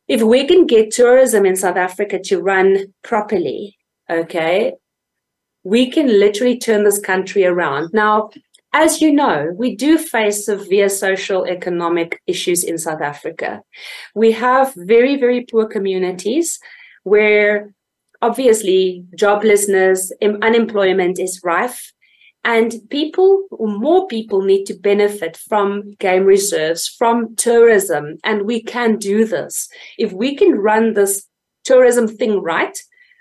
if 0.08 0.22
we 0.22 0.48
can 0.48 0.66
get 0.66 0.92
tourism 0.92 1.46
in 1.46 1.56
South 1.56 1.78
Africa 1.78 2.20
to 2.26 2.42
run 2.42 2.94
properly, 3.04 3.78
okay, 4.10 4.74
we 5.64 5.90
can 5.90 6.08
literally 6.08 6.60
turn 6.60 6.84
this 6.84 7.00
country 7.00 7.46
around. 7.46 7.90
Now, 7.94 8.30
as 8.74 9.02
you 9.02 9.14
know, 9.14 9.52
we 9.56 9.76
do 9.76 9.98
face 9.98 10.46
severe 10.46 10.90
social 10.90 11.46
economic 11.46 12.20
issues 12.26 12.64
in 12.64 12.78
South 12.78 13.02
Africa. 13.02 13.62
We 14.16 14.32
have 14.32 14.74
very, 14.76 15.16
very 15.16 15.46
poor 15.46 15.68
communities 15.68 16.60
where 17.04 17.72
obviously 18.22 19.06
joblessness, 19.16 20.12
unemployment 20.42 21.20
is 21.20 21.40
rife. 21.44 21.94
And 22.46 22.74
people, 22.90 23.46
or 23.52 23.68
more 23.68 24.06
people 24.08 24.42
need 24.42 24.66
to 24.66 24.74
benefit 24.74 25.38
from 25.38 25.94
game 26.00 26.26
reserves, 26.26 26.88
from 26.88 27.36
tourism. 27.36 28.18
And 28.24 28.44
we 28.44 28.62
can 28.62 28.98
do 28.98 29.26
this. 29.26 29.70
If 29.98 30.12
we 30.12 30.36
can 30.36 30.56
run 30.56 30.94
this 30.94 31.26
tourism 31.64 32.08
thing 32.08 32.42
right 32.42 32.78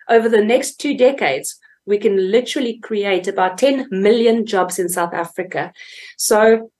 over 0.08 0.28
the 0.28 0.44
next 0.44 0.80
two 0.80 0.96
decades, 0.96 1.56
we 1.86 1.98
can 1.98 2.30
literally 2.30 2.78
create 2.78 3.28
about 3.28 3.58
10 3.58 3.88
million 3.90 4.44
jobs 4.44 4.78
in 4.78 4.88
South 4.88 5.14
Africa. 5.14 5.72
So 6.16 6.70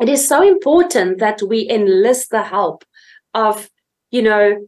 it 0.00 0.08
is 0.08 0.26
so 0.26 0.42
important 0.42 1.18
that 1.18 1.40
we 1.42 1.68
enlist 1.70 2.30
the 2.30 2.42
help 2.42 2.84
of, 3.34 3.70
you 4.10 4.22
know, 4.22 4.66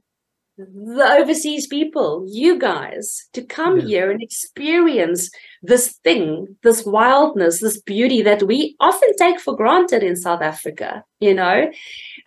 the 0.57 1.17
overseas 1.19 1.67
people, 1.67 2.25
you 2.29 2.59
guys, 2.59 3.29
to 3.33 3.43
come 3.43 3.81
yeah. 3.81 3.87
here 3.87 4.11
and 4.11 4.23
experience 4.23 5.31
this 5.63 5.99
thing, 6.05 6.57
this 6.63 6.85
wildness, 6.85 7.61
this 7.61 7.81
beauty 7.81 8.23
that 8.23 8.43
we 8.45 8.77
often 8.79 9.17
take 9.17 9.41
for 9.41 9.57
granted 9.57 10.03
in 10.03 10.17
South 10.17 10.43
Africa, 10.43 11.03
you 11.19 11.35
know, 11.35 11.71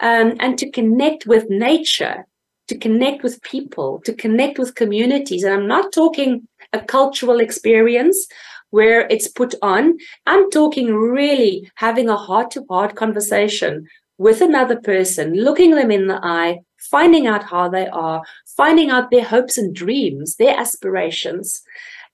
um, 0.01 0.35
and 0.39 0.57
to 0.57 0.69
connect 0.69 1.25
with 1.25 1.49
nature, 1.49 2.27
to 2.67 2.77
connect 2.77 3.23
with 3.23 3.41
people, 3.43 4.01
to 4.03 4.13
connect 4.13 4.59
with 4.59 4.75
communities. 4.75 5.43
And 5.43 5.53
I'm 5.53 5.67
not 5.67 5.93
talking 5.93 6.47
a 6.73 6.79
cultural 6.79 7.39
experience 7.39 8.27
where 8.71 9.07
it's 9.07 9.29
put 9.29 9.55
on. 9.61 9.97
I'm 10.25 10.49
talking 10.51 10.93
really 10.93 11.71
having 11.75 12.09
a 12.09 12.17
heart 12.17 12.51
to 12.51 12.65
heart 12.69 12.95
conversation 12.95 13.87
with 14.17 14.41
another 14.41 14.81
person, 14.81 15.33
looking 15.33 15.75
them 15.75 15.91
in 15.91 16.07
the 16.07 16.19
eye, 16.21 16.59
finding 16.77 17.27
out 17.27 17.43
how 17.43 17.69
they 17.69 17.87
are, 17.87 18.21
finding 18.55 18.89
out 18.89 19.11
their 19.11 19.23
hopes 19.23 19.57
and 19.57 19.75
dreams, 19.75 20.35
their 20.35 20.57
aspirations. 20.57 21.61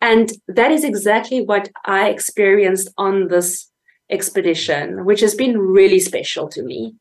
And 0.02 0.32
that 0.48 0.72
is 0.72 0.84
exactly 0.84 1.42
what 1.42 1.70
I 1.86 2.10
experienced 2.10 2.90
on 2.98 3.28
this 3.28 3.70
expedition, 4.10 5.06
which 5.06 5.22
has 5.22 5.36
been 5.36 5.58
really 5.58 6.00
special 6.00 6.48
to 6.50 6.64
me. 6.64 6.96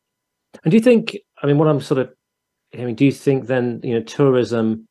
And 0.64 0.70
do 0.70 0.76
you 0.76 0.82
think? 0.82 1.16
I 1.42 1.46
mean, 1.46 1.58
what 1.58 1.68
I'm 1.68 1.80
sort 1.80 2.00
of, 2.00 2.10
I 2.74 2.84
mean, 2.84 2.94
do 2.94 3.04
you 3.04 3.12
think 3.12 3.46
then 3.46 3.80
you 3.82 3.94
know 3.94 4.02
tourism, 4.02 4.86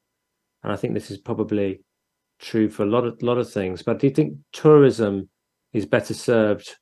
and 0.63 0.71
I 0.71 0.75
think 0.75 0.93
this 0.93 1.11
is 1.11 1.17
probably 1.17 1.81
true 2.39 2.69
for 2.69 2.83
a 2.83 2.87
lot 2.87 3.05
of 3.05 3.21
lot 3.21 3.37
of 3.37 3.51
things, 3.51 3.83
but 3.83 3.99
do 3.99 4.07
you 4.07 4.13
think 4.13 4.35
tourism 4.51 5.29
is 5.73 5.85
better 5.85 6.13
served 6.13 6.75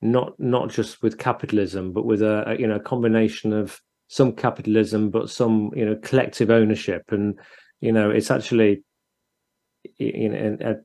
not 0.00 0.38
not 0.38 0.68
just 0.68 1.02
with 1.02 1.18
capitalism, 1.18 1.92
but 1.92 2.04
with 2.04 2.22
a, 2.22 2.44
a 2.48 2.58
you 2.58 2.66
know 2.66 2.76
a 2.76 2.80
combination 2.80 3.52
of 3.52 3.80
some 4.12 4.32
capitalism, 4.32 5.08
but 5.08 5.30
some 5.30 5.70
you 5.74 5.86
know 5.86 5.96
collective 6.02 6.50
ownership, 6.50 7.02
and 7.08 7.38
you 7.80 7.90
know 7.90 8.10
it's 8.10 8.30
actually 8.30 8.82
you 9.96 10.28
know, 10.28 10.78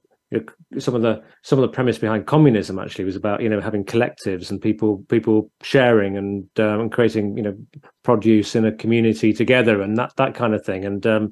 some 0.80 0.96
of 0.96 1.02
the 1.02 1.22
some 1.44 1.60
of 1.60 1.64
the 1.64 1.76
premise 1.76 1.98
behind 1.98 2.26
communism 2.26 2.80
actually 2.80 3.04
was 3.04 3.18
about 3.18 3.42
you 3.42 3.50
know 3.50 3.60
having 3.60 3.84
collectives 3.84 4.50
and 4.50 4.62
people 4.62 5.00
people 5.10 5.52
sharing 5.62 6.16
and 6.16 6.48
um, 6.58 6.80
and 6.80 6.92
creating 6.94 7.36
you 7.36 7.44
know 7.44 7.58
produce 8.04 8.56
in 8.56 8.64
a 8.64 8.72
community 8.72 9.34
together 9.34 9.82
and 9.82 9.98
that 9.98 10.14
that 10.16 10.34
kind 10.34 10.56
of 10.56 10.66
thing. 10.66 10.86
And 10.86 11.06
um, 11.06 11.32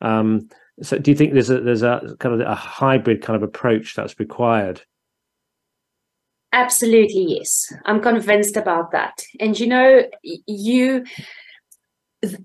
um, 0.00 0.48
so 0.80 0.98
do 0.98 1.10
you 1.10 1.16
think 1.16 1.34
there's 1.34 1.50
a 1.50 1.60
there's 1.60 1.82
a 1.82 2.16
kind 2.20 2.40
of 2.40 2.48
a 2.48 2.54
hybrid 2.54 3.20
kind 3.20 3.36
of 3.36 3.42
approach 3.42 3.94
that's 3.94 4.18
required 4.18 4.80
absolutely 6.54 7.36
yes 7.36 7.72
i'm 7.84 8.00
convinced 8.00 8.56
about 8.56 8.90
that 8.92 9.22
and 9.40 9.60
you 9.60 9.66
know 9.66 10.02
you 10.46 11.04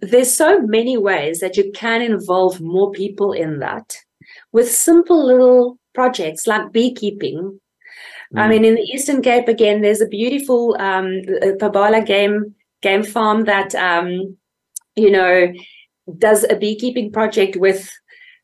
there's 0.01 0.33
so 0.33 0.59
many 0.61 0.97
ways 0.97 1.39
that 1.39 1.57
you 1.57 1.71
can 1.73 2.01
involve 2.01 2.59
more 2.59 2.91
people 2.91 3.31
in 3.31 3.59
that 3.59 3.95
with 4.51 4.69
simple 4.69 5.25
little 5.25 5.79
projects 5.93 6.47
like 6.47 6.71
beekeeping. 6.71 7.59
Mm. 8.33 8.39
I 8.39 8.47
mean, 8.47 8.65
in 8.65 8.75
the 8.75 8.81
Eastern 8.81 9.21
Cape 9.21 9.47
again, 9.47 9.81
there's 9.81 10.01
a 10.01 10.07
beautiful 10.07 10.75
um, 10.79 11.21
Pabala 11.59 12.05
game 12.05 12.55
game 12.81 13.03
farm 13.03 13.45
that 13.45 13.75
um, 13.75 14.37
you 14.95 15.11
know 15.11 15.51
does 16.17 16.45
a 16.49 16.55
beekeeping 16.55 17.11
project 17.11 17.55
with 17.57 17.89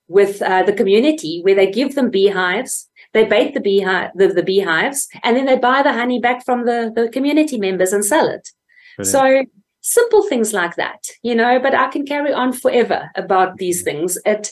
with 0.08 0.42
uh, 0.42 0.64
the 0.64 0.74
community 0.74 1.42
where 1.44 1.56
they 1.56 1.70
give 1.70 1.96
them 1.96 2.12
beehives 2.12 2.88
they 3.16 3.26
bait 3.26 3.54
the 3.56 3.62
beehive 3.62 4.12
the, 4.14 4.28
the 4.28 4.44
beehives 4.44 5.08
and 5.24 5.36
then 5.36 5.46
they 5.46 5.58
buy 5.58 5.82
the 5.82 5.94
honey 5.94 6.20
back 6.20 6.46
from 6.46 6.66
the, 6.66 6.92
the 6.96 7.10
community 7.10 7.58
members 7.58 7.94
and 7.94 8.06
sell 8.06 8.28
it. 8.28 8.50
Brilliant. 8.98 9.50
so 9.50 9.60
simple 9.82 10.24
things 10.28 10.52
like 10.52 10.76
that 10.78 11.06
you 11.22 11.36
know 11.36 11.60
but 11.60 11.76
i 11.76 11.88
can 11.90 12.08
carry 12.08 12.34
on 12.34 12.52
forever 12.52 13.10
about 13.16 13.58
these 13.58 13.82
things. 13.84 14.18
It, 14.26 14.52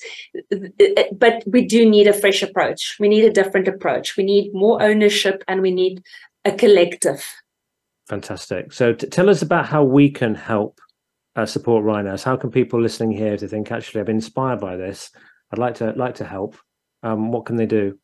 it, 0.51 1.19
but 1.19 1.43
we 1.45 1.65
do 1.65 1.89
need 1.89 2.07
a 2.07 2.13
fresh 2.13 2.43
approach. 2.43 2.97
We 2.99 3.09
need 3.09 3.25
a 3.25 3.31
different 3.31 3.67
approach. 3.67 4.15
We 4.15 4.23
need 4.23 4.53
more 4.53 4.81
ownership 4.81 5.43
and 5.47 5.61
we 5.61 5.71
need 5.71 6.03
a 6.45 6.51
collective. 6.51 7.25
Fantastic. 8.07 8.73
So 8.73 8.93
t- 8.93 9.07
tell 9.07 9.29
us 9.29 9.41
about 9.41 9.65
how 9.65 9.83
we 9.83 10.09
can 10.09 10.35
help 10.35 10.79
uh, 11.35 11.45
support 11.47 11.83
rhinos. 11.83 12.23
How 12.23 12.35
can 12.35 12.51
people 12.51 12.79
listening 12.79 13.11
here 13.11 13.37
to 13.37 13.47
think 13.47 13.71
actually 13.71 14.01
i've 14.01 14.07
been 14.07 14.17
inspired 14.17 14.59
by 14.59 14.75
this 14.75 15.09
i'd 15.51 15.59
like 15.59 15.75
to 15.75 15.91
like 15.93 16.15
to 16.15 16.25
help 16.25 16.57
um, 17.01 17.31
what 17.31 17.45
can 17.45 17.55
they 17.55 17.65
do 17.65 17.97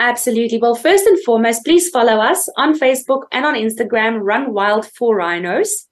Absolutely. 0.00 0.56
Well, 0.56 0.74
first 0.74 1.06
and 1.06 1.22
foremost, 1.24 1.62
please 1.62 1.90
follow 1.90 2.20
us 2.20 2.48
on 2.56 2.78
Facebook 2.78 3.24
and 3.32 3.44
on 3.44 3.54
Instagram, 3.54 4.20
Run 4.22 4.54
Wild 4.54 4.86
for 4.86 5.14
Rhinos. 5.14 5.86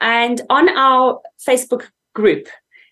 And 0.00 0.40
on 0.48 0.68
our 0.68 1.20
Facebook 1.46 1.88
group, 2.14 2.46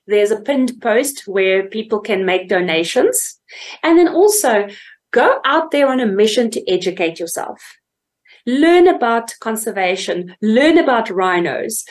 there's 0.09 0.33
a 0.33 0.41
pinned 0.41 0.73
post 0.83 1.29
where 1.29 1.69
people 1.69 2.01
can 2.01 2.27
make 2.27 2.49
donations. 2.49 3.39
And 3.85 3.97
then 3.97 4.09
also 4.09 4.67
go 5.13 5.39
out 5.45 5.71
there 5.71 5.89
on 5.89 6.01
a 6.01 6.07
mission 6.07 6.51
to 6.51 6.69
educate 6.69 7.21
yourself. 7.21 7.63
Learn 8.45 8.89
about 8.89 9.35
conservation, 9.41 10.35
learn 10.43 10.77
about 10.77 11.09
rhinos, 11.09 11.85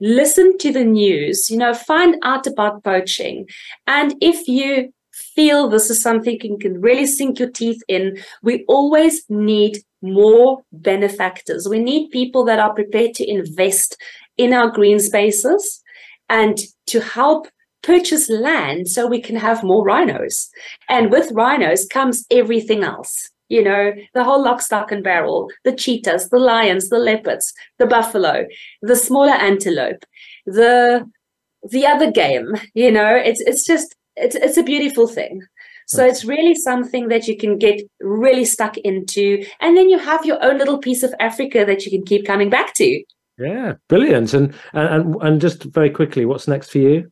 listen 0.00 0.56
to 0.58 0.70
the 0.70 0.84
news, 0.84 1.50
you 1.50 1.56
know, 1.56 1.74
find 1.74 2.16
out 2.22 2.46
about 2.46 2.84
poaching. 2.84 3.48
And 3.86 4.14
if 4.20 4.46
you 4.46 4.92
feel 5.34 5.68
this 5.68 5.90
is 5.90 6.00
something 6.00 6.38
you 6.42 6.58
can 6.58 6.80
really 6.80 7.06
sink 7.06 7.38
your 7.38 7.50
teeth 7.50 7.82
in, 7.88 8.18
we 8.42 8.64
always 8.68 9.24
need 9.28 9.78
more 10.02 10.62
benefactors. 10.72 11.68
We 11.68 11.78
need 11.78 12.10
people 12.10 12.44
that 12.44 12.58
are 12.58 12.74
prepared 12.74 13.14
to 13.14 13.28
invest 13.28 13.96
in 14.36 14.52
our 14.52 14.70
green 14.70 15.00
spaces 15.00 15.82
and 16.28 16.58
to 16.86 17.00
help 17.00 17.48
purchase 17.82 18.28
land 18.28 18.88
so 18.88 19.06
we 19.06 19.20
can 19.20 19.36
have 19.36 19.62
more 19.62 19.84
rhinos. 19.84 20.48
And 20.88 21.10
with 21.10 21.32
rhinos 21.32 21.86
comes 21.86 22.24
everything 22.30 22.84
else. 22.84 23.30
You 23.48 23.64
know, 23.64 23.92
the 24.12 24.24
whole 24.24 24.42
lock, 24.42 24.60
stock, 24.60 24.92
and 24.92 25.02
barrel, 25.02 25.50
the 25.64 25.72
cheetahs, 25.72 26.28
the 26.28 26.38
lions, 26.38 26.90
the 26.90 26.98
leopards, 26.98 27.54
the 27.78 27.86
buffalo, 27.86 28.46
the 28.82 28.94
smaller 28.94 29.32
antelope, 29.32 30.04
the 30.44 31.08
the 31.70 31.86
other 31.86 32.10
game, 32.10 32.54
you 32.74 32.90
know, 32.90 33.14
it's 33.14 33.40
it's 33.40 33.64
just 33.64 33.96
it's 34.18 34.36
it's 34.36 34.56
a 34.56 34.62
beautiful 34.62 35.06
thing. 35.06 35.42
So 35.88 36.04
it's 36.04 36.22
really 36.22 36.54
something 36.54 37.08
that 37.08 37.26
you 37.28 37.36
can 37.36 37.56
get 37.56 37.80
really 38.00 38.44
stuck 38.44 38.76
into. 38.76 39.42
And 39.60 39.74
then 39.74 39.88
you 39.88 39.98
have 39.98 40.26
your 40.26 40.42
own 40.44 40.58
little 40.58 40.76
piece 40.76 41.02
of 41.02 41.14
Africa 41.18 41.64
that 41.64 41.86
you 41.86 41.90
can 41.90 42.04
keep 42.04 42.26
coming 42.26 42.50
back 42.50 42.74
to. 42.74 43.02
Yeah, 43.38 43.74
brilliant. 43.88 44.34
And 44.34 44.54
and 44.74 45.16
and 45.22 45.40
just 45.40 45.62
very 45.64 45.88
quickly, 45.88 46.26
what's 46.26 46.46
next 46.46 46.70
for 46.70 46.78
you? 46.78 47.10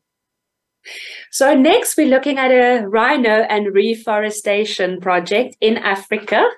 So 1.30 1.55
next 1.55 1.97
we're 1.97 2.09
looking 2.09 2.39
at 2.39 2.51
a 2.51 2.87
rhino 2.87 3.43
and 3.43 3.74
reforestation 3.74 5.01
project 5.01 5.57
in 5.61 5.76
Africa, 5.78 6.49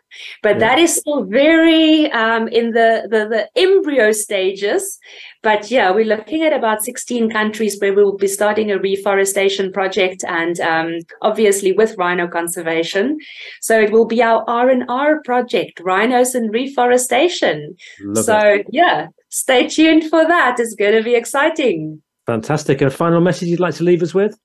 but 0.42 0.54
yeah. 0.54 0.58
that 0.58 0.78
is 0.78 0.96
still 0.96 1.24
very 1.24 2.10
um, 2.12 2.48
in 2.48 2.70
the, 2.72 3.08
the, 3.10 3.28
the 3.28 3.48
embryo 3.60 4.12
stages. 4.12 4.98
But 5.42 5.70
yeah, 5.70 5.90
we're 5.90 6.04
looking 6.04 6.42
at 6.42 6.52
about 6.52 6.84
16 6.84 7.30
countries 7.30 7.78
where 7.80 7.94
we 7.94 8.02
will 8.02 8.16
be 8.16 8.26
starting 8.26 8.70
a 8.70 8.78
reforestation 8.78 9.72
project 9.72 10.24
and 10.24 10.58
um, 10.60 10.98
obviously 11.22 11.72
with 11.72 11.96
rhino 11.96 12.26
conservation. 12.26 13.18
So 13.60 13.80
it 13.80 13.92
will 13.92 14.06
be 14.06 14.22
our 14.22 14.44
R&R 14.48 15.22
project, 15.22 15.80
rhinos 15.80 16.34
and 16.34 16.52
reforestation. 16.52 17.76
Love 18.00 18.24
so 18.24 18.38
it. 18.38 18.66
yeah, 18.70 19.08
stay 19.28 19.68
tuned 19.68 20.04
for 20.10 20.26
that. 20.26 20.58
It's 20.58 20.74
going 20.74 20.94
to 20.94 21.02
be 21.02 21.14
exciting. 21.14 22.02
Fantastic. 22.28 22.82
A 22.82 22.90
final 22.90 23.22
message 23.22 23.48
you'd 23.48 23.58
like 23.58 23.76
to 23.76 23.84
leave 23.84 24.02
us 24.02 24.12
with? 24.12 24.38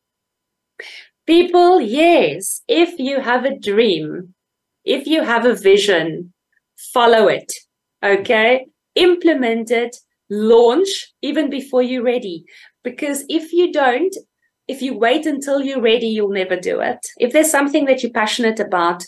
People, 1.27 1.81
yes. 1.81 2.61
If 2.69 2.97
you 2.97 3.19
have 3.19 3.43
a 3.43 3.59
dream, 3.59 4.33
if 4.85 5.05
you 5.05 5.21
have 5.21 5.45
a 5.45 5.53
vision, 5.53 6.31
follow 6.93 7.27
it. 7.27 7.51
Okay? 8.01 8.67
Implement 8.95 9.69
it, 9.69 9.97
launch 10.29 11.11
even 11.21 11.49
before 11.49 11.81
you're 11.81 12.05
ready. 12.05 12.45
Because 12.85 13.25
if 13.27 13.51
you 13.51 13.73
don't, 13.73 14.15
if 14.69 14.81
you 14.81 14.97
wait 14.97 15.25
until 15.25 15.61
you're 15.61 15.81
ready, 15.81 16.07
you'll 16.07 16.29
never 16.29 16.55
do 16.55 16.79
it. 16.79 17.05
If 17.17 17.33
there's 17.33 17.51
something 17.51 17.83
that 17.87 18.01
you're 18.01 18.13
passionate 18.13 18.61
about, 18.61 19.03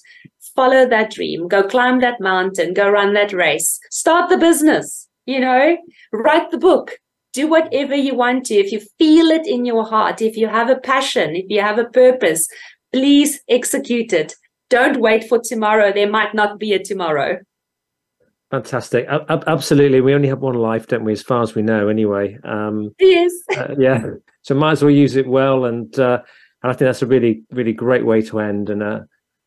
follow 0.53 0.85
that 0.89 1.11
dream. 1.11 1.47
Go 1.47 1.63
climb 1.63 2.01
that 2.01 2.19
mountain, 2.19 2.73
go 2.73 2.89
run 2.89 3.13
that 3.13 3.31
race, 3.31 3.79
start 3.89 4.29
the 4.29 4.37
business, 4.37 5.07
you 5.25 5.39
know, 5.39 5.77
write 6.11 6.51
the 6.51 6.57
book, 6.57 6.99
do 7.35 7.47
whatever 7.47 7.95
you 7.95 8.15
want 8.15 8.45
to. 8.45 8.55
If 8.55 8.71
you 8.71 8.79
feel 8.97 9.27
it 9.27 9.45
in 9.45 9.65
your 9.65 9.85
heart, 9.85 10.21
if 10.21 10.37
you 10.37 10.47
have 10.47 10.69
a 10.69 10.77
passion, 10.77 11.35
if 11.35 11.45
you 11.49 11.61
have 11.61 11.77
a 11.77 11.85
purpose, 11.85 12.47
please 12.93 13.41
execute 13.49 14.13
it. 14.13 14.33
Don't 14.69 14.99
wait 14.99 15.27
for 15.27 15.39
tomorrow. 15.39 15.91
There 15.93 16.09
might 16.09 16.33
not 16.33 16.59
be 16.59 16.73
a 16.73 16.79
tomorrow. 16.79 17.39
Fantastic. 18.51 19.05
absolutely. 19.07 20.01
We 20.01 20.15
only 20.15 20.29
have 20.29 20.39
one 20.39 20.55
life, 20.55 20.87
don't 20.87 21.03
we? 21.03 21.11
As 21.11 21.21
far 21.21 21.43
as 21.43 21.55
we 21.55 21.61
know, 21.61 21.89
anyway. 21.89 22.37
Um, 22.43 22.91
yes. 22.99 23.33
uh, 23.57 23.75
yeah. 23.77 24.05
So 24.43 24.55
might 24.55 24.71
as 24.71 24.81
well 24.81 24.91
use 24.91 25.15
it 25.15 25.27
well. 25.27 25.65
And, 25.65 25.97
uh, 25.99 26.21
and 26.63 26.71
I 26.71 26.73
think 26.73 26.87
that's 26.87 27.01
a 27.01 27.07
really, 27.07 27.43
really 27.51 27.73
great 27.73 28.05
way 28.05 28.21
to 28.23 28.39
end. 28.39 28.69
And, 28.69 28.81
uh, 28.81 29.01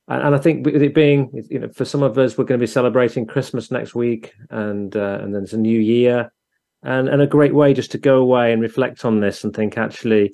and 0.08 0.34
I 0.34 0.38
think 0.38 0.64
with 0.64 0.82
it 0.82 0.94
being, 0.94 1.30
you 1.50 1.58
know, 1.58 1.68
for 1.68 1.84
some 1.84 2.02
of 2.02 2.16
us, 2.16 2.38
we're 2.38 2.44
going 2.44 2.58
to 2.58 2.62
be 2.62 2.70
celebrating 2.70 3.26
Christmas 3.26 3.70
next 3.70 3.94
week, 3.94 4.32
and 4.48 4.96
uh, 4.96 5.18
and 5.20 5.34
then 5.34 5.42
it's 5.42 5.52
a 5.52 5.58
new 5.58 5.78
year, 5.78 6.32
and 6.82 7.08
and 7.08 7.22
a 7.22 7.26
great 7.26 7.54
way 7.54 7.74
just 7.74 7.90
to 7.92 7.98
go 7.98 8.18
away 8.18 8.52
and 8.52 8.62
reflect 8.62 9.04
on 9.04 9.20
this 9.20 9.44
and 9.44 9.54
think 9.54 9.76
actually 9.76 10.32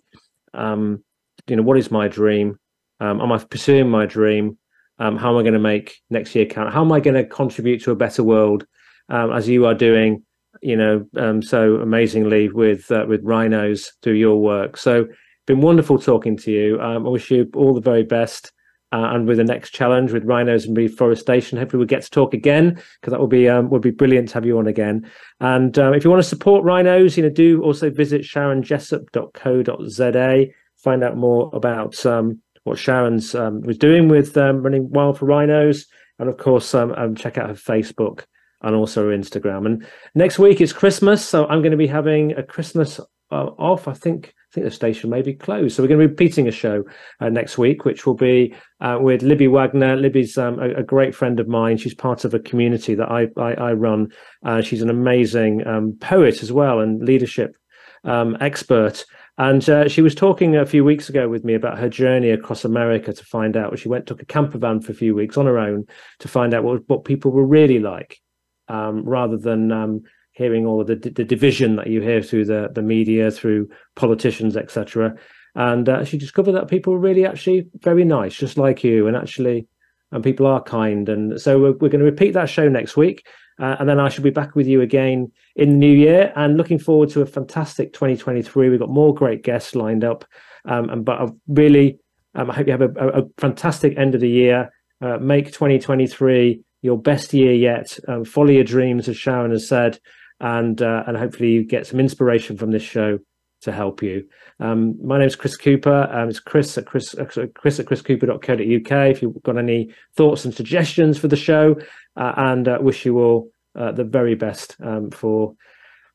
um, 0.53 1.03
you 1.47 1.57
know 1.57 1.63
what 1.63 1.79
is 1.79 1.91
my 1.91 2.09
dream? 2.09 2.59
Um, 3.01 3.21
am 3.21 3.33
i 3.33 3.39
pursuing 3.39 3.91
my 3.91 4.07
dream? 4.07 4.59
Um, 4.99 5.17
how 5.17 5.31
am 5.31 5.39
i 5.39 5.43
going 5.43 5.55
to 5.55 5.59
make 5.59 5.97
next 6.11 6.35
year 6.35 6.47
count? 6.47 6.73
How 6.73 6.83
am 6.83 6.93
i 6.93 7.01
going 7.01 7.17
to 7.17 7.25
contribute 7.25 7.83
to 7.85 7.91
a 7.91 7.97
better 7.97 8.23
world 8.23 8.67
um, 9.09 9.33
as 9.33 9.49
you 9.49 9.67
are 9.67 9.75
doing 9.75 10.23
you 10.63 10.77
know 10.77 11.05
um, 11.17 11.43
so 11.43 11.77
amazingly 11.77 12.49
with 12.49 12.91
uh, 12.91 13.05
with 13.09 13.23
rhinos 13.25 13.93
through 14.03 14.15
your 14.15 14.41
work? 14.41 14.77
So 14.77 15.07
been 15.47 15.61
wonderful 15.61 15.99
talking 15.99 16.37
to 16.39 16.51
you. 16.51 16.81
Um, 16.81 17.07
i 17.07 17.11
wish 17.11 17.31
you 17.31 17.51
all 17.55 17.75
the 17.75 17.81
very 17.81 18.05
best 18.05 18.53
uh, 18.95 19.13
and 19.13 19.27
with 19.27 19.39
the 19.39 19.45
next 19.45 19.71
challenge 19.71 20.13
with 20.13 20.25
rhinos 20.25 20.67
and 20.67 20.77
reforestation. 20.77 21.59
Hopefully, 21.59 21.79
we'll 21.79 21.89
get 21.89 22.03
to 22.03 22.11
talk 22.11 22.33
again 22.33 22.75
because 22.75 23.11
that 23.11 23.21
would 23.21 23.31
be 23.31 23.49
um, 23.49 23.69
would 23.71 23.83
be 23.83 23.91
brilliant 23.91 24.29
to 24.29 24.35
have 24.35 24.47
you 24.47 24.57
on 24.57 24.69
again. 24.69 25.11
And 25.41 25.77
um, 25.81 25.95
if 25.95 26.05
you 26.05 26.11
want 26.11 26.23
to 26.23 26.29
support 26.29 26.63
rhinos, 26.63 27.17
you 27.17 27.25
know, 27.25 27.29
do 27.29 27.61
also 27.65 27.91
visit 27.91 28.23
sharonjessop.co.za. 28.23 30.47
Find 30.77 31.03
out 31.03 31.17
more 31.17 31.51
about 31.53 32.07
um, 32.07 32.41
what 32.63 32.79
Sharon's 32.79 33.35
um, 33.35 33.63
was 33.63 33.79
doing 33.79 34.07
with 34.07 34.37
um, 34.37 34.63
running 34.63 34.89
wild 34.91 35.19
for 35.19 35.27
rhinos, 35.27 35.87
and 36.21 36.29
of 36.29 36.37
course, 36.37 36.73
um, 36.73 37.17
check 37.17 37.37
out 37.37 37.49
her 37.49 37.55
Facebook 37.55 38.27
and 38.63 38.77
also 38.77 39.11
Instagram. 39.11 39.67
And 39.67 39.85
next 40.15 40.39
week 40.39 40.61
is 40.61 40.73
Christmas, 40.73 41.27
so 41.27 41.47
I'm 41.47 41.63
going 41.63 41.73
to 41.73 41.77
be 41.77 41.89
having 41.89 42.35
a 42.35 42.45
Christmas 42.45 43.01
uh, 43.33 43.47
off. 43.59 43.89
I 43.89 43.95
think 43.95 44.35
think 44.55 44.65
the 44.65 44.71
station 44.71 45.11
may 45.11 45.23
be 45.23 45.35
closed, 45.35 45.75
so 45.77 45.83
we're 45.83 45.89
going 45.89 46.01
to 46.01 46.07
be 46.07 46.13
repeating 46.13 46.49
a 46.49 46.53
show 46.53 46.85
uh, 47.21 47.29
next 47.29 47.59
week, 47.59 47.85
which 47.85 48.07
will 48.07 48.15
be 48.15 48.55
uh, 48.81 48.99
with 49.01 49.23
Libby 49.23 49.49
Wagner. 49.49 49.97
Libby's 49.97 50.39
um, 50.39 50.59
a, 50.61 50.75
a, 50.77 50.83
great 50.83 51.15
friend 51.15 51.41
of 51.41 51.49
mine. 51.49 51.77
She's 51.77 51.95
part 51.95 52.25
of 52.25 52.35
a 52.35 52.39
community 52.39 52.95
that 52.95 53.11
I 53.11 53.29
I, 53.37 53.55
I 53.55 53.73
run. 53.73 54.13
Uh, 54.45 54.63
she's 54.63 54.83
an 54.83 54.91
amazing 54.91 55.67
um, 55.67 55.97
poet 56.01 56.43
as 56.43 56.53
well 56.53 56.81
and 56.81 57.05
leadership 57.05 57.57
um, 58.05 58.37
expert. 58.41 59.05
And 59.37 59.69
uh, 59.69 59.89
she 59.89 60.01
was 60.01 60.15
talking 60.15 60.57
a 60.57 60.67
few 60.67 60.85
weeks 60.85 61.09
ago 61.09 61.29
with 61.29 61.45
me 61.45 61.55
about 61.55 61.79
her 61.79 61.89
journey 61.89 62.31
across 62.31 62.65
America 62.65 63.13
to 63.13 63.25
find 63.25 63.57
out. 63.57 63.79
She 63.79 63.89
went 63.89 64.07
took 64.07 64.23
a 64.23 64.27
camper 64.27 64.59
van 64.59 64.81
for 64.81 64.93
a 64.93 64.95
few 64.95 65.15
weeks 65.15 65.37
on 65.37 65.47
her 65.47 65.59
own 65.59 65.87
to 66.21 66.29
find 66.29 66.55
out 66.55 66.63
what 66.63 66.89
what 66.89 67.05
people 67.05 67.33
were 67.33 67.47
really 67.47 67.81
like, 67.81 68.21
um, 68.69 69.05
rather 69.05 69.37
than 69.37 69.73
um, 69.73 70.03
hearing 70.35 70.67
all 70.67 70.81
of 70.81 70.89
the, 70.89 70.97
the 70.97 71.25
division 71.25 71.77
that 71.77 71.87
you 71.87 72.01
hear 72.01 72.23
through 72.23 72.45
the, 72.45 72.69
the 72.75 72.83
media, 72.83 73.31
through 73.31 73.69
politicians, 73.95 74.57
etc. 74.57 75.15
And 75.55 75.89
uh, 75.89 76.05
she 76.05 76.19
discovered 76.19 76.53
that 76.53 76.69
people 76.69 76.93
were 76.93 76.99
really 76.99 77.25
actually 77.25 77.69
very 77.81 78.05
nice, 78.05 78.35
just 78.35 78.59
like 78.59 78.83
you, 78.83 79.07
and 79.07 79.17
actually, 79.17 79.69
and 80.11 80.25
people 80.25 80.47
are 80.47 80.63
kind. 80.63 81.09
And 81.09 81.41
so 81.41 81.59
we're, 81.61 81.73
we're 81.73 81.89
going 81.89 82.01
to 82.01 82.05
repeat 82.05 82.33
that 82.33 82.51
show 82.51 82.69
next 82.69 82.97
week. 82.97 83.27
Uh, 83.61 83.77
and 83.79 83.89
then 83.89 84.01
I 84.01 84.09
shall 84.09 84.25
be 84.25 84.31
back 84.31 84.57
with 84.57 84.67
you 84.67 84.81
again 84.81 85.31
in 85.55 85.71
the 85.71 85.77
new 85.77 85.93
year 85.93 86.33
and 86.35 86.57
looking 86.57 86.81
forward 86.81 87.11
to 87.11 87.23
a 87.23 87.27
fantastic 87.27 87.93
2023. 87.93 88.69
We've 88.69 88.81
got 88.81 88.89
more 88.89 89.15
great 89.15 89.45
guests 89.45 89.77
lined 89.77 90.03
up. 90.03 90.25
Um, 90.65 90.91
and 90.91 91.05
but 91.05 91.21
I 91.21 91.29
really, 91.47 92.01
um, 92.35 92.51
I 92.51 92.55
hope 92.55 92.67
you 92.67 92.73
have 92.73 92.83
a, 92.83 92.91
a, 92.97 93.23
a 93.23 93.29
fantastic 93.39 93.97
end 93.97 94.17
of 94.17 94.21
the 94.21 94.29
year. 94.29 94.73
Uh, 95.01 95.19
make 95.19 95.47
2023 95.47 96.63
your 96.83 96.99
best 96.99 97.33
year 97.33 97.53
yet. 97.53 97.97
Um, 98.09 98.25
follow 98.25 98.51
your 98.51 98.65
dreams, 98.65 99.09
as 99.09 99.17
Sharon 99.17 99.53
has 99.53 99.69
said 99.69 100.01
and 100.41 100.81
uh, 100.83 101.05
and 101.07 101.17
hopefully 101.17 101.51
you 101.51 101.65
get 101.65 101.87
some 101.87 102.01
inspiration 102.01 102.57
from 102.57 102.71
this 102.71 102.83
show 102.83 103.19
to 103.65 103.73
help 103.73 104.03
you. 104.03 104.27
Um, 104.61 104.95
my 105.05 105.19
name 105.19 105.27
is 105.27 105.37
Chris 105.37 105.57
Cooper. 105.57 106.09
Um, 106.13 106.29
it's 106.29 106.41
Chris 106.41 106.79
at 106.79 106.87
Chris, 106.87 107.15
uh, 107.15 107.25
Chris 107.55 107.81
at 107.81 107.87
chriscooper.co.uk. 107.87 109.11
If 109.11 109.23
you've 109.23 109.43
got 109.43 109.59
any 109.59 109.93
thoughts 110.17 110.45
and 110.45 110.55
suggestions 110.55 111.19
for 111.19 111.29
the 111.29 111.37
show, 111.37 111.77
uh, 112.17 112.33
and 112.37 112.69
uh, 112.69 112.79
wish 112.81 113.05
you 113.05 113.19
all 113.19 113.51
uh, 113.79 113.93
the 113.93 114.05
very 114.05 114.35
best 114.35 114.77
um, 114.83 115.11
for 115.11 115.55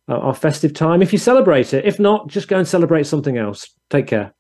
uh, 0.08 0.18
our 0.18 0.34
festive 0.34 0.74
time. 0.74 1.02
If 1.02 1.12
you 1.12 1.20
celebrate 1.20 1.74
it, 1.74 1.86
if 1.86 2.00
not, 2.00 2.28
just 2.28 2.48
go 2.48 2.58
and 2.58 2.68
celebrate 2.68 3.04
something 3.04 3.38
else. 3.38 3.70
Take 3.90 4.08
care. 4.08 4.34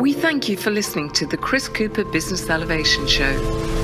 We 0.00 0.12
thank 0.12 0.48
you 0.48 0.56
for 0.56 0.70
listening 0.70 1.10
to 1.12 1.26
the 1.26 1.36
Chris 1.36 1.68
Cooper 1.68 2.04
Business 2.04 2.50
Elevation 2.50 3.06
Show. 3.06 3.83